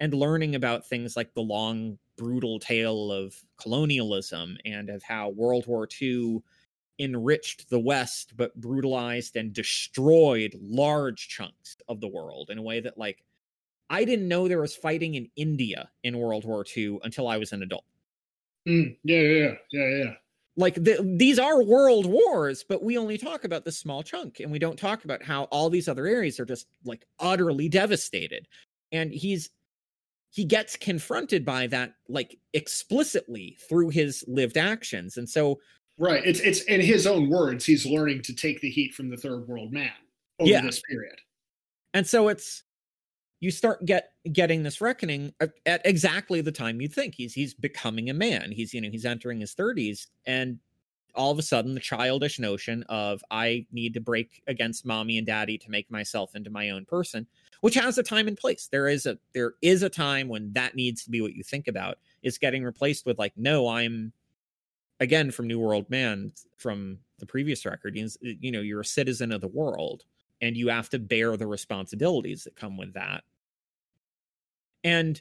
[0.00, 5.66] and learning about things like the long brutal tale of colonialism and of how World
[5.66, 6.42] War II
[6.98, 12.80] enriched the West but brutalized and destroyed large chunks of the world in a way
[12.80, 13.24] that, like,
[13.94, 17.52] I didn't know there was fighting in India in World War II until I was
[17.52, 17.84] an adult.
[18.68, 20.12] Mm, yeah, yeah, yeah, yeah.
[20.56, 24.50] Like the, these are world wars, but we only talk about this small chunk, and
[24.50, 28.48] we don't talk about how all these other areas are just like utterly devastated.
[28.90, 29.50] And he's
[30.32, 35.60] he gets confronted by that like explicitly through his lived actions and so
[35.96, 39.16] right it's it's in his own words he's learning to take the heat from the
[39.16, 39.92] third world man
[40.40, 40.60] over yeah.
[40.60, 41.14] this period
[41.92, 42.64] and so it's
[43.44, 45.32] you start get getting this reckoning
[45.66, 49.04] at, exactly the time you think he's he's becoming a man he's you know he's
[49.04, 50.58] entering his 30s and
[51.14, 55.26] all of a sudden the childish notion of i need to break against mommy and
[55.26, 57.26] daddy to make myself into my own person
[57.64, 58.68] which has a time and place.
[58.70, 61.66] There is a there is a time when that needs to be what you think
[61.66, 61.96] about.
[62.22, 64.12] Is getting replaced with like, no, I'm
[65.00, 67.96] again from New World Man from the previous record.
[68.20, 70.04] You know, you're a citizen of the world,
[70.42, 73.24] and you have to bear the responsibilities that come with that.
[74.84, 75.20] And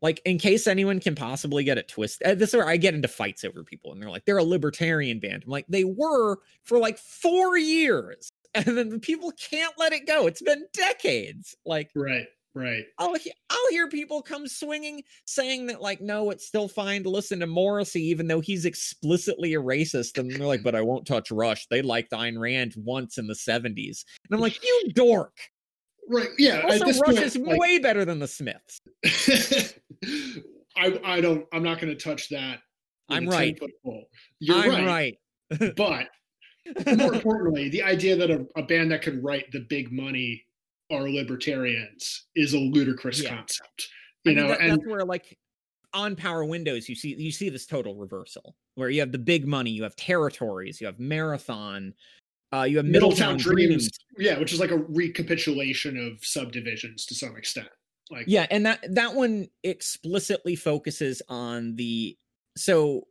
[0.00, 2.94] like in case anyone can possibly get it twisted uh, this is where i get
[2.94, 6.38] into fights over people and they're like they're a libertarian band i'm like they were
[6.62, 10.26] for like four years and then the people can't let it go.
[10.26, 11.54] It's been decades.
[11.66, 12.84] Like right, right.
[12.98, 13.14] I'll
[13.50, 17.46] I'll hear people come swinging saying that like no, it's still fine to listen to
[17.46, 20.18] Morrissey even though he's explicitly a racist.
[20.18, 21.66] And they're like, but I won't touch Rush.
[21.68, 25.36] They liked Ayn Rand once in the seventies, and I'm like, you dork.
[26.08, 26.28] Right.
[26.38, 26.62] Yeah.
[26.64, 28.80] Also, Rush point, is like, way better than the Smiths.
[30.76, 31.46] I I don't.
[31.52, 32.60] I'm not going to touch that.
[33.08, 33.58] I'm right.
[34.40, 35.18] You're I'm right.
[35.50, 35.74] right.
[35.76, 36.06] but
[36.98, 40.44] more importantly, the idea that a, a, band that could write the big money
[40.90, 43.36] are libertarians is a ludicrous yeah.
[43.36, 43.88] concept.
[44.24, 45.38] You I mean, know, that, and that's where like
[45.94, 49.46] on Power Windows, you see you see this total reversal where you have the big
[49.46, 51.94] money, you have territories, you have marathon,
[52.52, 57.04] uh, you have Middletown, Middletown Dreams, Dreams, yeah, which is like a recapitulation of subdivisions
[57.06, 57.68] to some extent.
[58.10, 62.16] Like, yeah, and that that one explicitly focuses on the
[62.56, 63.02] so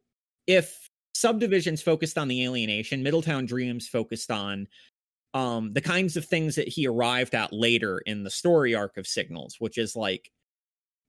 [0.48, 4.68] if subdivisions focused on the alienation middletown dreams focused on
[5.34, 9.08] um the kinds of things that he arrived at later in the story arc of
[9.08, 10.30] signals which is like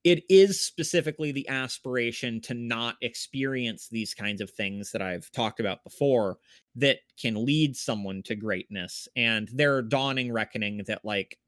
[0.05, 5.61] it is specifically the aspiration to not experience these kinds of things that I've talked
[5.61, 6.39] about before
[6.77, 11.39] that can lead someone to greatness and their dawning reckoning that like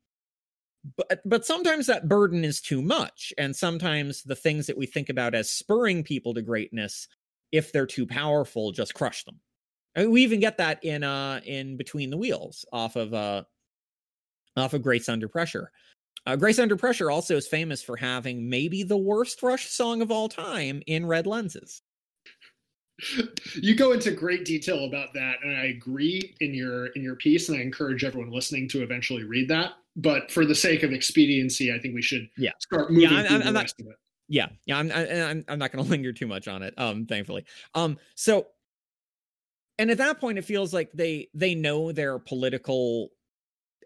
[0.96, 5.08] but but sometimes that burden is too much and sometimes the things that we think
[5.08, 7.06] about as spurring people to greatness
[7.52, 9.40] if they're too powerful, just crush them.
[9.96, 13.44] I mean, we even get that in uh in between the wheels off of uh
[14.56, 15.70] off of Grace Under Pressure.
[16.26, 20.10] Uh, Grace Under Pressure also is famous for having maybe the worst Rush song of
[20.10, 21.82] all time in Red Lenses.
[23.54, 27.48] You go into great detail about that, and I agree in your in your piece,
[27.48, 29.72] and I encourage everyone listening to eventually read that.
[29.96, 32.52] But for the sake of expediency, I think we should yeah.
[32.60, 33.96] start moving yeah, I'm, I'm, the not, rest of it
[34.30, 37.44] yeah yeah i'm i'm, I'm not going to linger too much on it um thankfully
[37.74, 38.46] um so
[39.78, 43.10] and at that point it feels like they they know their political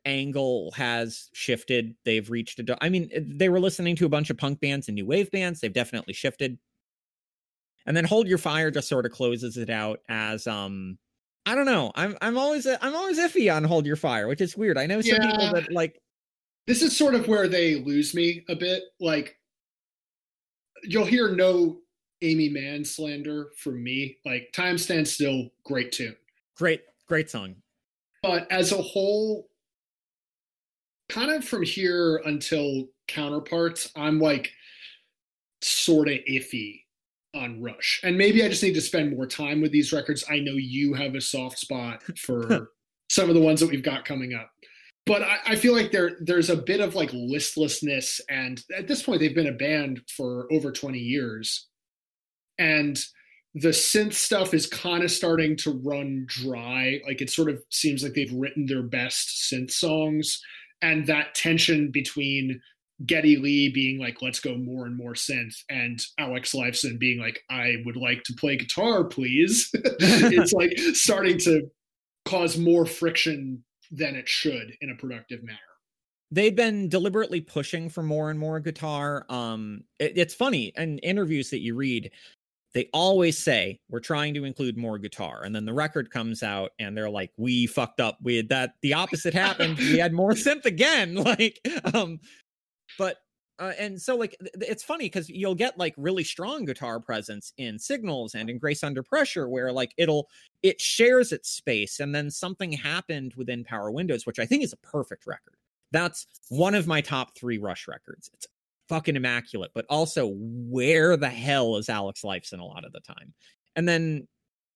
[0.05, 4.37] angle has shifted they've reached a i mean they were listening to a bunch of
[4.37, 6.59] punk bands and new wave bands they've definitely shifted
[7.87, 10.99] and then Hold Your Fire just sort of closes it out as um
[11.47, 11.93] I don't know.
[11.95, 14.79] I'm I'm always I'm always iffy on Hold Your Fire, which is weird.
[14.79, 15.31] I know some yeah.
[15.31, 16.01] people that like
[16.67, 18.83] this is sort of where they lose me a bit.
[19.01, 19.39] Like
[20.83, 21.81] you'll hear no
[22.23, 24.17] Aimee Mann slander from me.
[24.25, 26.17] Like Time Stands Still, great tune.
[26.57, 27.57] Great, great song.
[28.23, 29.51] But as a whole,
[31.09, 34.51] kind of from here until counterparts, I'm like
[35.63, 36.81] sort of iffy
[37.35, 38.01] on Rush.
[38.03, 40.25] And maybe I just need to spend more time with these records.
[40.31, 42.69] I know you have a soft spot for
[43.11, 44.51] some of the ones that we've got coming up.
[45.07, 49.03] But I, I, feel like there there's a bit of like listlessness and at this
[49.03, 51.69] point they've been a band for over 20 years.
[52.59, 52.99] And
[53.55, 57.01] the synth stuff is kind of starting to run dry.
[57.07, 60.41] Like it sort of seems like they've written their best synth songs.
[60.85, 62.61] And that tension between
[63.07, 67.41] Geddy Lee being like, let's go more and more synth, and Alex Lifeson being like,
[67.51, 69.71] I would like to play guitar, please.
[69.75, 71.63] it's like starting to
[72.27, 75.59] cause more friction than it should in a productive manner.
[76.31, 79.25] They've been deliberately pushing for more and more guitar.
[79.31, 82.11] Um, it, it's funny in interviews that you read,
[82.75, 85.43] they always say we're trying to include more guitar.
[85.45, 88.19] And then the record comes out and they're like we fucked up.
[88.23, 89.79] We had that the opposite happened.
[89.79, 91.15] We had more synth again.
[91.25, 91.59] Like
[91.95, 92.21] um
[92.99, 93.19] but
[93.59, 97.79] uh, and so like it's funny because you'll get like really strong guitar presence in
[97.79, 100.29] signals and in grace under pressure where like it'll
[100.63, 104.73] it shares its space and then something happened within power windows which i think is
[104.73, 105.55] a perfect record.
[105.93, 108.29] That's one of my top three rush records.
[108.35, 108.49] It's
[108.89, 113.33] fucking immaculate but also where the hell is alex lifeson a lot of the time?
[113.77, 114.29] And then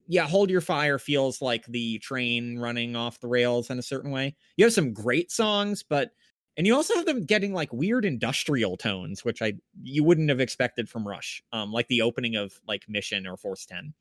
[0.06, 4.10] yeah hold your fire feels like the train running off the rails in a certain
[4.10, 4.36] way.
[4.56, 6.10] You have some great songs but
[6.58, 10.40] and you also have them getting like weird industrial tones which i you wouldn't have
[10.40, 13.94] expected from rush um like the opening of like mission or force 10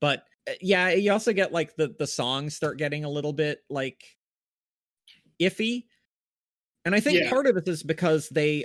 [0.00, 3.58] but uh, yeah you also get like the the songs start getting a little bit
[3.68, 4.16] like
[5.40, 5.84] iffy.
[6.84, 7.30] And i think yeah.
[7.30, 8.64] part of it is because they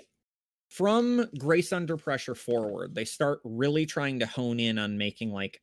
[0.69, 5.61] from grace under pressure forward they start really trying to hone in on making like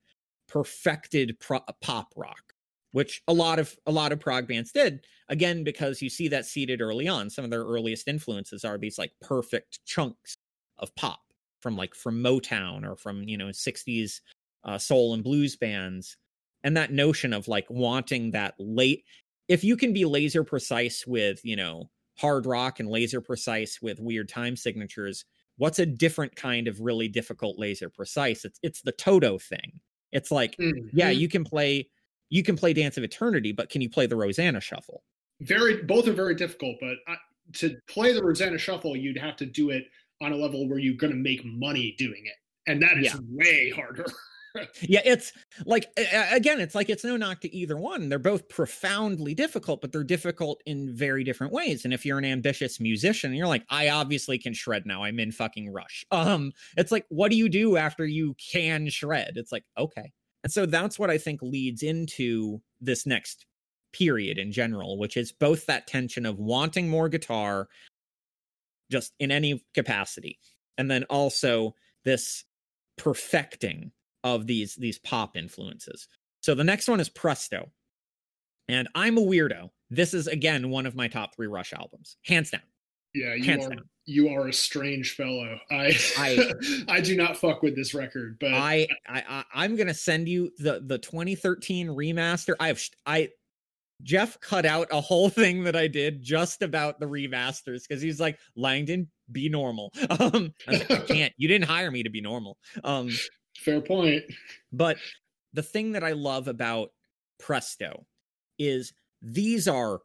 [0.49, 2.53] perfected pro- pop rock
[2.97, 6.47] which a lot of a lot of prog bands did again because you see that
[6.47, 7.29] seeded early on.
[7.29, 10.39] Some of their earliest influences are these like perfect chunks
[10.79, 11.21] of pop
[11.61, 14.21] from like from motown or from you know 60s
[14.65, 16.17] uh, soul and blues bands.
[16.65, 19.05] And that notion of like wanting that late
[19.47, 24.01] if you can be laser precise with you know hard rock and laser precise with
[24.01, 25.25] weird time signatures
[25.59, 29.81] what's a different kind of really difficult laser precise it's it's the toto thing
[30.13, 30.89] it's like mm-hmm.
[30.93, 31.89] yeah you can play
[32.29, 35.03] you can play Dance of Eternity, but can you play the Rosanna Shuffle?
[35.41, 36.77] Very, both are very difficult.
[36.81, 37.17] But I,
[37.55, 39.85] to play the Rosanna Shuffle, you'd have to do it
[40.21, 43.17] on a level where you're going to make money doing it, and that is yeah.
[43.31, 44.07] way harder.
[44.83, 45.33] yeah, it's
[45.65, 45.87] like
[46.33, 48.09] again, it's like it's no knock to either one.
[48.09, 51.85] They're both profoundly difficult, but they're difficult in very different ways.
[51.85, 55.05] And if you're an ambitious musician, you're like, I obviously can shred now.
[55.05, 56.05] I'm in fucking rush.
[56.27, 59.35] Um, it's like, what do you do after you can shred?
[59.37, 60.13] It's like, okay,
[60.43, 63.47] and so that's what I think leads into this next
[63.93, 67.69] period in general, which is both that tension of wanting more guitar
[68.91, 70.39] just in any capacity,
[70.79, 71.75] and then also
[72.05, 72.45] this
[72.97, 73.93] perfecting
[74.25, 76.09] of these these pop influences.
[76.41, 77.71] So the next one is Presto.
[78.69, 79.71] And I'm a weirdo.
[79.91, 82.63] This is again one of my top 3 Rush albums, hands down.
[83.15, 83.85] Yeah, you Hands are down.
[84.05, 85.59] you are a strange fellow.
[85.71, 86.53] I I,
[86.89, 90.83] I do not fuck with this record, but I, I I'm gonna send you the
[90.85, 92.55] the 2013 remaster.
[92.61, 93.31] I have I
[94.03, 98.21] Jeff cut out a whole thing that I did just about the remasters because he's
[98.21, 99.93] like Langdon, be normal.
[100.11, 101.33] Um, I, I can't.
[101.37, 102.59] You didn't hire me to be normal.
[102.85, 103.11] Um,
[103.61, 104.25] fair point.
[104.73, 104.99] But
[105.53, 106.91] the thing that I love about
[107.39, 108.07] Presto
[108.59, 108.93] is
[109.23, 110.01] these are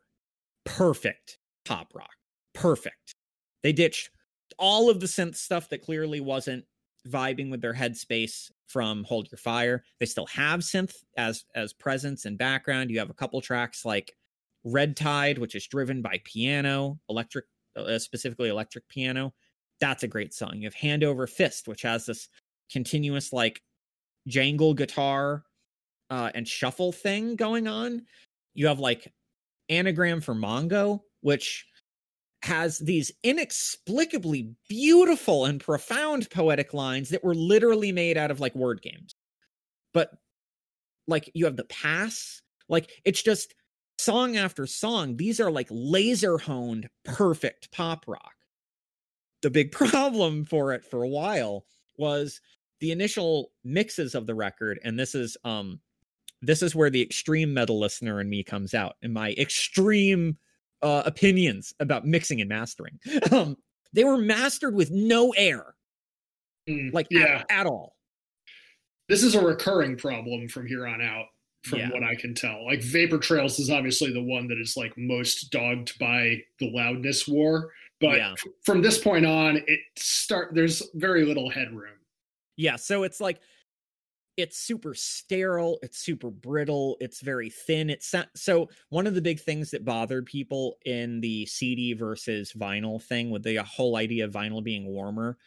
[0.66, 2.12] perfect pop rock
[2.54, 3.16] perfect.
[3.64, 4.10] They ditched
[4.58, 6.66] all of the synth stuff that clearly wasn't
[7.08, 9.84] vibing with their headspace from Hold Your Fire.
[10.00, 12.90] They still have synth as as presence and background.
[12.90, 14.14] You have a couple tracks like
[14.64, 17.46] Red Tide, which is driven by piano, electric,
[17.76, 19.34] uh, specifically electric piano.
[19.80, 20.54] That's a great song.
[20.58, 22.30] You have Hand Over Fist, which has this
[22.72, 23.62] continuous like
[24.28, 25.44] jangle guitar
[26.10, 28.04] uh, and shuffle thing going on.
[28.54, 29.12] You have like
[29.70, 31.66] Anagram for Mongo, which
[32.44, 38.56] has these inexplicably beautiful and profound poetic lines that were literally made out of like
[38.56, 39.16] word games.
[39.94, 40.10] But
[41.08, 43.54] like you have the pass, like it's just
[44.00, 45.18] song after song.
[45.18, 48.34] These are like laser honed, perfect pop rock.
[49.44, 51.66] The big problem for it for a while
[51.98, 52.42] was
[52.82, 55.80] the initial mixes of the record, and this is um
[56.42, 60.36] this is where the extreme metal listener in me comes out and my extreme
[60.82, 63.00] uh, opinions about mixing and mastering.
[63.32, 63.56] um,
[63.94, 65.76] they were mastered with no air,
[66.68, 67.96] Mm, like yeah, at, at all.
[69.10, 71.26] this is a recurring problem from here on out,
[71.64, 71.90] from Yeah.
[71.92, 72.66] what I can tell.
[72.66, 77.28] Like Vapor Trails is obviously the one that is like most dogged by the loudness
[77.28, 78.32] war, but Yeah.
[78.34, 81.94] f- from this point on, it start there's very little headroom.
[82.62, 83.42] Yeah, so it's like
[84.38, 87.90] it's super sterile, it's super brittle, it's very thin.
[87.90, 93.02] It's so one of the big things that bothered people in the CD versus vinyl
[93.02, 95.38] thing with the whole idea of vinyl being warmer.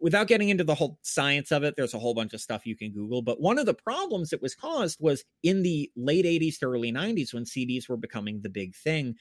[0.00, 2.76] Without getting into the whole science of it, there's a whole bunch of stuff you
[2.76, 3.22] can Google.
[3.22, 6.92] But one of the problems that was caused was in the late 80s to early
[6.92, 9.16] 90s when CDs were becoming the big thing.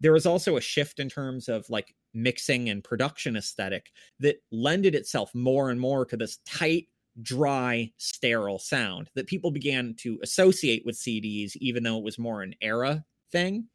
[0.00, 3.90] There was also a shift in terms of like mixing and production aesthetic
[4.20, 6.88] that lended itself more and more to this tight,
[7.22, 12.42] dry, sterile sound that people began to associate with CDs, even though it was more
[12.42, 13.66] an era thing.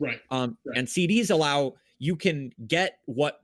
[0.00, 0.20] Right.
[0.30, 0.78] Um, Right.
[0.78, 3.40] And CDs allow you can get what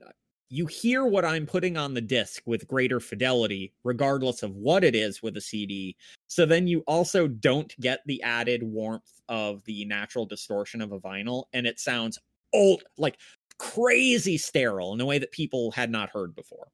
[0.53, 4.95] you hear what I'm putting on the disc with greater fidelity, regardless of what it
[4.95, 5.97] is with a CD.
[6.27, 11.01] So then you also don't get the added warmth of the natural distortion of a
[11.01, 12.19] vinyl, and it sounds
[12.53, 13.17] old, like
[13.59, 16.69] crazy sterile in a way that people had not heard before.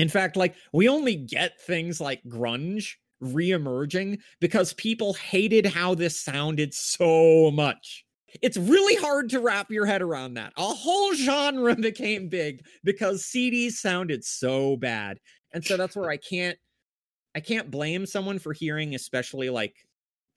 [0.00, 6.20] In fact, like we only get things like grunge re-emerging because people hated how this
[6.20, 8.04] sounded so much.
[8.42, 10.52] It's really hard to wrap your head around that.
[10.56, 15.18] A whole genre became big because CDs sounded so bad.
[15.54, 16.58] And so that's where I can't
[17.36, 19.76] I can't blame someone for hearing especially like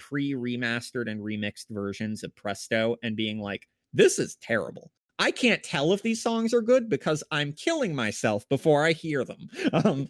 [0.01, 4.91] pre-remastered and remixed versions of Presto and being like this is terrible.
[5.19, 9.23] I can't tell if these songs are good because I'm killing myself before I hear
[9.23, 9.49] them.
[9.73, 10.09] Um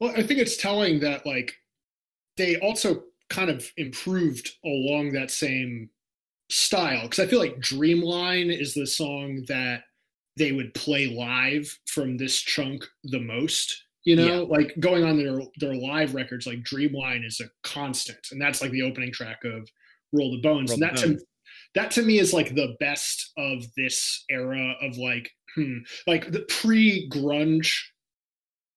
[0.00, 1.54] Well, I think it's telling that like
[2.36, 5.88] they also kind of improved along that same
[6.50, 9.84] style because I feel like Dreamline is the song that
[10.36, 13.84] they would play live from this chunk the most.
[14.04, 14.48] You know, Yeah.
[14.48, 18.72] like going on their their live records, like Dreamline is a constant, and that's like
[18.72, 19.68] the opening track of
[20.12, 20.70] Roll the Bones.
[20.70, 21.20] Roll and that Bones.
[21.22, 21.26] to
[21.74, 26.40] that to me is like the best of this era of like hmm, like the
[26.48, 27.78] pre grunge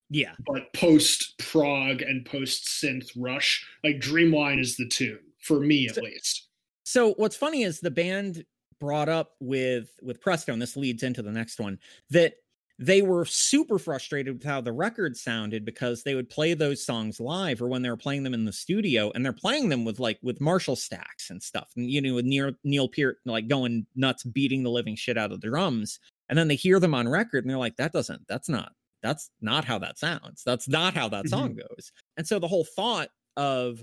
[0.09, 0.33] yeah.
[0.45, 5.95] but post prog and post synth rush like dreamline is the tune for me at
[5.95, 6.47] So- least
[6.83, 8.45] So what's funny is the band
[8.79, 11.79] brought up with with Presto, and this leads into the next one,
[12.11, 12.35] that
[12.77, 17.21] they were super frustrated with how the record sounded because they would play those songs
[17.21, 19.99] live or when they were playing them in the studio and they're playing them with
[19.99, 21.69] like with Marshall stacks and stuff.
[21.77, 25.31] And you know, with Neil Neil Peart like going nuts, beating the living shit out
[25.31, 25.99] of the drums.
[26.27, 29.29] And then they hear them on record and they're like, that doesn't, that's not, that's
[29.39, 30.41] not how that sounds.
[30.45, 31.59] That's not how that song mm-hmm.
[31.59, 31.91] goes.
[32.17, 33.81] And so the whole thought of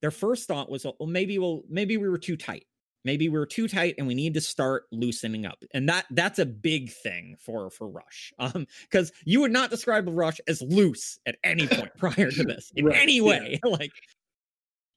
[0.00, 2.66] their first thought was, well, maybe we'll maybe we were too tight.
[3.04, 5.62] Maybe we're too tight and we need to start loosening up.
[5.74, 8.32] And that that's a big thing for for Rush.
[8.42, 12.72] Um, because you would not describe Rush as loose at any point prior to this
[12.74, 13.22] in Right, any yeah.
[13.22, 13.60] way.
[13.64, 13.92] like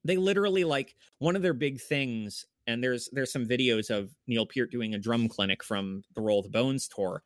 [0.03, 4.45] they literally like one of their big things, and there's there's some videos of Neil
[4.45, 7.23] Peart doing a drum clinic from the Roll of the Bones tour.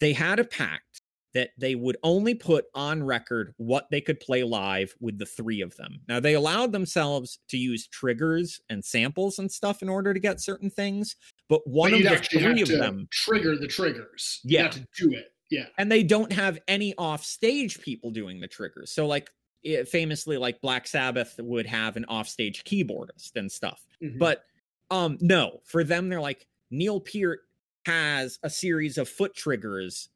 [0.00, 0.97] They had a pact
[1.34, 5.60] that they would only put on record what they could play live with the three
[5.60, 6.00] of them.
[6.08, 10.40] Now, they allowed themselves to use triggers and samples and stuff in order to get
[10.40, 11.16] certain things,
[11.48, 14.62] but one But of the three of them, trigger the triggers You Yeah.
[14.64, 18.48] have to do it yeah and they don't have any off stage people doing the
[18.48, 18.90] triggers.
[18.92, 19.30] So, like,
[19.62, 23.84] it, famously, like Black Sabbath would have an offstage keyboardist and stuff.
[24.02, 24.18] Mhm.
[24.18, 24.44] But
[24.90, 27.40] um no, for them they're like Neil Peart
[27.86, 30.08] has a series of foot triggers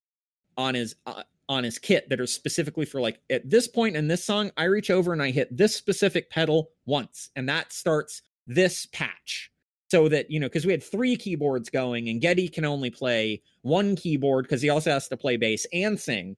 [0.56, 4.08] on his uh, on his kit that are specifically for like at this point in
[4.08, 8.22] this song I reach over and I hit this specific pedal once and that starts
[8.46, 9.50] this patch.
[9.90, 13.42] So that you know cuz we had 3 keyboards going and Geddy can only play
[13.60, 16.36] one keyboard cuz he also has to play bass and sing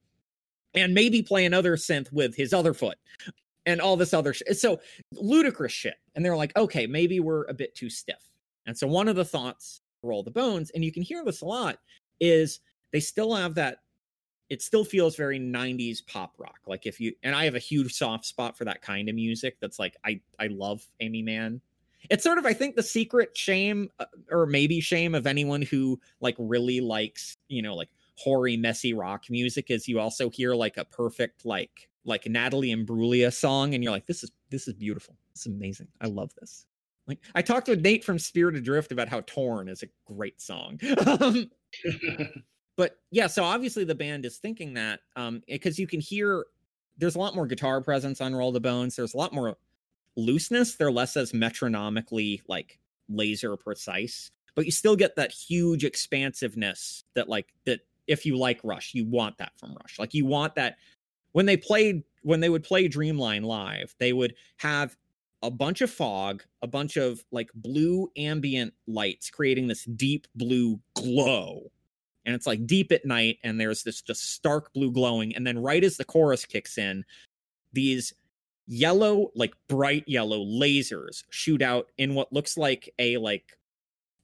[0.73, 2.97] and maybe play another synth with his other foot
[3.65, 4.57] and all this other shit.
[4.57, 4.79] So
[5.13, 5.95] ludicrous shit.
[6.15, 8.31] And they're like, okay, maybe we're a bit too stiff.
[8.65, 11.45] And so one of the thoughts, roll the bones, and you can hear this a
[11.45, 11.79] lot,
[12.19, 12.59] is
[12.91, 13.79] they still have that.
[14.49, 16.59] It still feels very 90s pop rock.
[16.67, 19.57] Like if you and I have a huge soft spot for that kind of music.
[19.59, 21.61] That's like I I love Aimee Mann.
[22.09, 25.99] It's sort of I think the secret shame uh, or maybe shame of anyone who
[26.21, 30.77] like really likes you know like hoary messy rock music is you also hear like
[30.77, 35.17] a perfect like like Natalie Imbruglia song and you're like this is this is beautiful.
[35.31, 35.87] it's amazing.
[36.01, 36.65] I love this.
[37.07, 40.79] Like I talked with Nate from Spirit Adrift about how Torn is a great song.
[42.75, 46.45] but yeah, so obviously the band is thinking that um because you can hear
[46.97, 48.95] there's a lot more guitar presence on Roll the Bones.
[48.95, 49.57] There's a lot more
[50.15, 50.75] looseness.
[50.75, 52.79] They're less as metronomically like
[53.09, 58.59] laser precise, but you still get that huge expansiveness that like that if you like
[58.63, 59.99] Rush, you want that from Rush.
[59.99, 60.77] Like you want that
[61.33, 64.95] when they played when they would play Dreamline live, they would have
[65.43, 70.79] a bunch of fog, a bunch of like blue ambient lights creating this deep blue
[70.95, 71.71] glow.
[72.25, 75.35] And it's like deep at night, and there's this just stark blue glowing.
[75.35, 77.05] And then, right as the chorus kicks in,
[77.73, 78.13] these
[78.67, 83.57] yellow, like bright yellow lasers shoot out in what looks like a like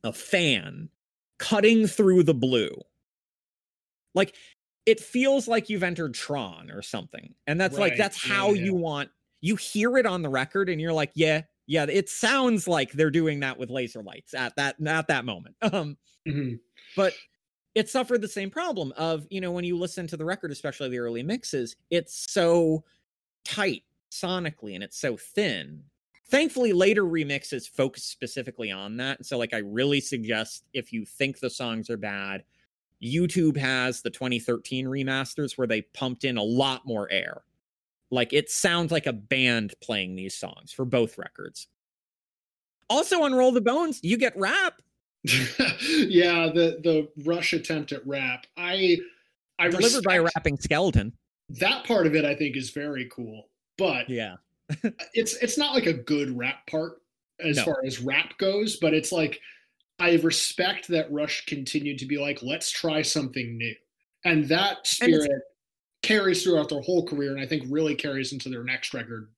[0.03, 0.90] a fan
[1.38, 2.76] cutting through the blue.
[4.14, 4.36] Like
[4.86, 7.34] it feels like you've entered Tron or something.
[7.48, 7.90] And that's right.
[7.91, 8.65] like that's how yeah, yeah.
[8.65, 9.10] you want
[9.41, 13.11] you hear it on the record and you're like, yeah, yeah, it sounds like they're
[13.11, 15.56] doing that with laser lights at that at that moment.
[15.64, 15.98] Um,
[16.28, 16.56] mm-hmm.
[16.95, 17.14] but
[17.76, 20.89] it suffered the same problem of you know when you listen to the record, especially
[20.89, 22.84] the early mixes, it's so
[23.45, 25.84] tight sonically and it's so thin.
[26.30, 29.26] Thankfully, later remixes focus specifically on that.
[29.26, 32.43] So, like, I really suggest if you think the songs are bad,
[33.03, 37.43] YouTube has the 2013 remasters where they pumped in a lot more air
[38.11, 41.68] like it sounds like a band playing these songs for both records.
[42.89, 44.81] Also on Roll the Bones, you get rap.
[45.23, 48.45] yeah, the the Rush attempt at rap.
[48.57, 48.98] I
[49.60, 51.14] I delivered by a rapping skeleton.
[51.49, 53.49] That part of it I think is very cool.
[53.77, 54.35] But yeah.
[55.14, 57.02] it's it's not like a good rap part
[57.39, 57.65] as no.
[57.65, 59.39] far as rap goes, but it's like
[59.99, 63.76] I respect that Rush continued to be like, let's try something new.
[64.26, 65.41] And that spirit and
[66.02, 69.30] carries throughout their whole career, and I think really carries into their next record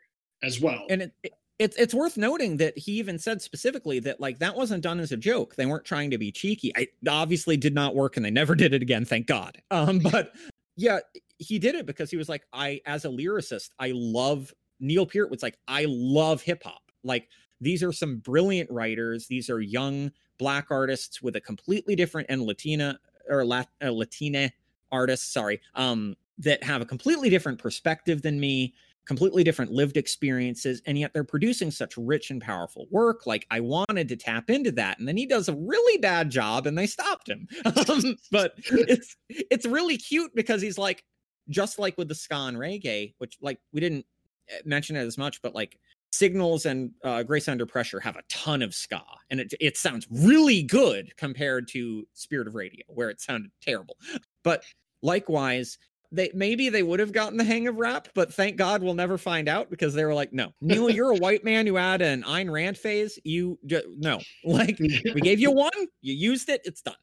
[0.42, 0.86] as well.
[0.90, 4.56] And it, it it's it's worth noting that he even said specifically that like that
[4.56, 5.56] wasn't done as a joke.
[5.56, 6.72] They weren't trying to be cheeky.
[6.76, 9.06] I obviously did not work, and they never did it again.
[9.06, 9.58] Thank God.
[9.72, 10.34] Um, but
[10.76, 11.00] yeah,
[11.38, 15.30] he did it because he was like, I as a lyricist, I love Neil Peart
[15.30, 16.82] was like, I love hip hop.
[17.04, 17.28] Like
[17.62, 19.28] these are some brilliant writers.
[19.28, 23.00] These are young black artists with a completely different and Latina
[23.30, 24.52] or Lat- uh, Latina
[24.92, 25.32] artists.
[25.32, 28.74] Sorry, um, that have a completely different perspective than me,
[29.06, 33.26] completely different lived experiences, and yet they're producing such rich and powerful work.
[33.26, 36.68] Like I wanted to tap into that, and then he does a really bad job,
[36.68, 37.48] and they stopped him.
[37.90, 41.04] Um, but it's it's really cute because he's like,
[41.50, 44.06] just like with the ska and reggae, which like we didn't
[44.50, 45.78] eh, mention it as much, but like
[46.14, 50.08] Signals and uh, Grace Under Pressure have a ton of ska, and it it sounds
[50.10, 53.98] really good compared to Spirit of Radio, where it sounded terrible.
[54.44, 54.64] But
[55.02, 55.78] likewise,
[56.14, 59.18] they maybe they would have gotten the hang of rap, but thank God we'll never
[59.18, 62.22] find out because they were like, no, Neil, you're a white man who had an
[62.24, 63.18] Ayn Rand phase.
[63.24, 65.72] You no, like we gave you one,
[66.02, 66.96] you used it, it's done.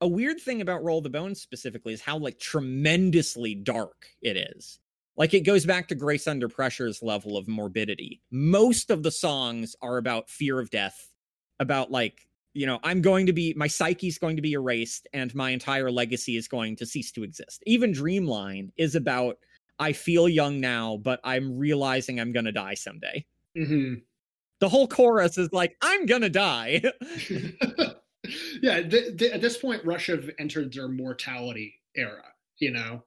[0.00, 4.80] A weird thing about Roll the Bones specifically is how like tremendously dark it is.
[5.16, 8.20] Like it goes back to Grace Under Pressure's level of morbidity.
[8.30, 11.12] Most of the songs are about fear of death,
[11.60, 15.34] about like you know, I'm going to be, my psyche's going to be erased and
[15.34, 17.62] my entire legacy is going to cease to exist.
[17.66, 19.38] Even Dreamline is about,
[19.80, 23.26] I feel young now, but I'm realizing I'm going to die someday.
[23.58, 23.94] Mm-hmm.
[24.60, 26.80] The whole chorus is like, I'm going to die.
[28.62, 28.82] yeah.
[28.82, 32.24] Th- th- at this point, Rush have entered their mortality era,
[32.58, 33.02] you know?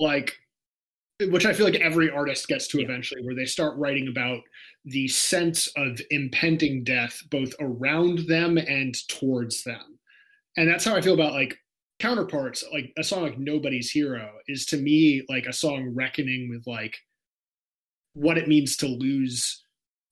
[0.00, 0.38] Like,
[1.26, 2.84] which I feel like every artist gets to yeah.
[2.84, 4.40] eventually, where they start writing about
[4.84, 9.98] the sense of impending death both around them and towards them.
[10.56, 11.58] And that's how I feel about like
[11.98, 12.64] counterparts.
[12.72, 16.96] Like a song like Nobody's Hero is to me like a song reckoning with like
[18.14, 19.64] what it means to lose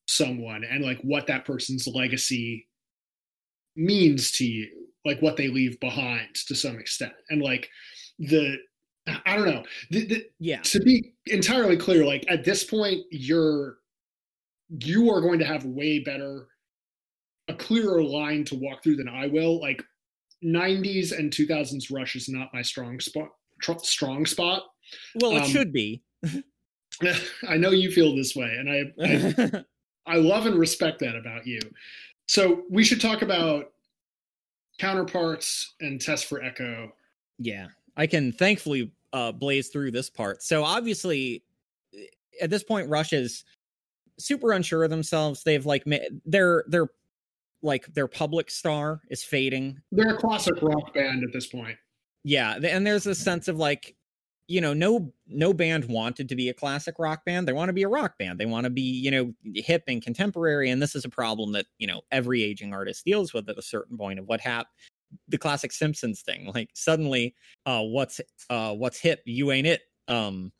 [0.09, 2.67] someone and like what that person's legacy
[3.77, 7.13] means to you, like what they leave behind to some extent.
[7.31, 7.69] And like
[8.19, 8.57] the
[9.25, 9.63] I don't know.
[9.91, 10.61] The, the, yeah.
[10.63, 13.79] To be entirely clear, like at this point, you're
[14.69, 16.49] you are going to have way better,
[17.49, 19.61] a clearer line to walk through than I will.
[19.61, 19.83] Like
[20.45, 23.29] 90s and 2000s Rush is not my strong spot.
[23.63, 24.65] Tr- strong spot.
[25.15, 26.03] Well, it um, should be.
[27.49, 29.65] I know you feel this way, and I, I
[30.15, 31.61] I love and respect that about you.
[32.27, 33.73] So we should talk about
[34.79, 36.93] counterparts and test for echo.
[37.39, 37.69] Yeah.
[37.97, 40.43] I can thankfully uh, blaze through this part.
[40.43, 41.43] So obviously,
[41.95, 42.05] eh,
[42.43, 43.45] at this point, Rush is
[44.19, 45.43] super unsure of themselves.
[45.43, 46.89] They've like ma- their their
[47.63, 49.81] like their public star is fading.
[49.93, 51.77] They're a classic rock band at this point.
[52.25, 53.95] Yeah, and there's a sense of like,
[54.49, 57.47] you know, no no band wanted to be a classic rock band.
[57.47, 58.39] They want to be a rock band.
[58.39, 60.71] They want to be, you know, hip and contemporary.
[60.71, 63.63] And this is a problem that you know every aging artist deals with at a
[63.63, 64.69] certain point of what hap
[65.29, 66.51] the classic Simpsons thing.
[66.55, 67.35] Like suddenly,
[67.67, 68.21] uh, what's
[68.51, 69.21] uh, what's hip?
[69.25, 69.83] You ain't it.
[70.09, 70.53] Um,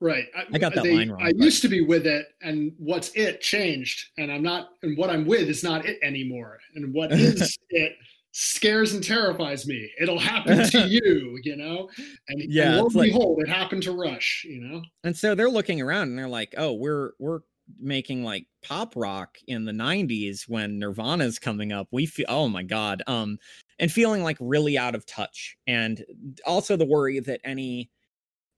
[0.00, 0.24] Right.
[0.52, 1.22] I got that they, line wrong.
[1.22, 4.98] I but- used to be with it, and what's it changed, and I'm not, and
[4.98, 6.58] what I'm with is not it anymore.
[6.74, 7.92] And what is it
[8.32, 9.88] scares and terrifies me.
[10.00, 11.88] It'll happen to you, you know.
[12.28, 14.82] And Yeah, and lo and like- behold, it happened to Rush, you know.
[15.04, 17.40] and so they're looking around and they're like, "Oh, we're we're
[17.80, 21.88] making like pop rock in the 90s when Nirvana's coming up.
[21.90, 23.38] We feel oh my god." Um
[23.78, 26.04] and feeling like really out of touch and
[26.46, 27.90] also the worry that any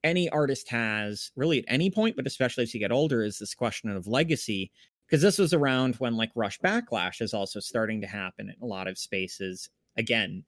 [0.03, 3.55] any artist has really at any point but especially as you get older is this
[3.55, 4.71] question of legacy
[5.07, 8.65] because this was around when like rush backlash is also starting to happen in a
[8.65, 9.67] lot of spaces
[9.97, 10.43] again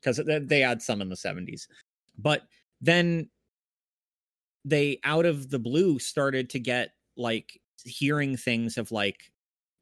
[0.00, 1.66] because they had some in the 70s
[2.16, 2.44] but
[2.80, 3.28] then
[4.64, 9.32] they out of the blue started to get like hearing things of like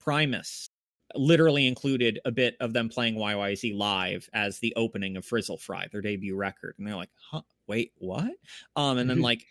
[0.00, 0.68] Primus
[1.16, 5.88] literally included a bit of them playing YYZ live as the opening of Frizzle Fry,
[5.90, 6.76] their debut record.
[6.78, 8.32] And they're like, huh, wait, what?
[8.76, 9.22] Um, and then Mhm.
[9.22, 9.46] like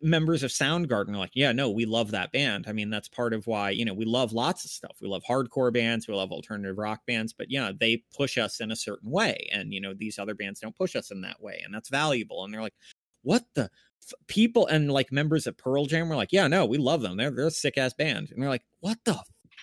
[0.00, 2.66] members of Soundgarden are like, yeah, no, we love that band.
[2.68, 4.98] I mean, that's part of why, you know, we love lots of stuff.
[5.00, 8.70] We love hardcore bands, we love alternative rock bands, but yeah, they push us in
[8.70, 9.48] a certain way.
[9.52, 11.60] And, you know, these other bands don't push us in that way.
[11.64, 12.44] And that's valuable.
[12.44, 12.76] And they're like,
[13.22, 13.70] what the
[14.02, 14.12] f-?
[14.26, 17.16] people and like members of Pearl Jam were like, yeah, no, we love them.
[17.16, 18.30] They're, they're a sick ass band.
[18.30, 19.18] And they're like, what the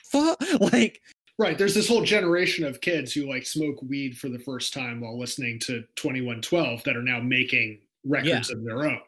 [0.06, 0.38] fuck?
[0.60, 1.02] Like,
[1.38, 1.58] Right.
[1.58, 5.18] There's this whole generation of kids who like smoke weed for the first time while
[5.18, 9.00] listening to 2112 that are now making records of their own.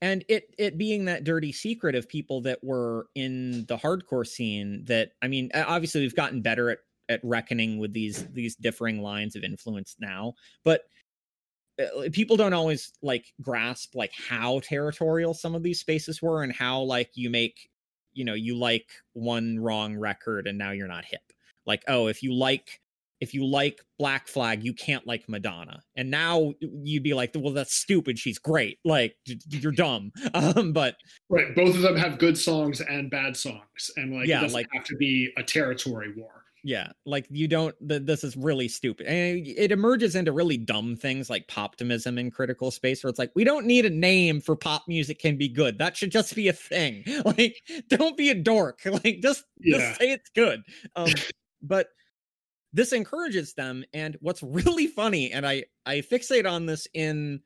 [0.00, 4.84] and it it being that dirty secret of people that were in the hardcore scene
[4.84, 6.78] that i mean obviously we've gotten better at
[7.08, 10.34] at reckoning with these these differing lines of influence now
[10.64, 10.82] but
[12.12, 16.80] people don't always like grasp like how territorial some of these spaces were and how
[16.80, 17.68] like you make
[18.14, 21.20] you know you like one wrong record and now you're not hip
[21.66, 22.80] like oh if you like
[23.20, 27.52] if you like black flag you can't like madonna and now you'd be like well
[27.52, 29.14] that's stupid she's great like
[29.50, 30.96] you're dumb um but
[31.28, 31.54] Right.
[31.56, 33.90] Both of them have good songs and bad songs.
[33.96, 36.30] And like Yeah, it doesn't like- have to be a territory war.
[36.66, 40.96] Yeah like you don't th- this is really stupid and it emerges into really dumb
[40.96, 44.56] things like poptimism in critical space where it's like we don't need a name for
[44.56, 47.56] pop music can be good that should just be a thing like
[47.88, 49.78] don't be a dork like just Yeah.
[49.78, 50.60] just say it's good
[50.96, 51.12] um
[51.62, 51.86] but
[52.72, 57.40] this encourages them and what's really funny and i i fixate on this in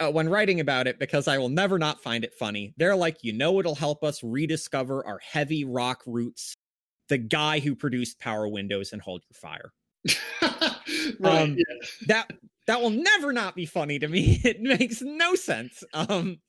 [0.00, 3.18] uh, when writing about it because i will never not find it funny they're like
[3.22, 6.56] you know it'll help us rediscover our heavy rock roots
[7.12, 9.70] the guy who produced power windows and hold your fire
[11.20, 11.42] right.
[11.42, 11.86] Um, yeah.
[12.08, 12.30] that
[12.66, 16.40] that will never not be funny to me it makes no sense um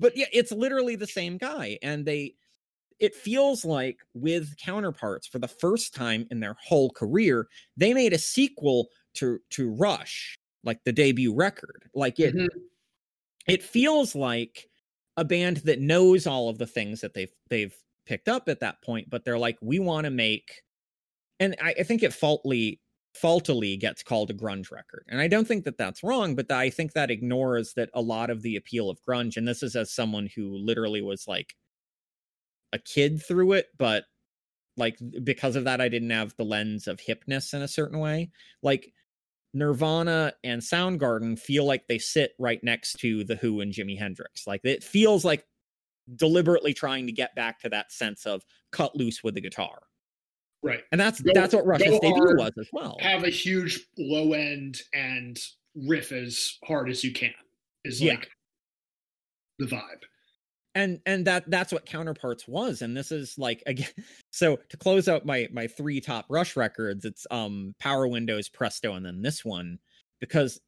[0.00, 2.34] but yeah it's literally the same guy and they
[2.98, 8.14] it feels like with counterparts for the first time in their whole career they made
[8.14, 12.48] a sequel to to rush like the debut record like it Mhm.
[13.46, 14.70] it feels like
[15.18, 17.74] a band that knows all of the things that they've they've
[18.08, 20.62] picked up at that point but they're like we want to make
[21.40, 22.80] and I, I think it faultly
[23.14, 25.04] faultily gets called a grunge record.
[25.08, 28.30] And i don't think that that's wrong but i think that ignores that a lot
[28.30, 31.54] of the appeal of grunge and this is as someone who literally was like
[32.72, 34.04] a kid through it but
[34.76, 38.30] like because of that i didn't have the lens of hipness in a certain way.
[38.62, 38.92] Like
[39.54, 44.46] nirvana and soundgarden feel like they sit right next to the who and jimi hendrix.
[44.46, 45.44] Like it feels like
[46.16, 49.78] deliberately trying to get back to that sense of cut loose with the guitar
[50.62, 50.80] Right.
[50.90, 54.80] and that's Go- that's what rush's debut was as well Have a huge low end
[54.94, 55.38] and
[55.86, 57.32] riff as hard as you can
[57.84, 58.14] is Yeah.
[58.14, 58.30] like
[59.58, 60.02] the vibe.
[60.74, 63.88] and and that that's what counterparts was and this is like again
[64.30, 68.94] so to close out my my three top rush records it's um power windows presto
[68.94, 69.78] and then this one
[70.20, 70.60] because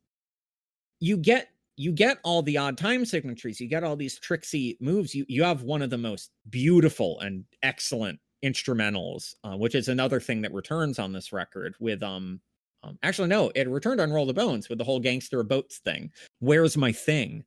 [1.01, 1.49] you get
[1.81, 5.43] you get all the odd time signatures you get all these tricksy moves you you
[5.43, 10.53] have one of the most beautiful and excellent instrumentals uh, which is another thing that
[10.53, 12.41] returns on this record with um
[12.83, 16.11] um, actually, no, it returned on Roll the Bones with the whole gangster boats thing.
[16.39, 17.45] Where's my thing?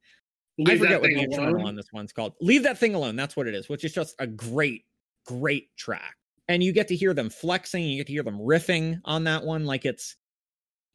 [0.68, 1.70] I forget what the instrumental alone.
[1.70, 2.34] on this one's called.
[2.40, 3.16] Leave that thing alone.
[3.16, 4.86] That's what it is, which is just a great,
[5.26, 6.16] great track.
[6.48, 9.44] And you get to hear them flexing, you get to hear them riffing on that
[9.44, 9.66] one.
[9.66, 10.18] Like it's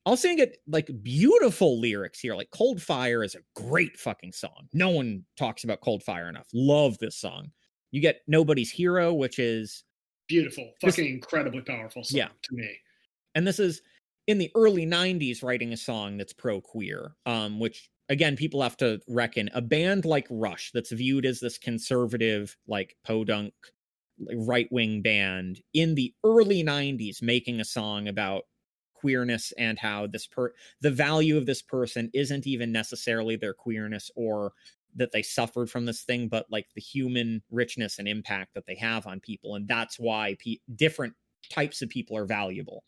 [0.07, 2.35] also you get like beautiful lyrics here.
[2.35, 4.69] Like Cold Fire is a great fucking song.
[4.73, 6.49] No one talks about Cold Fire enough.
[6.55, 7.51] Love this song.
[7.91, 9.85] You get Nobody's Hero, which is
[10.29, 10.71] Beautiful.
[10.83, 12.29] This- Fucking incredibly powerful song Yeah.
[12.43, 12.77] to me.
[13.35, 13.81] and this is
[14.27, 18.77] in the early 90s writing a song that's pro queer um which again people have
[18.77, 23.55] to reckon a band like rush that's viewed as this conservative like podunk
[24.35, 28.43] right wing band in the early 90s making a song about
[29.01, 34.11] queerness and how this per the value of this person isn't even necessarily their queerness
[34.17, 34.53] or
[34.97, 38.75] that they suffered from this thing, but like the human richness and impact that they
[38.75, 41.15] have on people, and that's why pe- different
[41.51, 42.85] types of people are valuable.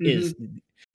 [0.00, 0.10] Mm-hmm.
[0.10, 0.34] Is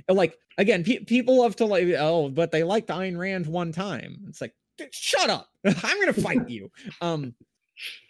[0.08, 4.26] like again, pe- people love to like oh, but they liked Ayn Rand one time.
[4.28, 4.54] It's like
[4.92, 6.72] shut up, I'm gonna fight you.
[7.02, 7.34] Um,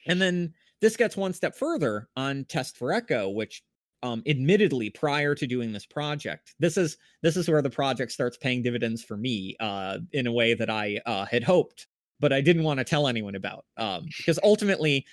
[0.08, 3.64] and then this gets one step further on Test for Echo, which
[4.04, 8.38] um, admittedly prior to doing this project this is this is where the project starts
[8.38, 11.88] paying dividends for me uh, in a way that i uh, had hoped
[12.20, 15.06] but i didn't want to tell anyone about um, because ultimately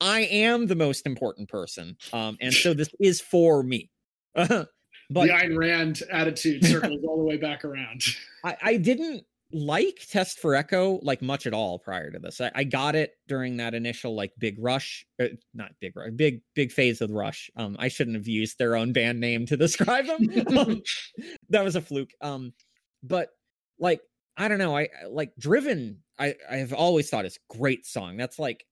[0.00, 3.90] i am the most important person um, and so this is for me
[5.10, 8.02] but the Ayn Rand attitude circles all the way back around.
[8.44, 12.40] I, I didn't like Test for Echo like much at all prior to this.
[12.40, 16.40] I, I got it during that initial like big rush, uh, not big rush, big
[16.54, 17.50] big phase of the rush.
[17.56, 20.28] Um, I shouldn't have used their own band name to describe them.
[20.58, 20.82] um,
[21.50, 22.10] that was a fluke.
[22.20, 22.52] Um,
[23.04, 23.28] but
[23.78, 24.00] like
[24.36, 25.98] I don't know, I like Driven.
[26.18, 28.16] I I have always thought is great song.
[28.16, 28.66] That's like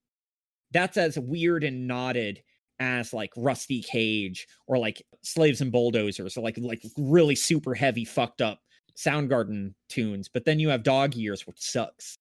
[0.71, 2.43] that's as weird and knotted
[2.79, 8.03] as like Rusty Cage or like Slaves and Bulldozers or like like really super heavy
[8.03, 8.59] fucked up
[8.97, 12.17] Soundgarden tunes, but then you have Dog Years, which sucks.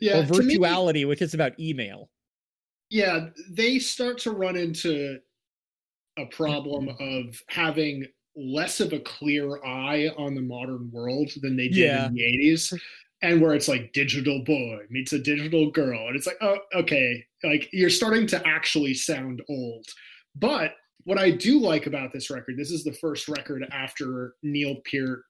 [0.00, 2.08] Yeah, or Virtuality, me, which is about email.
[2.90, 5.18] Yeah, they start to run into
[6.18, 7.28] a problem mm-hmm.
[7.28, 8.06] of having
[8.36, 12.06] less of a clear eye on the modern world than they did yeah.
[12.06, 12.78] in the 80s
[13.22, 17.24] and where it's like digital boy meets a digital girl and it's like oh okay
[17.42, 19.84] like you're starting to actually sound old
[20.36, 24.76] but what i do like about this record this is the first record after neil
[24.88, 25.22] peart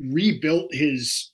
[0.00, 1.32] rebuilt his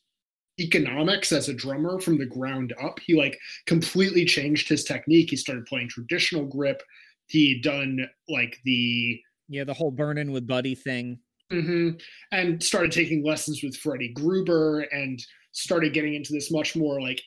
[0.58, 2.98] economics as a drummer from the ground up.
[3.04, 5.30] He like completely changed his technique.
[5.30, 6.82] He started playing traditional grip.
[7.26, 11.18] He done like the yeah the whole burning with Buddy thing,
[11.52, 11.90] mm-hmm.
[12.32, 15.22] and started taking lessons with Freddie Gruber and
[15.52, 17.20] started getting into this much more like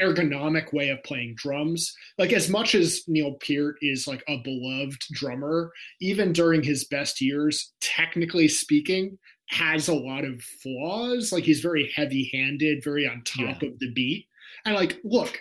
[0.00, 1.94] ergonomic way of playing drums.
[2.18, 7.20] Like as much as Neil Peart is like a beloved drummer, even during his best
[7.20, 9.18] years, technically speaking,
[9.48, 11.32] has a lot of flaws.
[11.32, 13.68] Like he's very heavy handed, very on top yeah.
[13.68, 14.26] of the beat.
[14.64, 15.40] And like, look,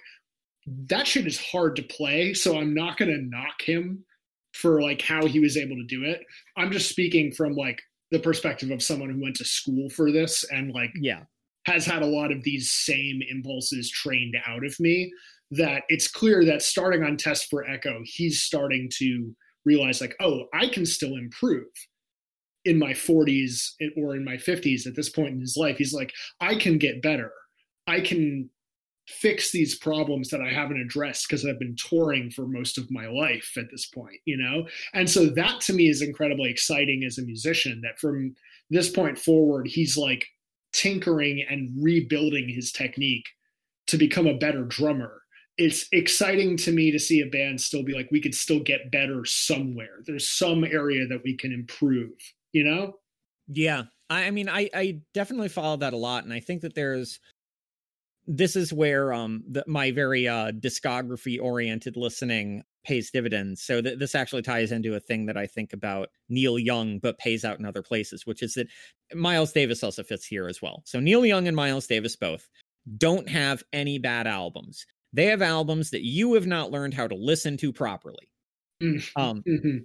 [0.67, 2.33] that shit is hard to play.
[2.33, 4.03] So I'm not going to knock him
[4.53, 6.21] for like how he was able to do it.
[6.57, 10.45] I'm just speaking from like the perspective of someone who went to school for this
[10.51, 11.23] and like, yeah,
[11.65, 15.11] has had a lot of these same impulses trained out of me.
[15.51, 20.45] That it's clear that starting on Test for Echo, he's starting to realize like, oh,
[20.53, 21.67] I can still improve
[22.65, 26.13] in my 40s or in my 50s at this point in his life he's like
[26.41, 27.31] i can get better.
[27.87, 28.49] I can
[29.07, 33.07] fix these problems that i haven't addressed because i've been touring for most of my
[33.07, 34.67] life at this point you know?
[34.93, 38.35] And so that to me is incredibly exciting as a musician that from
[38.71, 40.25] this point forward he's like
[40.75, 43.25] tinkering and rebuilding his technique
[43.87, 45.21] to become a better drummer.
[45.57, 48.91] It's exciting to me to see a band still be like we could still get
[48.91, 50.01] better somewhere.
[50.05, 52.11] There's some area that we can improve
[52.55, 52.93] you know?
[53.49, 53.83] Yeah.
[54.09, 56.23] I, I mean, I, I definitely follow that a lot.
[56.23, 57.19] And I think that there's,
[58.27, 63.99] this is where um the, my very uh discography oriented listening pays dividends so th-
[63.99, 67.59] this actually ties into a thing that i think about neil young but pays out
[67.59, 68.65] in other places which is that
[69.13, 72.49] miles davis also fits here as well so neil young and miles davis both
[72.97, 77.13] don't have any bad albums they have albums that you have not learned how to
[77.13, 78.27] listen to properly
[78.81, 79.21] mm-hmm.
[79.21, 79.77] um mm-hmm.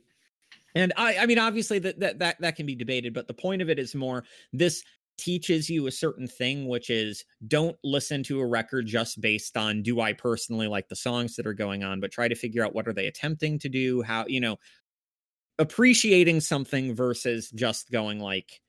[0.75, 3.63] And I, I mean, obviously that, that that that can be debated, but the point
[3.63, 4.83] of it is more this
[5.21, 9.83] teaches you a certain thing, which is don't listen to a record just based on
[9.83, 12.75] do I personally like the songs that are going on, but try to figure out
[12.75, 14.57] what are they attempting to do, how you know,
[15.59, 18.61] appreciating something versus just going like,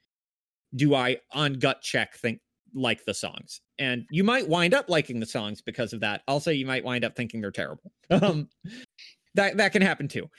[0.76, 2.42] do I on gut check think
[2.74, 3.62] like the songs?
[3.80, 6.22] And you might wind up liking the songs because of that.
[6.28, 7.92] Also, you might wind up thinking they're terrible.
[8.12, 8.50] Um,
[9.36, 10.30] that that can happen too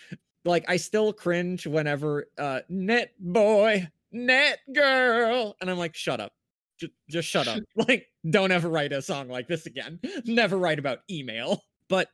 [0.44, 6.32] like I still cringe whenever uh net boy, net girl, and I'm like, shut up.
[6.78, 7.60] Just, just shut up.
[7.89, 10.01] like, don't ever write a song like this again.
[10.24, 11.62] Never write about email.
[11.89, 12.09] But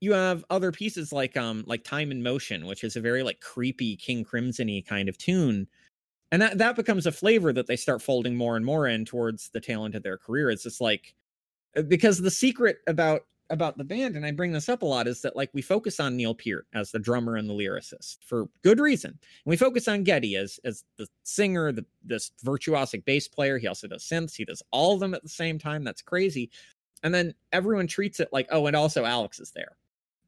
[0.00, 3.40] you have other pieces like um like Time and Motion, which is a very like
[3.40, 5.68] creepy King Crimson-y kind of tune.
[6.32, 9.50] And that that becomes a flavor that they start folding more and more in towards
[9.50, 10.50] the tail end of their career.
[10.50, 11.14] It's just like
[11.76, 13.22] uh, because the secret about
[13.52, 16.00] about the band, and I bring this up a lot, is that like we focus
[16.00, 19.10] on Neil Peart as the drummer and the lyricist for good reason.
[19.10, 23.58] And we focus on Geddy as as the singer, the this virtuosic bass player.
[23.58, 24.34] He also does synths.
[24.34, 25.84] He does all of them at the same time.
[25.84, 26.50] That's crazy.
[27.02, 29.76] And then everyone treats it like, oh, and also Alex is there.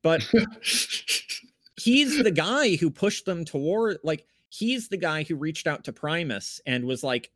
[0.02, 0.22] But
[1.76, 5.92] he's the guy who pushed them toward like he's the guy who reached out to
[5.92, 7.30] Primus and was like,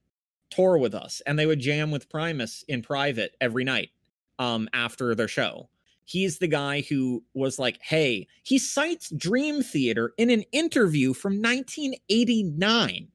[0.50, 1.22] tour with us.
[1.26, 3.90] And they would jam with Primus in private every night
[4.38, 5.68] um, after their show.
[6.08, 11.34] He's the guy who was like, hey, he cites Dream Theater in an interview from
[11.34, 13.08] 1989.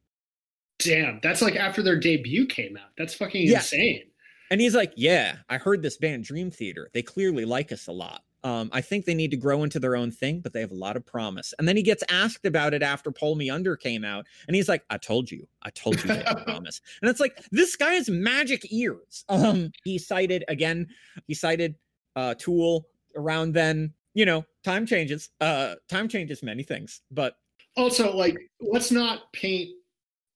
[0.77, 2.91] Damn, that's like after their debut came out.
[2.95, 3.57] That's fucking yeah.
[3.57, 4.03] insane.
[4.51, 6.91] And he's like, yeah, I heard this band Dream Theater.
[6.93, 8.21] They clearly like us a lot.
[8.43, 10.75] Um, I think they need to grow into their own thing, but they have a
[10.75, 11.51] lot of promise.
[11.57, 14.69] And then he gets asked about it after Pull Me Under came out, and he's
[14.69, 17.93] like, "I told you, I told you they have promise." And it's like this guy
[17.93, 19.25] has magic ears.
[19.29, 20.89] Um, he cited again.
[21.25, 21.73] He cited
[22.15, 23.93] uh, Tool around then.
[24.13, 25.29] You know, time changes.
[25.41, 27.37] Uh, time changes many things, but
[27.75, 29.71] also like let's not paint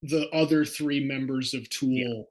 [0.02, 2.28] the other three members of Tool,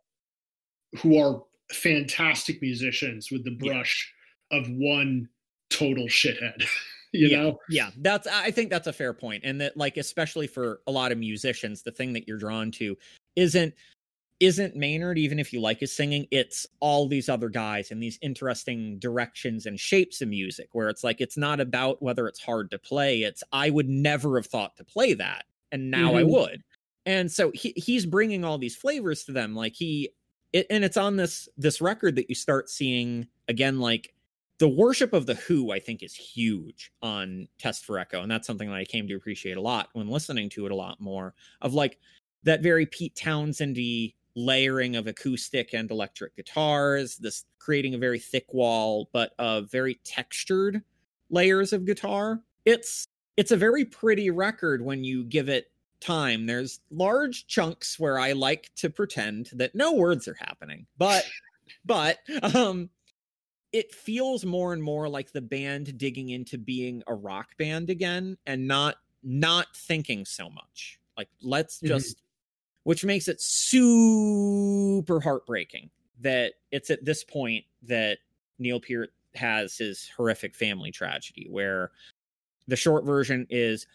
[0.93, 0.99] yeah.
[0.99, 4.13] who are fantastic musicians, with the brush
[4.51, 4.59] yeah.
[4.59, 5.29] of one
[5.69, 6.65] total shithead.
[7.13, 7.59] you yeah, know?
[7.69, 9.15] Yeah, that's I think that's a fair.
[9.43, 12.97] And that like especially for a lot of musicians, the thing that you're drawn to
[13.35, 13.73] isn't
[14.39, 18.19] isn't Maynard, even if you like his singing, it's all these other guys and these
[18.21, 22.69] interesting directions and shapes of music where it's like it's not about whether it's hard
[22.71, 23.23] to play.
[23.23, 26.17] It's I would never have thought to play that, and now mm-hmm.
[26.17, 26.63] I would.
[27.05, 29.55] And so he he's bringing all these flavors to them.
[29.55, 30.11] Like he,
[30.53, 34.13] it, and it's on this this record that you start seeing again, like
[34.59, 38.45] the worship of the Who, I think, is huge on Test for Echo, and that's
[38.45, 41.33] something that I came to appreciate a lot when listening to it a lot more.
[41.61, 41.97] Of like
[42.43, 48.45] that very Pete Townshendy layering of acoustic and electric guitars, this creating a very thick
[48.53, 50.81] wall, but uh, very textured
[51.29, 52.41] layers of guitar.
[52.63, 56.45] It's it's a very pretty record when you give it time.
[56.45, 61.25] There's large chunks where I like to pretend that no words are happening, but
[61.85, 62.19] but
[62.53, 62.89] um
[63.73, 68.37] it feels more and more like the band digging into being a rock band again
[68.45, 71.87] and not not thinking so much like let's mm-hmm.
[72.87, 75.89] Which makes it super heartbreaking
[76.21, 78.17] that it's at this point that
[78.59, 81.91] neil peart has his horrific family tragedy where
[82.69, 83.87] the short version is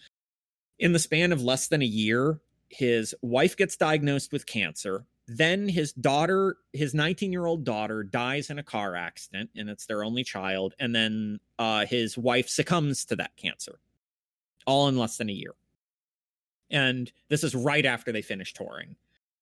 [0.78, 2.38] in the span of less than a year
[2.68, 8.50] his wife gets diagnosed with cancer then his daughter, his 19 year old daughter, dies
[8.50, 10.74] in a car accident, and it's their only child.
[10.80, 13.78] And then uh, his wife succumbs to that cancer,
[14.66, 15.54] all in less than a year.
[16.70, 18.96] And this is right after they finish touring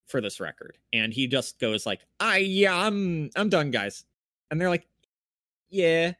[0.07, 0.77] for this record.
[0.93, 4.05] And he just goes like, "I yeah, I'm I'm done, guys."
[4.51, 4.87] And they're like,
[5.69, 6.13] "Yeah."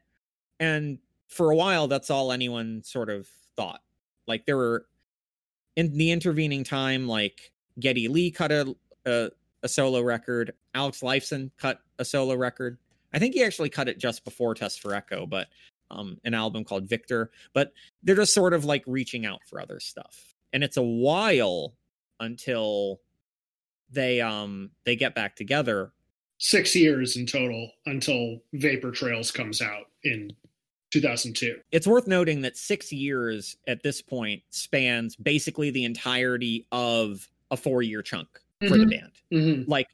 [0.59, 3.81] And for a while, that's all anyone sort of thought.
[4.27, 4.85] Like there were
[5.75, 8.75] in the intervening time, like Geddy Lee cut a,
[9.05, 9.31] a
[9.63, 10.53] a solo record.
[10.73, 12.77] Alex Lifeson cut a solo record.
[13.13, 15.47] I think he actually cut it just before Test for Echo, but
[15.89, 17.31] um, an album called Victor.
[17.53, 17.73] But
[18.03, 21.75] they're just sort of like reaching out for other stuff, and it's a while
[22.19, 22.99] until
[23.89, 25.91] they um they get back together.
[26.37, 30.31] Six years in total until Vapor Trails comes out in
[30.91, 31.59] 2002.
[31.71, 37.57] It's worth noting that six years at this point spans basically the entirety of a
[37.57, 38.27] four year chunk
[38.59, 38.79] for mm-hmm.
[38.79, 39.11] the band.
[39.31, 39.71] Mm-hmm.
[39.71, 39.87] Like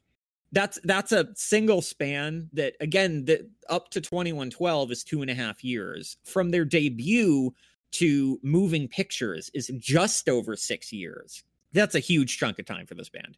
[0.52, 5.34] that's that's a single span that again that up to 2112 is two and a
[5.34, 7.52] half years from their debut
[7.92, 11.42] to moving pictures is just over six years
[11.72, 13.36] that's a huge chunk of time for this band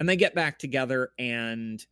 [0.00, 1.86] and they get back together and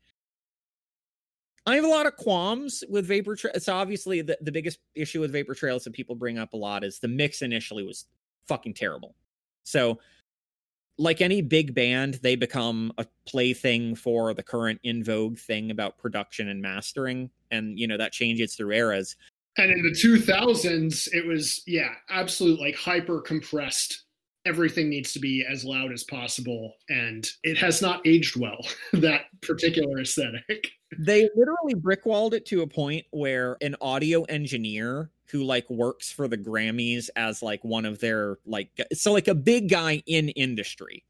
[1.67, 5.21] i have a lot of qualms with vapor trail it's obviously the, the biggest issue
[5.21, 8.07] with vapor trails that people bring up a lot is the mix initially was
[8.47, 9.15] fucking terrible
[9.65, 9.99] so
[10.99, 15.99] like any big band, they become a plaything for the current in vogue thing about
[15.99, 17.31] production and mastering.
[17.51, 19.17] And, you know, that changes through eras.
[19.59, 24.05] And in the 2000s, it was, yeah, absolute like hyper compressed.
[24.45, 26.75] Everything needs to be as loud as possible.
[26.89, 30.71] And it has not aged well, that particular aesthetic.
[30.99, 36.29] They literally brickwalled it to a point where an audio engineer who like works for
[36.29, 41.05] the Grammys as like one of their like so like a big guy in industry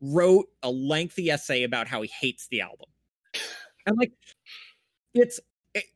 [0.00, 2.88] wrote a lengthy essay about how he hates the album.
[3.86, 4.12] And like
[5.14, 5.44] it's it,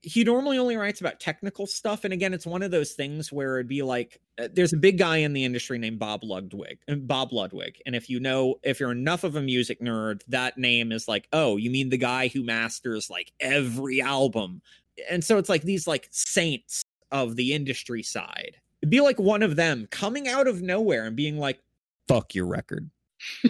[0.03, 3.57] he normally only writes about technical stuff and again it's one of those things where
[3.57, 6.95] it'd be like uh, there's a big guy in the industry named Bob Ludwig uh,
[6.97, 10.93] Bob Ludwig and if you know if you're enough of a music nerd that name
[10.93, 14.61] is like oh you mean the guy who masters like every album
[15.09, 18.57] and so it's like these like saints of the industry side.
[18.83, 21.61] It'd be like one of them coming out of nowhere and being like,
[22.09, 22.91] fuck your record.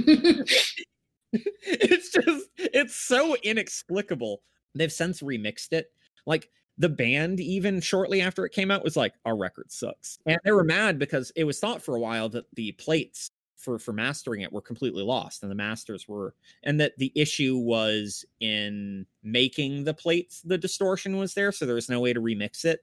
[1.32, 4.42] it's just, it's so inexplicable.
[4.74, 5.92] They've since remixed it.
[6.30, 6.48] Like
[6.78, 10.18] the band, even shortly after it came out, was like, our record sucks.
[10.26, 13.78] And they were mad because it was thought for a while that the plates for
[13.78, 18.24] for mastering it were completely lost and the masters were and that the issue was
[18.40, 22.64] in making the plates the distortion was there so there was no way to remix
[22.64, 22.80] it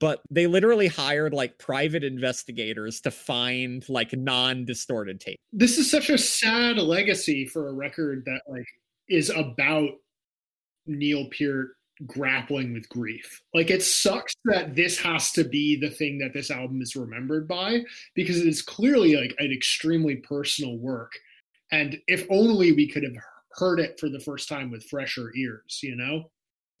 [0.00, 6.10] but they literally hired like private investigators to find like non-distorted tape this is such
[6.10, 8.68] a sad legacy for a record that like
[9.08, 9.88] is about
[10.86, 11.68] neil peart
[12.06, 13.42] grappling with grief.
[13.54, 17.48] Like it sucks that this has to be the thing that this album is remembered
[17.48, 17.82] by
[18.14, 21.12] because it is clearly like an extremely personal work.
[21.72, 23.16] And if only we could have
[23.52, 26.30] heard it for the first time with fresher ears, you know?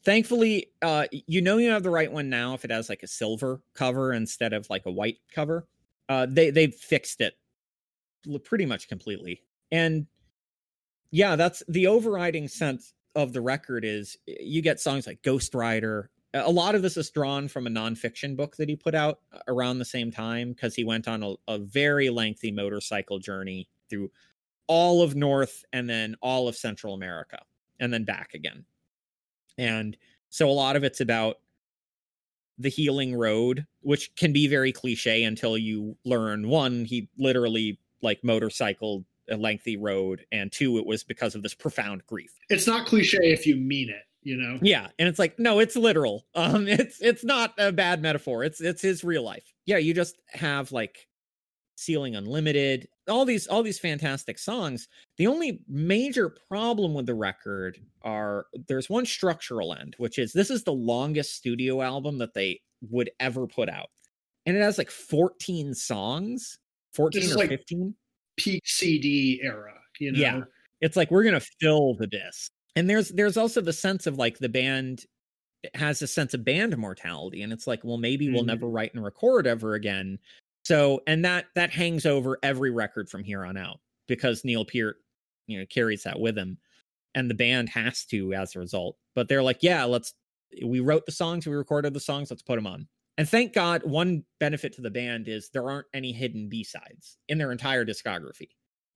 [0.04, 3.08] Thankfully, uh you know you have the right one now if it has like a
[3.08, 5.66] silver cover instead of like a white cover.
[6.08, 7.34] Uh they they fixed it
[8.44, 9.42] pretty much completely.
[9.70, 10.06] And
[11.10, 16.10] yeah, that's the overriding sense of the record is you get songs like Ghost Rider.
[16.34, 19.38] A lot of this is drawn from a nonfiction book that he put out uh,
[19.48, 24.10] around the same time because he went on a, a very lengthy motorcycle journey through
[24.66, 27.38] all of North and then all of Central America
[27.80, 28.64] and then back again.
[29.56, 29.96] And
[30.28, 31.36] so a lot of it's about
[32.58, 38.22] the healing road, which can be very cliche until you learn one, he literally like
[38.22, 42.32] motorcycled a lengthy road, and two, it was because of this profound grief.
[42.48, 44.58] It's not cliche if you mean it, you know.
[44.62, 46.26] Yeah, and it's like no, it's literal.
[46.34, 48.44] Um, it's it's not a bad metaphor.
[48.44, 49.52] It's it's his real life.
[49.66, 51.08] Yeah, you just have like
[51.78, 54.88] Ceiling Unlimited, all these all these fantastic songs.
[55.16, 60.50] The only major problem with the record are there's one structural end, which is this
[60.50, 62.60] is the longest studio album that they
[62.90, 63.90] would ever put out.
[64.44, 66.58] And it has like 14 songs,
[66.94, 67.94] 14 Just or like 15
[68.38, 70.18] peak CD era, you know.
[70.18, 70.40] Yeah.
[70.80, 72.52] It's like we're going to fill the disc.
[72.76, 75.04] And there's there's also the sense of like the band
[75.74, 78.34] has a sense of band mortality and it's like well maybe mm-hmm.
[78.34, 80.18] we'll never write and record ever again.
[80.64, 84.96] So and that that hangs over every record from here on out because Neil Peart,
[85.48, 86.58] you know, carries that with him
[87.14, 88.96] and the band has to as a result.
[89.14, 90.14] But they're like, yeah, let's
[90.64, 92.86] we wrote the songs, we recorded the songs, let's put them on.
[93.18, 97.18] And thank God, one benefit to the band is there aren't any hidden B sides
[97.28, 98.50] in their entire discography.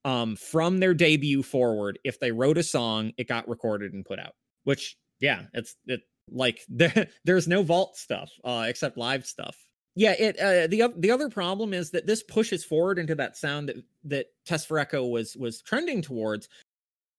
[0.04, 4.20] Um, from their debut forward, if they wrote a song, it got recorded and put
[4.20, 4.34] out.
[4.62, 9.56] Which, yeah, it's it like there, there's no vault stuff uh, except live stuff.
[9.94, 13.68] Yeah, it uh, the the other problem is that this pushes forward into that sound
[13.68, 16.48] that that Test for Echo was was trending towards,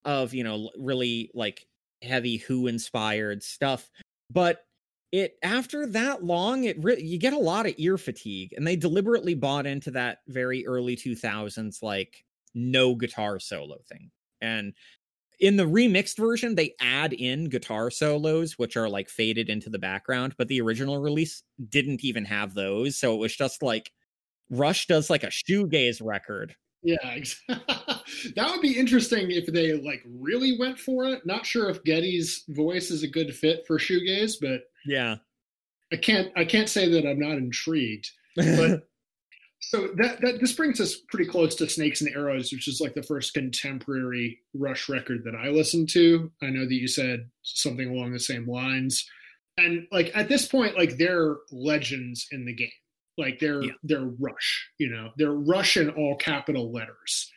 [0.04, 1.66] of you know really like
[2.02, 3.90] heavy Who inspired stuff,
[4.30, 4.64] but
[5.14, 8.74] it after that long it re- you get a lot of ear fatigue and they
[8.74, 14.10] deliberately bought into that very early 2000s like no guitar solo thing.
[14.40, 14.72] And
[15.38, 19.78] in the remixed version they add in guitar solos which are like faded into the
[19.78, 23.92] background but the original release didn't even have those so it was just like
[24.50, 26.56] rush does like a shoegaze record.
[26.82, 26.96] Yeah
[27.48, 31.24] that would be interesting if they like really went for it.
[31.24, 35.16] Not sure if geddy's voice is a good fit for shoegaze but yeah.
[35.92, 38.10] I can't I can't say that I'm not intrigued.
[38.36, 38.88] But
[39.60, 42.94] so that that this brings us pretty close to Snakes and Arrows, which is like
[42.94, 46.30] the first contemporary Rush record that I listened to.
[46.42, 49.08] I know that you said something along the same lines.
[49.56, 52.68] And like at this point, like they're legends in the game.
[53.16, 53.72] Like they're yeah.
[53.84, 57.30] they're Rush, you know, they're Rush in all capital letters.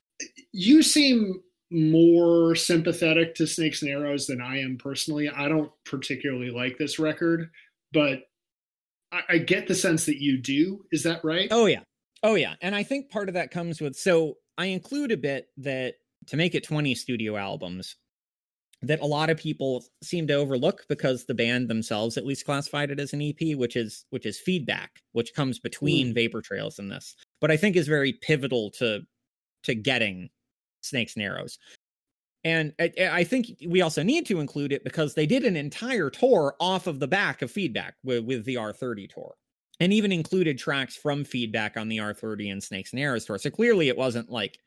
[0.51, 5.29] You seem more sympathetic to Snakes and Arrows than I am personally.
[5.29, 7.49] I don't particularly like this record,
[7.91, 8.23] but
[9.11, 10.85] I, I, get the sense that you do.
[10.91, 11.47] Is that right?
[11.51, 11.81] Oh, yeah.
[12.23, 12.55] Oh, yeah.
[12.61, 15.95] And I think part of that comes with so I include a bit that
[16.27, 17.95] to make it 20 studio albums
[18.81, 22.91] that a lot of people seem to overlook because the band themselves at least classified
[22.91, 26.15] it as an EP, which is which is feedback, which comes between mm.
[26.15, 29.01] Vapor Trails and this, but I think is very pivotal to
[29.63, 30.29] to getting
[30.81, 31.57] snakes and arrows.
[32.43, 36.55] And I, think we also need to include it because they did an entire tour
[36.61, 39.33] off of the back of Feedback with, with the R30 tour,
[39.81, 43.37] and even included tracks from Feedback on the R30 and Snakes and Arrows tour.
[43.37, 44.59] So clearly, it wasn't like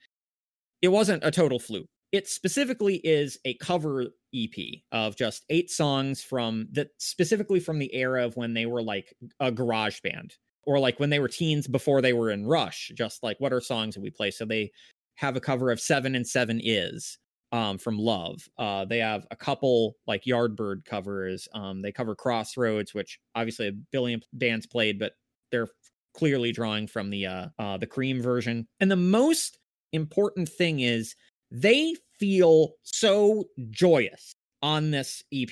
[0.83, 1.89] it wasn't a total fluke.
[2.13, 7.95] It specifically is a cover EP of just eight songs from that specifically from the
[7.95, 10.35] era of when they were like a garage band
[10.65, 12.93] or like when they were teens before they were in Rush.
[12.95, 14.31] Just like what are songs that we play?
[14.31, 14.73] So they
[15.21, 17.19] have a cover of Seven and Seven Is
[17.53, 18.41] um, from Love.
[18.57, 21.47] Uh, they have a couple like Yardbird covers.
[21.53, 25.13] Um, they cover Crossroads, which obviously a billion bands played, but
[25.53, 25.69] they're
[26.15, 28.67] clearly drawing from the uh, uh, the Cream version.
[28.81, 29.59] And the most
[29.93, 31.15] important thing is
[31.51, 35.51] they feel so joyous on this EP.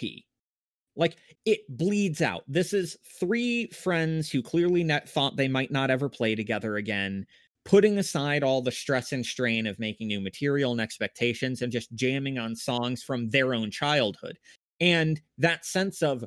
[0.97, 2.43] Like it bleeds out.
[2.49, 7.27] This is three friends who clearly thought they might not ever play together again
[7.69, 11.95] putting aside all the stress and strain of making new material and expectations and just
[11.95, 14.39] jamming on songs from their own childhood.
[14.81, 16.25] And that sense of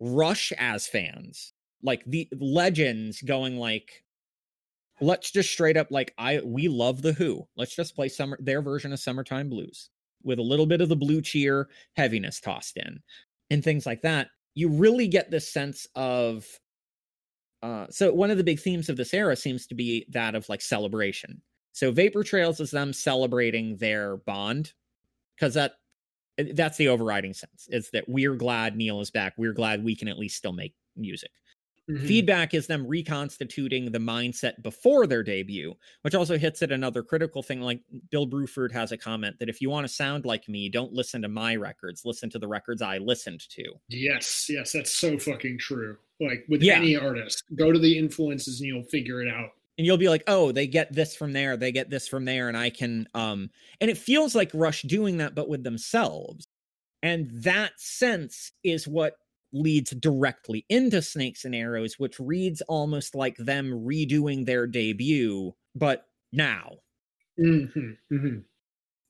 [0.00, 1.52] Rush as fans,
[1.84, 4.02] like the legends going like,
[5.00, 7.46] let's just straight up like I we love the Who.
[7.56, 9.90] Let's just play summer their version of Summertime Blues
[10.24, 12.98] with a little bit of the blue cheer heaviness tossed in
[13.50, 14.30] and things like that.
[14.56, 16.44] You really get this sense of
[17.62, 20.48] uh, so one of the big themes of this era seems to be that of
[20.48, 21.40] like celebration.
[21.72, 24.72] So Vapor Trails is them celebrating their bond
[25.36, 25.74] because that
[26.52, 27.68] that's the overriding sense.
[27.70, 29.34] Is that we're glad Neil is back.
[29.36, 31.30] We're glad we can at least still make music.
[31.88, 32.06] Mm-hmm.
[32.06, 37.42] Feedback is them reconstituting the mindset before their debut, which also hits at another critical
[37.42, 37.60] thing.
[37.60, 37.80] Like
[38.10, 41.22] Bill Bruford has a comment that if you want to sound like me, don't listen
[41.22, 43.64] to my records, listen to the records I listened to.
[43.88, 45.96] Yes, yes, that's so fucking true.
[46.20, 46.76] Like with yeah.
[46.76, 49.50] any artist, go to the influences and you'll figure it out.
[49.78, 52.48] And you'll be like, oh, they get this from there, they get this from there,
[52.48, 56.48] and I can um and it feels like Rush doing that, but with themselves.
[57.02, 59.16] And that sense is what
[59.52, 66.06] leads directly into Snakes and Arrows, which reads almost like them redoing their debut, but
[66.32, 66.72] now.
[67.38, 68.38] Mm-hmm, mm-hmm.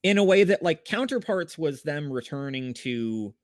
[0.02, 3.34] In a way that, like, Counterparts was them returning to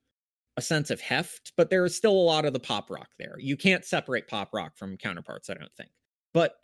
[0.56, 3.36] a sense of heft, but there is still a lot of the pop rock there.
[3.38, 5.90] You can't separate pop rock from Counterparts, I don't think.
[6.34, 6.56] But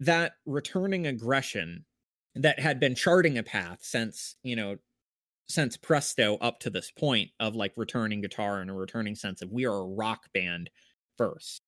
[0.00, 1.84] that returning aggression
[2.34, 4.76] that had been charting a path since, you know,
[5.48, 9.50] since Presto up to this point of like returning guitar and a returning sense of
[9.50, 10.70] we are a rock band
[11.16, 11.62] first,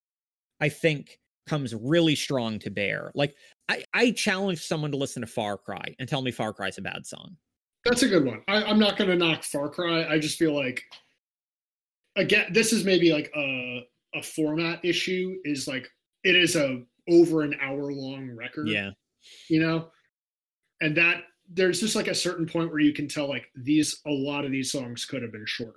[0.59, 3.11] I think comes really strong to bear.
[3.13, 3.35] Like
[3.69, 6.77] I, I challenge someone to listen to Far Cry and tell me Far Cry is
[6.77, 7.37] a bad song.
[7.83, 8.41] That's a good one.
[8.47, 10.07] I, I'm not going to knock Far Cry.
[10.07, 10.81] I just feel like
[12.15, 13.85] again, this is maybe like a
[14.15, 15.35] a format issue.
[15.43, 15.87] Is like
[16.23, 18.67] it is a over an hour long record.
[18.67, 18.91] Yeah,
[19.49, 19.89] you know,
[20.81, 24.11] and that there's just like a certain point where you can tell like these a
[24.11, 25.73] lot of these songs could have been shorter.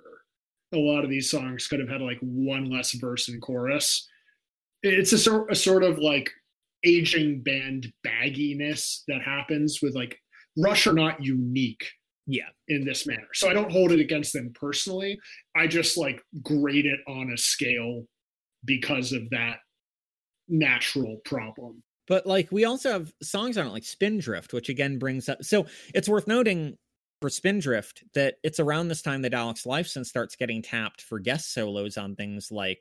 [0.73, 4.07] A lot of these songs could have had like one less verse and chorus.
[4.81, 6.29] It's a sort, a sort of like
[6.85, 10.17] aging band bagginess that happens with like
[10.57, 11.85] rush are not unique
[12.29, 12.47] yeah.
[12.67, 13.27] in this manner.
[13.33, 15.19] So i don't hold it against them personally
[15.59, 18.03] i just like grade it on a scale
[18.65, 19.57] because of that
[20.47, 25.29] natural problem but like we also have songs on it like Spindrift, which again brings
[25.29, 26.75] up so it's worth noting
[27.21, 31.53] for Spindrift that it's around this time that Alex Lifeson starts getting tapped for guest
[31.53, 32.79] solos on things like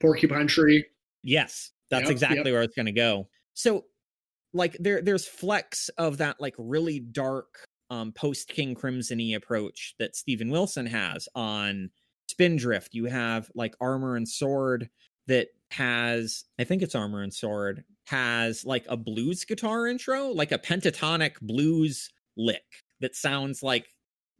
[0.00, 0.84] Porcupine Tree.
[1.22, 2.52] Yes, that's yep, exactly yep.
[2.52, 3.28] where it's gonna go.
[3.54, 3.84] So
[4.52, 10.16] like there there's flecks of that like really dark um post King Crimson approach that
[10.16, 11.90] Steven Wilson has on
[12.26, 12.94] Spindrift.
[12.94, 14.88] You have like Armor and Sword
[15.26, 20.52] that has I think it's Armor and Sword has like a blues guitar intro, like
[20.52, 22.64] a pentatonic blues lick
[23.00, 23.86] that sounds like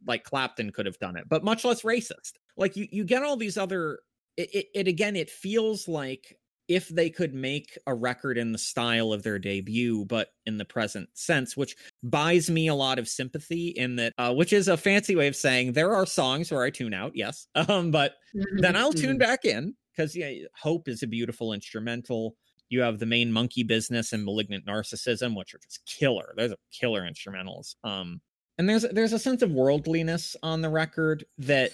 [0.05, 2.33] like Clapton could have done it, but much less racist.
[2.55, 3.99] Like you you get all these other
[4.37, 8.57] it, it, it again it feels like if they could make a record in the
[8.57, 13.07] style of their debut, but in the present sense, which buys me a lot of
[13.07, 16.63] sympathy in that, uh, which is a fancy way of saying there are songs where
[16.63, 18.15] I tune out, yes, um, but
[18.57, 19.17] then I'll tune mm-hmm.
[19.19, 20.31] back in because yeah,
[20.61, 22.35] Hope is a beautiful instrumental.
[22.69, 26.33] You have the main monkey business and malignant narcissism, which are just killer.
[26.35, 27.75] Those are killer instrumentals.
[27.83, 28.21] Um,
[28.57, 31.71] and there's there's a sense of worldliness on the record that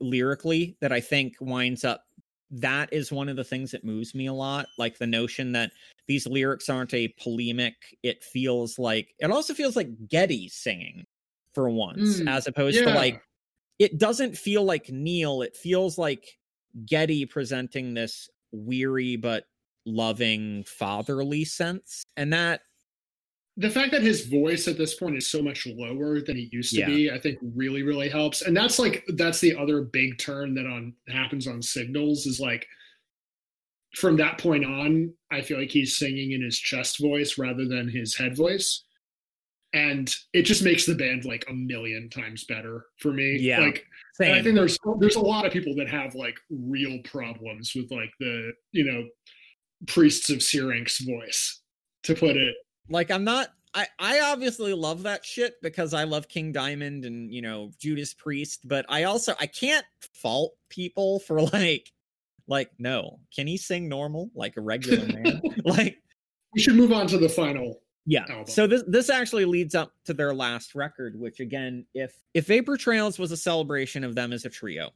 [0.00, 2.04] lyrically that I think winds up
[2.52, 4.66] that is one of the things that moves me a lot.
[4.78, 5.72] Like the notion that
[6.06, 7.74] these lyrics aren't a polemic.
[8.02, 11.06] It feels like it also feels like Geddy singing
[11.54, 12.84] for once, mm, as opposed yeah.
[12.84, 13.22] to like
[13.78, 15.42] it doesn't feel like Neil.
[15.42, 16.26] It feels like
[16.86, 19.44] Geddy presenting this weary but
[19.86, 22.04] loving fatherly sense.
[22.16, 22.60] And that
[23.56, 26.72] the fact that his voice at this point is so much lower than he used
[26.74, 26.86] to yeah.
[26.86, 28.42] be, I think really, really helps.
[28.42, 32.66] And that's like that's the other big turn that on happens on signals is like
[33.94, 37.90] from that point on, I feel like he's singing in his chest voice rather than
[37.90, 38.84] his head voice.
[39.74, 43.38] And it just makes the band like a million times better for me.
[43.38, 43.60] Yeah.
[43.60, 43.86] Like
[44.20, 48.10] I think there's there's a lot of people that have like real problems with like
[48.18, 49.04] the, you know,
[49.86, 51.60] priests of Syrinx voice,
[52.04, 52.54] to put it.
[52.92, 57.32] Like I'm not I, I obviously love that shit because I love King Diamond and
[57.32, 61.90] you know Judas Priest, but I also I can't fault people for like
[62.46, 65.40] like no, can he sing normal like a regular man?
[65.64, 65.98] like
[66.54, 68.24] we should move on to the final yeah.
[68.28, 68.46] Album.
[68.46, 72.76] So this this actually leads up to their last record, which again, if if Vapor
[72.76, 74.90] Trails was a celebration of them as a trio,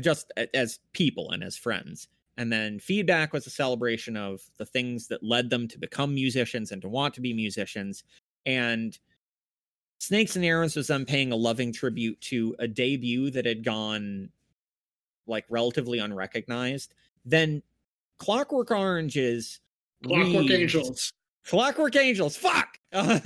[0.00, 5.08] just as people and as friends, And then feedback was a celebration of the things
[5.08, 8.04] that led them to become musicians and to want to be musicians.
[8.46, 8.98] And
[9.98, 14.30] Snakes and Arrows was them paying a loving tribute to a debut that had gone
[15.26, 16.94] like relatively unrecognized.
[17.26, 17.62] Then
[18.18, 19.60] Clockwork Oranges,
[20.02, 21.12] Clockwork reads- Angels.
[21.46, 22.36] Clockwork Angels.
[22.36, 22.78] Fuck.
[22.92, 23.20] Um,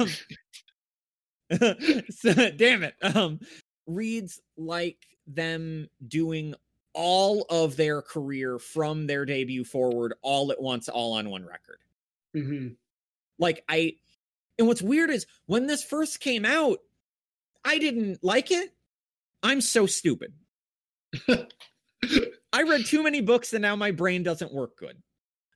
[2.10, 2.94] so- damn it.
[3.02, 3.38] Um,
[3.86, 6.54] reads like them doing
[6.94, 11.78] all of their career from their debut forward all at once, all on one record.
[12.32, 12.68] hmm
[13.38, 13.96] Like I,
[14.58, 16.78] and what's weird is when this first came out,
[17.64, 18.72] I didn't like it.
[19.42, 20.32] I'm so stupid.
[21.28, 25.02] I read too many books and now my brain doesn't work good.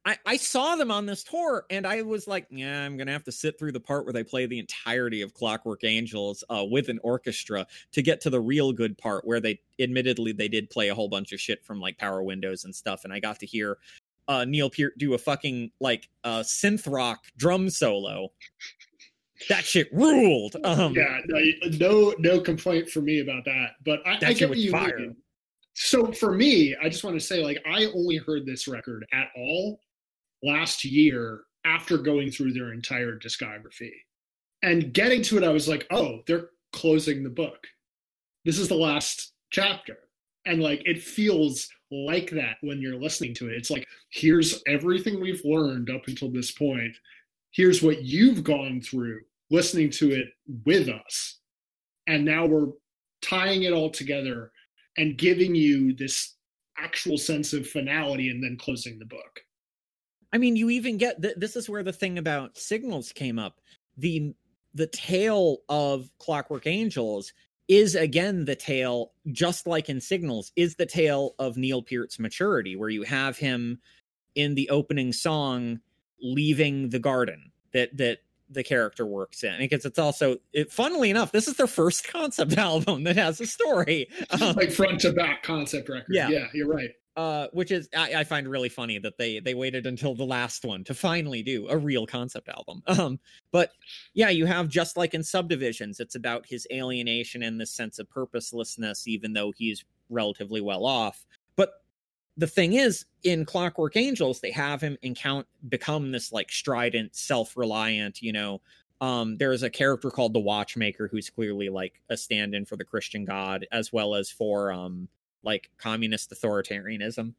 [0.09, 3.25] I, I saw them on this tour and I was like, yeah, I'm gonna have
[3.25, 6.89] to sit through the part where they play the entirety of Clockwork Angels uh, with
[6.89, 10.89] an orchestra to get to the real good part where they admittedly they did play
[10.89, 13.47] a whole bunch of shit from like Power Windows and stuff, and I got to
[13.47, 13.77] hear
[14.29, 18.33] uh, Neil Peart do a fucking like uh, synth rock drum solo.
[19.51, 20.57] That shit ruled.
[20.65, 21.39] Um, yeah, no,
[21.79, 23.73] no, no complaint for me about that.
[23.85, 24.99] But I, I get what you fire.
[24.99, 25.17] mean.
[25.75, 29.29] So for me, I just want to say, like, I only heard this record at
[29.37, 29.79] all
[30.43, 33.93] last year after going through their entire discography
[34.63, 35.45] and getting to it.
[35.45, 37.67] I was like, oh, they're closing the book.
[38.45, 39.97] This is the last chapter,
[40.47, 43.57] and like, it feels like that when you're listening to it.
[43.57, 46.97] It's like, here's everything we've learned up until this point.
[47.51, 49.21] Here's what you've gone through
[49.51, 50.29] listening to it
[50.65, 51.39] with us.
[52.07, 52.69] And now we're
[53.23, 54.53] tying it all together
[54.97, 56.35] and giving you this
[56.77, 59.41] actual sense of finality and then closing the book.
[60.33, 63.61] I mean, you even get th- this is where the thing about signals came up.
[63.97, 64.35] The
[64.75, 67.33] the tale of Clockwork Angels
[67.69, 72.77] is again the tale, just like in Signals, is the tale of Neil Peart's maturity,
[72.77, 73.79] where you have him
[74.35, 75.81] in the opening song
[76.21, 78.19] leaving the garden that that
[78.51, 82.57] the character works in because it's also it, funnily enough this is their first concept
[82.57, 86.07] album that has a story um, Like front to back concept record.
[86.11, 86.29] Yeah.
[86.29, 86.91] Yeah, you're right.
[87.19, 90.65] Uh, which is I, I find really funny that they they waited until the last
[90.65, 92.83] one to finally do a real concept album.
[92.99, 93.21] Um,
[93.53, 93.71] but
[94.15, 98.11] yeah, you have just like in Subdivisions, it's about his alienation and this sense of
[98.11, 101.25] purposelessness, even though he's relatively well off.
[101.57, 101.71] But
[102.37, 108.21] the thing is, in Clockwork Angels, they have him encount become this like strident, self-reliant,
[108.21, 108.61] you know.
[109.01, 113.25] Um, there's a character called the Watchmaker who's clearly like a stand-in for the Christian
[113.25, 115.09] God, as well as for um
[115.43, 117.33] like communist authoritarianism.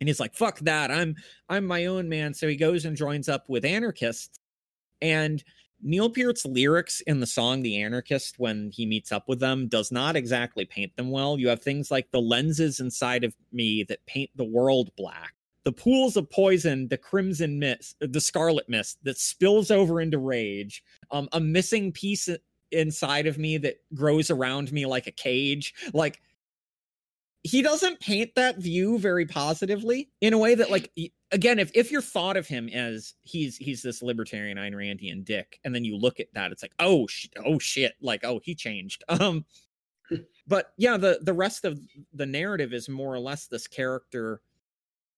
[0.00, 0.90] And he's like fuck that.
[0.90, 1.14] I'm
[1.48, 2.34] i'm my own man.
[2.34, 4.38] So he goes and joins up with anarchists.
[5.00, 5.42] And
[5.82, 9.92] neil peart's lyrics in the song the anarchist when he meets up with them does
[9.92, 11.38] not exactly paint them well.
[11.38, 15.72] You have things like the lenses inside of me that paint the world black the
[15.72, 21.26] pools of poison the crimson mist the scarlet mist that spills over into rage um
[21.32, 22.28] a missing piece
[22.74, 25.74] inside of me that grows around me like a cage.
[25.92, 26.20] Like
[27.44, 30.90] he doesn't paint that view very positively in a way that like
[31.30, 35.60] again if if you're thought of him as he's he's this libertarian Ayn Randian dick
[35.62, 38.54] and then you look at that it's like oh sh- oh shit like oh he
[38.54, 39.04] changed.
[39.20, 39.44] Um
[40.46, 41.78] but yeah the the rest of
[42.12, 44.40] the narrative is more or less this character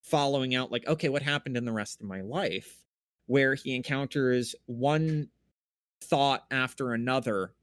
[0.03, 2.83] following out like okay what happened in the rest of my life?
[3.27, 5.29] Where he encounters one
[6.01, 7.55] thought after another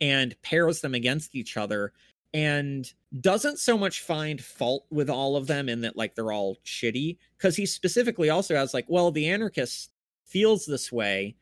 [0.00, 1.92] and pairs them against each other
[2.34, 6.56] and doesn't so much find fault with all of them in that like they're all
[6.64, 9.90] shitty because he specifically also has like well the anarchist
[10.24, 11.34] feels this way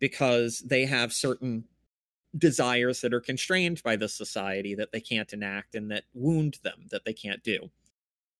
[0.00, 1.64] because they have certain
[2.38, 6.86] desires that are constrained by the society that they can't enact and that wound them
[6.90, 7.70] that they can't do.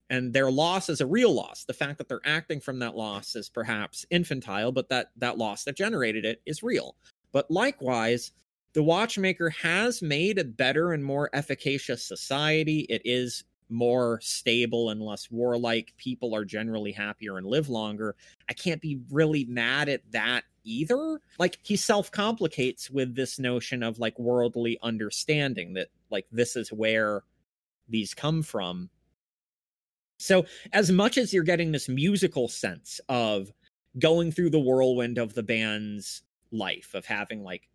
[0.08, 1.64] And their loss is a real loss.
[1.64, 5.64] The fact that they're acting from that loss is perhaps infantile but that that loss
[5.64, 6.96] that generated it is real.
[7.32, 8.32] But likewise
[8.72, 12.80] the watchmaker has made a better and more efficacious society.
[12.88, 15.94] It is more stable and less warlike.
[15.96, 18.16] People are generally happier and live longer.
[18.48, 21.20] I can't be really mad at that either.
[21.38, 26.72] Like he self complicates with this notion of like worldly understanding that like this is
[26.72, 27.22] where
[27.88, 28.90] these come from.
[30.18, 33.50] So as much as you're getting this musical sense of
[33.98, 36.22] going through the whirlwind of the band's
[36.52, 37.69] life of having like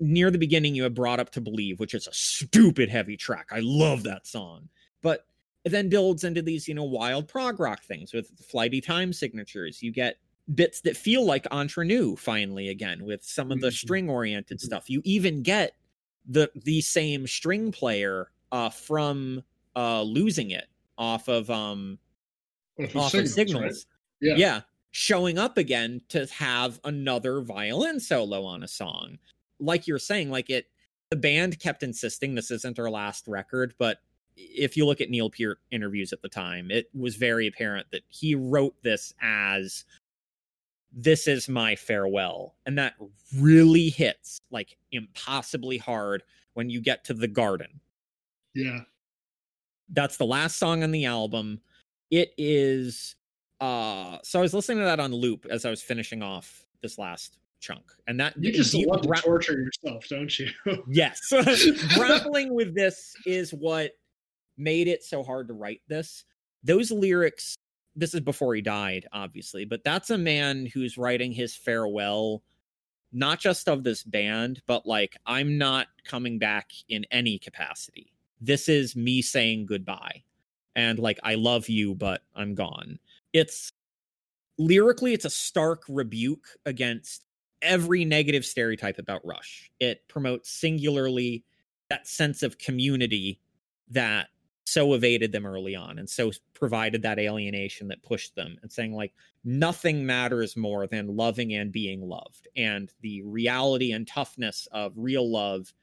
[0.00, 3.48] near the beginning you have brought up to believe which is a stupid heavy track
[3.52, 4.68] i love that song
[5.02, 5.26] but
[5.64, 9.82] it then builds into these you know wild prog rock things with flighty time signatures
[9.82, 10.16] you get
[10.54, 13.72] bits that feel like entre nous finally again with some of the Mhm.
[13.72, 14.62] string oriented Mhm.
[14.62, 15.76] stuff you even get
[16.26, 19.42] the the same string player uh from
[19.76, 21.98] uh losing it off of um
[22.94, 23.62] off of signals.
[23.62, 23.74] Right?
[24.20, 24.34] Yeah.
[24.36, 24.60] yeah.
[24.90, 29.18] Showing up again to have another violin solo on a song.
[29.62, 30.66] Like you're saying, like it
[31.10, 33.98] the band kept insisting this isn't our last record, but
[34.34, 38.02] if you look at Neil Peart interviews at the time, it was very apparent that
[38.08, 39.84] he wrote this as
[40.90, 42.54] this is my farewell.
[42.66, 42.94] And that
[43.36, 46.22] really hits like impossibly hard
[46.54, 47.80] when you get to the garden.
[48.54, 48.80] Yeah.
[49.90, 51.60] That's the last song on the album.
[52.10, 53.16] It is
[53.60, 56.98] uh so I was listening to that on loop as I was finishing off this
[56.98, 57.84] last chunk.
[58.06, 60.48] And that you just love to torture yourself, don't you?
[60.88, 61.32] yes.
[61.96, 63.92] Grappling with this is what
[64.58, 66.24] made it so hard to write this.
[66.62, 67.56] Those lyrics,
[67.96, 72.42] this is before he died, obviously, but that's a man who's writing his farewell,
[73.12, 78.12] not just of this band, but like, I'm not coming back in any capacity.
[78.40, 80.24] This is me saying goodbye.
[80.74, 82.98] And like, I love you, but I'm gone.
[83.32, 83.72] It's
[84.58, 87.24] lyrically, it's a stark rebuke against
[87.62, 89.70] every negative stereotype about Rush.
[89.80, 91.44] It promotes singularly
[91.88, 93.40] that sense of community
[93.90, 94.28] that
[94.64, 98.94] so evaded them early on and so provided that alienation that pushed them and saying
[98.94, 99.12] like
[99.44, 102.48] nothing matters more than loving and being loved.
[102.56, 105.74] And the reality and toughness of real love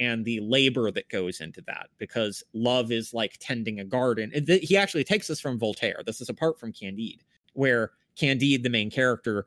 [0.00, 4.32] and the labor that goes into that because love is like tending a garden.
[4.62, 6.02] He actually takes this from voltaire.
[6.04, 9.46] This is apart from candide where candide the main character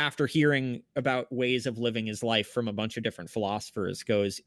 [0.00, 4.40] after hearing about ways of living his life from a bunch of different philosophers goes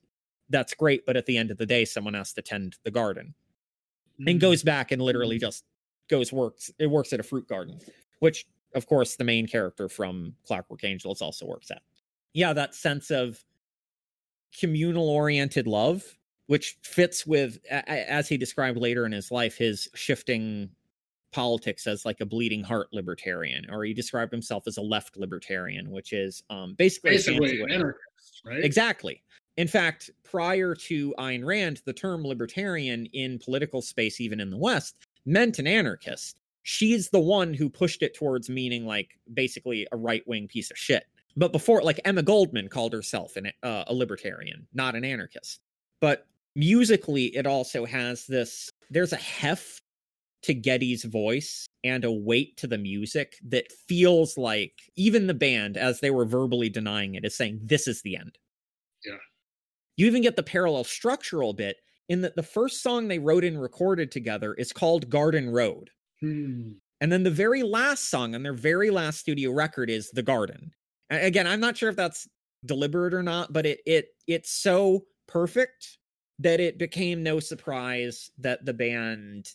[0.49, 3.35] that's great but at the end of the day someone has to tend the garden.
[4.19, 4.30] Mm-hmm.
[4.30, 5.63] and goes back and literally just
[6.09, 7.80] goes works it works at a fruit garden
[8.19, 11.81] which of course the main character from clockwork angels also works at.
[12.34, 13.43] Yeah that sense of
[14.59, 16.03] communal oriented love
[16.47, 20.69] which fits with as he described later in his life his shifting
[21.34, 25.91] politics as like a bleeding heart libertarian or he described himself as a left libertarian
[25.91, 29.22] which is um basically, basically an anarchist right exactly
[29.57, 34.57] in fact, prior to Ayn Rand, the term libertarian in political space, even in the
[34.57, 34.95] West,
[35.26, 36.39] meant an anarchist.
[36.64, 40.77] She's the one who pushed it towards meaning like basically a right wing piece of
[40.77, 41.05] shit.
[41.35, 45.60] But before, like Emma Goldman called herself an, uh, a libertarian, not an anarchist.
[45.99, 49.82] But musically, it also has this there's a heft
[50.43, 55.77] to Geddy's voice and a weight to the music that feels like even the band,
[55.77, 58.37] as they were verbally denying it, is saying, This is the end.
[59.05, 59.17] Yeah.
[59.97, 61.77] You even get the parallel structural bit
[62.09, 65.89] in that the first song they wrote and recorded together is called Garden Road.
[66.19, 66.73] Hmm.
[67.01, 70.71] And then the very last song on their very last studio record is The Garden.
[71.09, 72.27] And again, I'm not sure if that's
[72.65, 75.97] deliberate or not, but it it it's so perfect
[76.39, 79.49] that it became no surprise that the band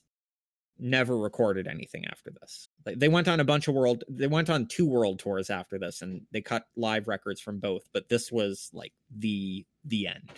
[0.78, 2.68] never recorded anything after this.
[2.86, 5.78] Like they went on a bunch of world they went on two world tours after
[5.78, 10.30] this and they cut live records from both, but this was like the the end.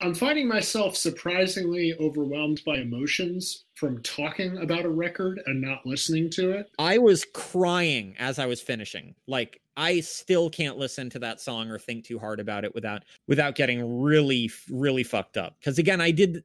[0.00, 6.30] I'm finding myself surprisingly overwhelmed by emotions from talking about a record and not listening
[6.30, 6.70] to it.
[6.78, 9.16] I was crying as I was finishing.
[9.26, 13.04] Like I still can't listen to that song or think too hard about it without
[13.26, 15.56] without getting really really fucked up.
[15.62, 16.44] Cuz again, I did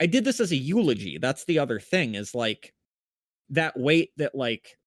[0.00, 1.18] I did this as a eulogy.
[1.18, 2.72] That's the other thing is like
[3.50, 4.78] that weight that like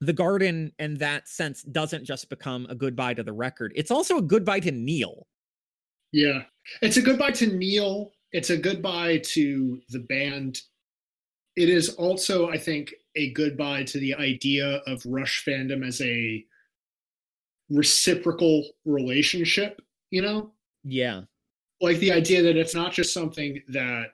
[0.00, 3.72] the garden and that sense doesn't just become a goodbye to the record.
[3.74, 5.26] It's also a goodbye to Neil.
[6.12, 6.42] Yeah.
[6.82, 8.12] It's a goodbye to Neil.
[8.32, 10.60] It's a goodbye to the band.
[11.56, 16.44] It is also, I think, a goodbye to the idea of Rush fandom as a
[17.68, 20.52] reciprocal relationship, you know?
[20.84, 21.22] Yeah.
[21.80, 24.12] Like the idea that it's not just something that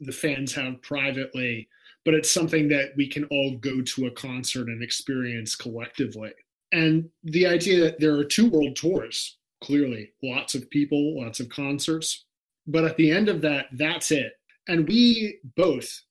[0.00, 1.68] the fans have privately,
[2.04, 6.32] but it's something that we can all go to a concert and experience collectively.
[6.72, 11.48] And the idea that there are two world tours, clearly, lots of people, lots of
[11.48, 12.24] concerts.
[12.66, 14.32] But at the end of that, that's it.
[14.68, 16.02] And we both,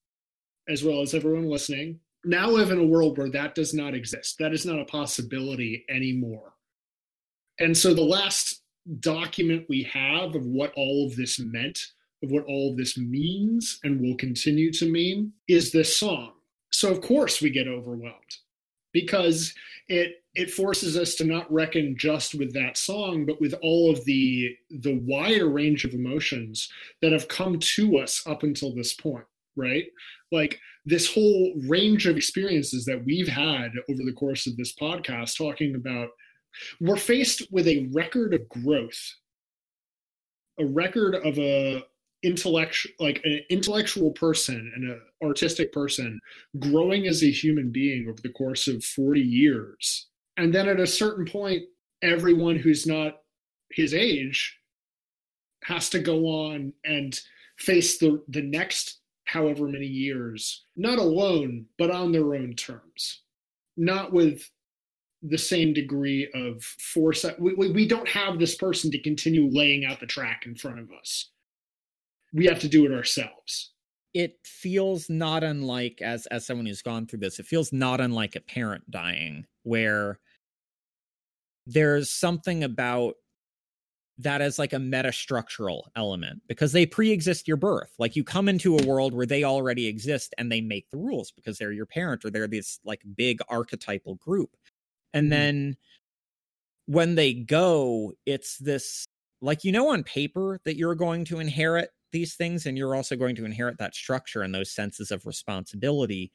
[0.70, 4.38] as well as everyone listening, now live in a world where that does not exist.
[4.40, 6.54] That is not a possibility anymore.
[7.60, 8.62] And so the last
[9.00, 11.88] document we have of what all of this meant
[12.24, 16.32] of what all of this means and will continue to mean is this song.
[16.72, 18.38] So of course we get overwhelmed
[18.94, 19.54] because
[19.88, 24.04] it it forces us to not reckon just with that song but with all of
[24.06, 26.70] the the wider range of emotions
[27.02, 29.26] that have come to us up until this point
[29.56, 29.86] right
[30.32, 35.38] like this whole range of experiences that we've had over the course of this podcast
[35.38, 36.10] talking about
[36.80, 39.16] we're faced with a record of growth
[40.60, 41.84] a record of a
[42.24, 46.20] intellectual like an intellectual person and an artistic person
[46.60, 50.88] growing as a human being over the course of 40 years and then at a
[50.88, 51.64] certain point
[52.02, 53.20] everyone who's not
[53.72, 54.58] his age
[55.64, 57.20] has to go on and
[57.58, 63.22] face the the next however many years not alone but on their own terms
[63.76, 64.50] not with
[65.24, 67.40] the same degree of foresight.
[67.40, 70.80] We, we, we, don't have this person to continue laying out the track in front
[70.80, 71.30] of us.
[72.34, 73.72] We have to do it ourselves.
[74.14, 78.36] It feels not unlike, as as someone who's gone through this, it feels not unlike
[78.36, 80.20] a parent dying, where
[81.66, 83.16] there's something about
[84.20, 88.78] that as like a metastructural element because they pre-exist your birth like you come into
[88.78, 92.24] a world where they already exist and they make the rules because they're your parent
[92.24, 94.52] or they're this like big archetypal group
[95.14, 95.30] and mm-hmm.
[95.32, 95.78] then
[96.86, 99.06] when they go it's this
[99.42, 103.18] like you know on paper that you're going to inherit these things and you're also
[103.18, 106.32] going to inherit that structure and those senses of responsibility.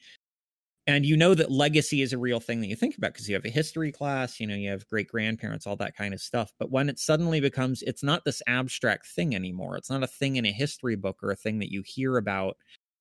[0.87, 3.35] And you know that legacy is a real thing that you think about because you
[3.35, 6.53] have a history class you know you have great grandparents all that kind of stuff.
[6.59, 9.77] But when it suddenly becomes it's not this abstract thing anymore.
[9.79, 12.57] It's not a thing in a history book or a thing that you hear about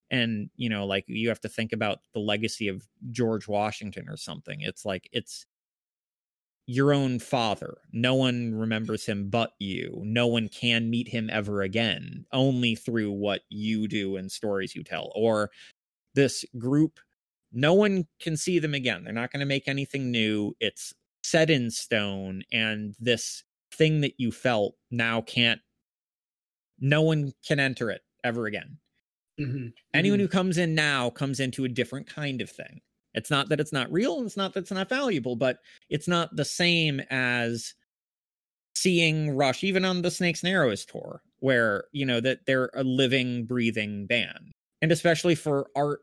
[0.09, 4.17] and you know like you have to think about the legacy of george washington or
[4.17, 4.61] something.
[4.61, 5.45] It's like it's
[6.67, 7.77] your own father.
[7.93, 10.01] No one remembers him but you.
[10.03, 14.83] No one can meet him ever again, only through what you do and stories you
[14.83, 15.11] tell.
[15.15, 15.49] Or
[16.13, 16.99] this group,
[17.53, 19.05] no one can see them again.
[19.05, 20.55] They're not going to make anything new.
[20.59, 22.43] It's set in stone.
[22.51, 25.61] And this thing that you felt now can't,
[26.79, 28.77] no one can enter it ever again.
[29.39, 29.67] Mm-hmm.
[29.93, 30.23] Anyone mm-hmm.
[30.23, 32.81] who comes in now comes into a different kind of thing.
[33.17, 35.57] It's not that it's not real, it's not that it's not valuable, but
[35.89, 37.73] it's not the same as
[38.75, 42.83] seeing Rush, even on the Snakes and Arrows tour, where, you know, that they're a
[42.83, 44.51] living, breathing band.
[44.83, 46.01] And especially for art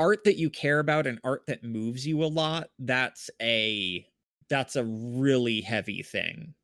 [0.00, 4.04] art that you care about and art that moves you a lot, that's a
[4.50, 6.54] that's a really heavy thing.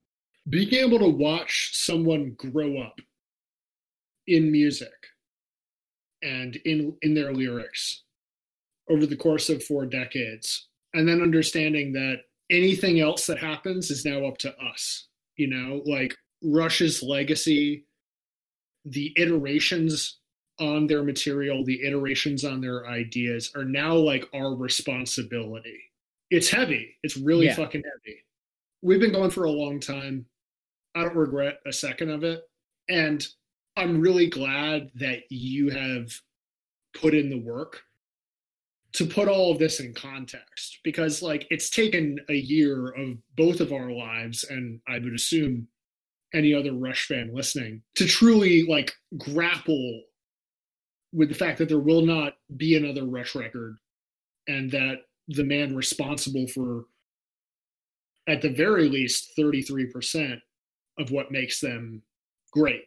[0.49, 3.01] Being able to watch someone grow up
[4.27, 4.93] in music
[6.23, 8.04] and in in their lyrics
[8.91, 10.69] over the course of four decades.
[10.93, 12.19] And then understanding that
[12.51, 15.83] anything else that happens is now up to us you know?
[15.87, 17.87] Like Rush's legacy
[18.87, 20.19] the iterations
[20.61, 25.81] on their material the iterations on their ideas are now like our responsibility.
[26.31, 26.97] It's heavy.
[27.03, 27.55] It's really yeah.
[27.55, 28.19] fucking heavy.
[28.83, 30.27] We've been going for a long time.
[30.95, 32.43] I don't regret a second of it.
[32.89, 33.27] And
[33.77, 36.13] i'm really glad that you have
[36.95, 37.83] put in the work
[38.95, 43.61] to put all of this in context because like it's taken a year of both
[43.61, 45.67] of our lives and i would assume
[46.33, 50.03] any other rush fan listening to truly like grapple
[51.13, 53.77] with the fact that there will not be another rush record
[54.49, 54.97] and that
[55.29, 56.85] the man responsible for
[58.27, 60.41] at the very least 33%
[60.99, 62.03] of what makes them
[62.53, 62.85] great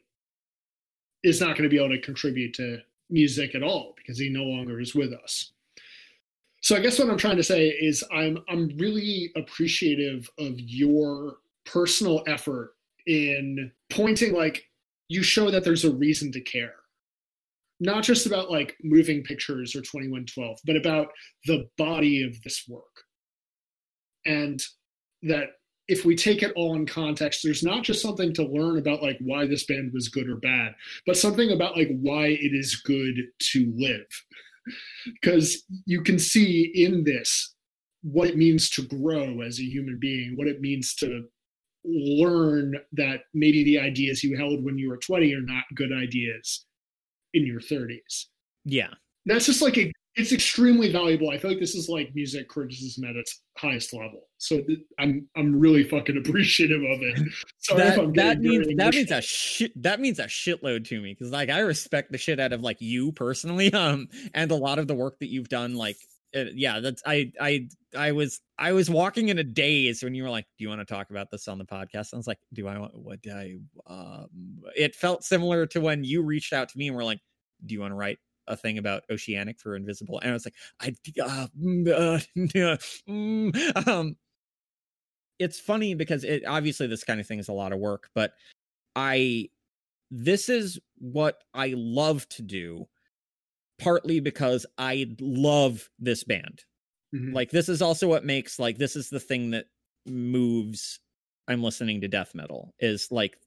[1.23, 2.79] is not going to be able to contribute to
[3.09, 5.53] music at all because he no longer is with us
[6.61, 11.37] so I guess what I'm trying to say is I'm I'm really appreciative of your
[11.65, 12.73] personal effort
[13.05, 14.63] in pointing like
[15.09, 16.73] you show that there's a reason to care.
[17.79, 21.09] Not just about like moving pictures or 2112, but about
[21.45, 22.83] the body of this work.
[24.25, 24.61] And
[25.21, 25.51] that
[25.87, 29.17] if we take it all in context, there's not just something to learn about like
[29.21, 30.73] why this band was good or bad,
[31.05, 34.07] but something about like why it is good to live
[35.21, 37.55] because you can see in this
[38.03, 41.23] what it means to grow as a human being, what it means to
[41.83, 46.65] learn that maybe the ideas you held when you were 20 are not good ideas
[47.33, 48.25] in your 30s.
[48.65, 48.89] Yeah.
[49.25, 51.29] That's just like a, it's extremely valuable.
[51.29, 54.21] I feel like this is like music criticism at its highest level.
[54.39, 57.19] So th- I'm I'm really fucking appreciative of it.
[57.59, 61.31] Sorry that, that means that means a shit that means a shitload to me because
[61.31, 64.87] like I respect the shit out of like you personally um and a lot of
[64.87, 65.97] the work that you've done like
[66.35, 70.23] uh, yeah that's I I I was I was walking in a daze when you
[70.23, 72.39] were like do you want to talk about this on the podcast I was like
[72.53, 74.29] do I want what Do I um
[74.75, 77.19] it felt similar to when you reached out to me and were like
[77.65, 80.55] do you want to write a thing about oceanic for invisible and i was like
[80.79, 80.87] i
[81.21, 82.19] uh, mm, uh,
[83.09, 84.15] mm, um
[85.39, 88.33] it's funny because it obviously this kind of thing is a lot of work but
[88.95, 89.47] i
[90.09, 92.87] this is what i love to do
[93.79, 96.63] partly because i love this band
[97.13, 97.33] mm-hmm.
[97.33, 99.65] like this is also what makes like this is the thing that
[100.05, 100.99] moves
[101.47, 103.37] i'm listening to death metal is like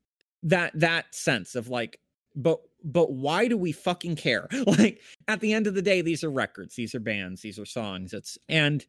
[0.43, 1.99] that that sense of like
[2.37, 4.49] but but why do we fucking care?
[4.67, 7.67] Like at the end of the day, these are records, these are bands, these are
[7.67, 8.13] songs.
[8.13, 8.85] It's and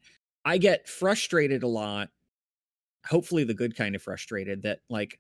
[0.46, 2.10] I get frustrated a lot.
[3.08, 5.20] Hopefully, the good kind of frustrated that like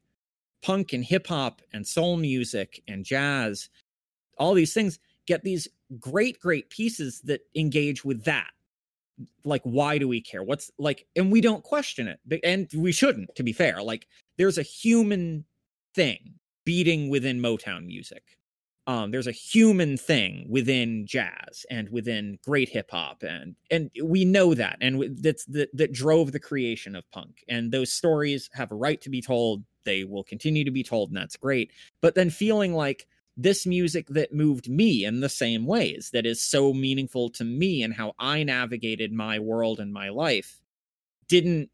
[0.61, 3.69] punk and hip hop and soul music and jazz,
[4.37, 5.67] all these things get these
[5.99, 8.49] great, great pieces that engage with that.
[9.43, 10.43] Like, why do we care?
[10.43, 13.81] What's like, and we don't question it, and we shouldn't, to be fair.
[13.81, 15.45] Like, there's a human
[15.93, 16.35] thing
[16.65, 18.23] beating within Motown music.
[18.87, 24.25] Um, there's a human thing within jazz and within great hip hop, and and we
[24.25, 27.43] know that, and that's that that drove the creation of punk.
[27.47, 29.63] And those stories have a right to be told.
[29.83, 31.71] They will continue to be told, and that's great.
[32.01, 36.41] But then feeling like this music that moved me in the same ways, that is
[36.41, 40.59] so meaningful to me and how I navigated my world and my life,
[41.27, 41.69] didn't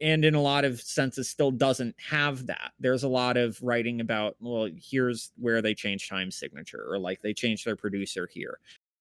[0.00, 2.72] and in a lot of senses still doesn't have that.
[2.78, 7.22] There's a lot of writing about well here's where they changed time signature or like
[7.22, 8.58] they changed their producer here.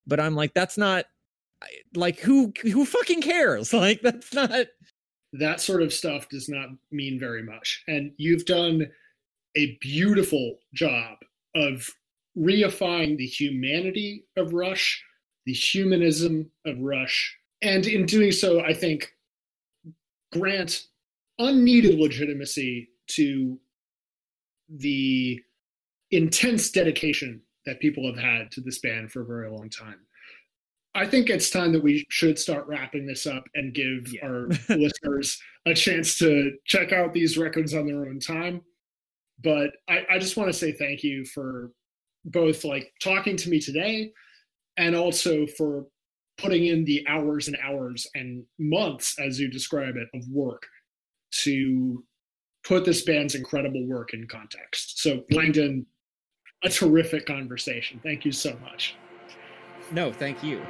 [0.08, 1.06] But i'm like that's not
[1.96, 3.74] like who who fucking cares?
[3.86, 4.68] Like that's not
[5.34, 7.84] that sort of stuff does not mean very much.
[7.88, 8.88] And you've done
[9.56, 11.18] a beautiful job
[11.56, 11.90] of
[12.38, 15.04] reifying the humanity of rush
[15.46, 19.15] the humanism of rush and in doing so i think
[20.38, 20.88] grant
[21.40, 23.60] unneeded legitimacy to
[24.70, 25.40] the
[26.12, 30.00] intense dedication that people have had to this band for a very long time.
[30.94, 34.26] I think it's time that we should start wrapping this up and give yeah.
[34.26, 38.62] our listeners a chance to check out these records on their own time.
[39.44, 41.72] But I, I just want to say thank you for
[42.24, 44.12] both like talking to me today
[44.78, 45.86] and also for
[46.38, 50.66] putting in the hours and hours and months, as you describe it, of work
[51.44, 52.04] to
[52.64, 55.00] put this band's incredible work in context.
[55.00, 55.86] So, Langdon,
[56.64, 58.00] a terrific conversation.
[58.04, 58.96] Thank you so much.
[59.92, 60.62] No, thank you.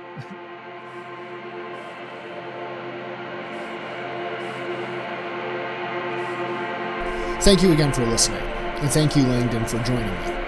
[7.41, 10.45] Thank you again for listening, and thank you, Langdon, for joining me.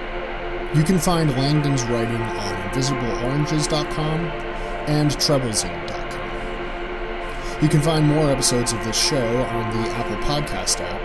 [0.73, 4.46] You can find Langdon's writing on InvisibleOranges.com
[4.87, 7.61] and Treblezine.com.
[7.61, 11.01] You can find more episodes of this show on the Apple Podcast app,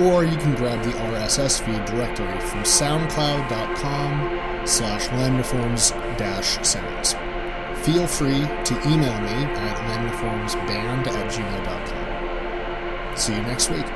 [0.00, 7.14] or you can grab the RSS feed directory from soundcloud.com slash lamniforms dash sounds.
[7.84, 13.16] Feel free to email me at lamniformsband at gmail.com.
[13.16, 13.86] See you next week.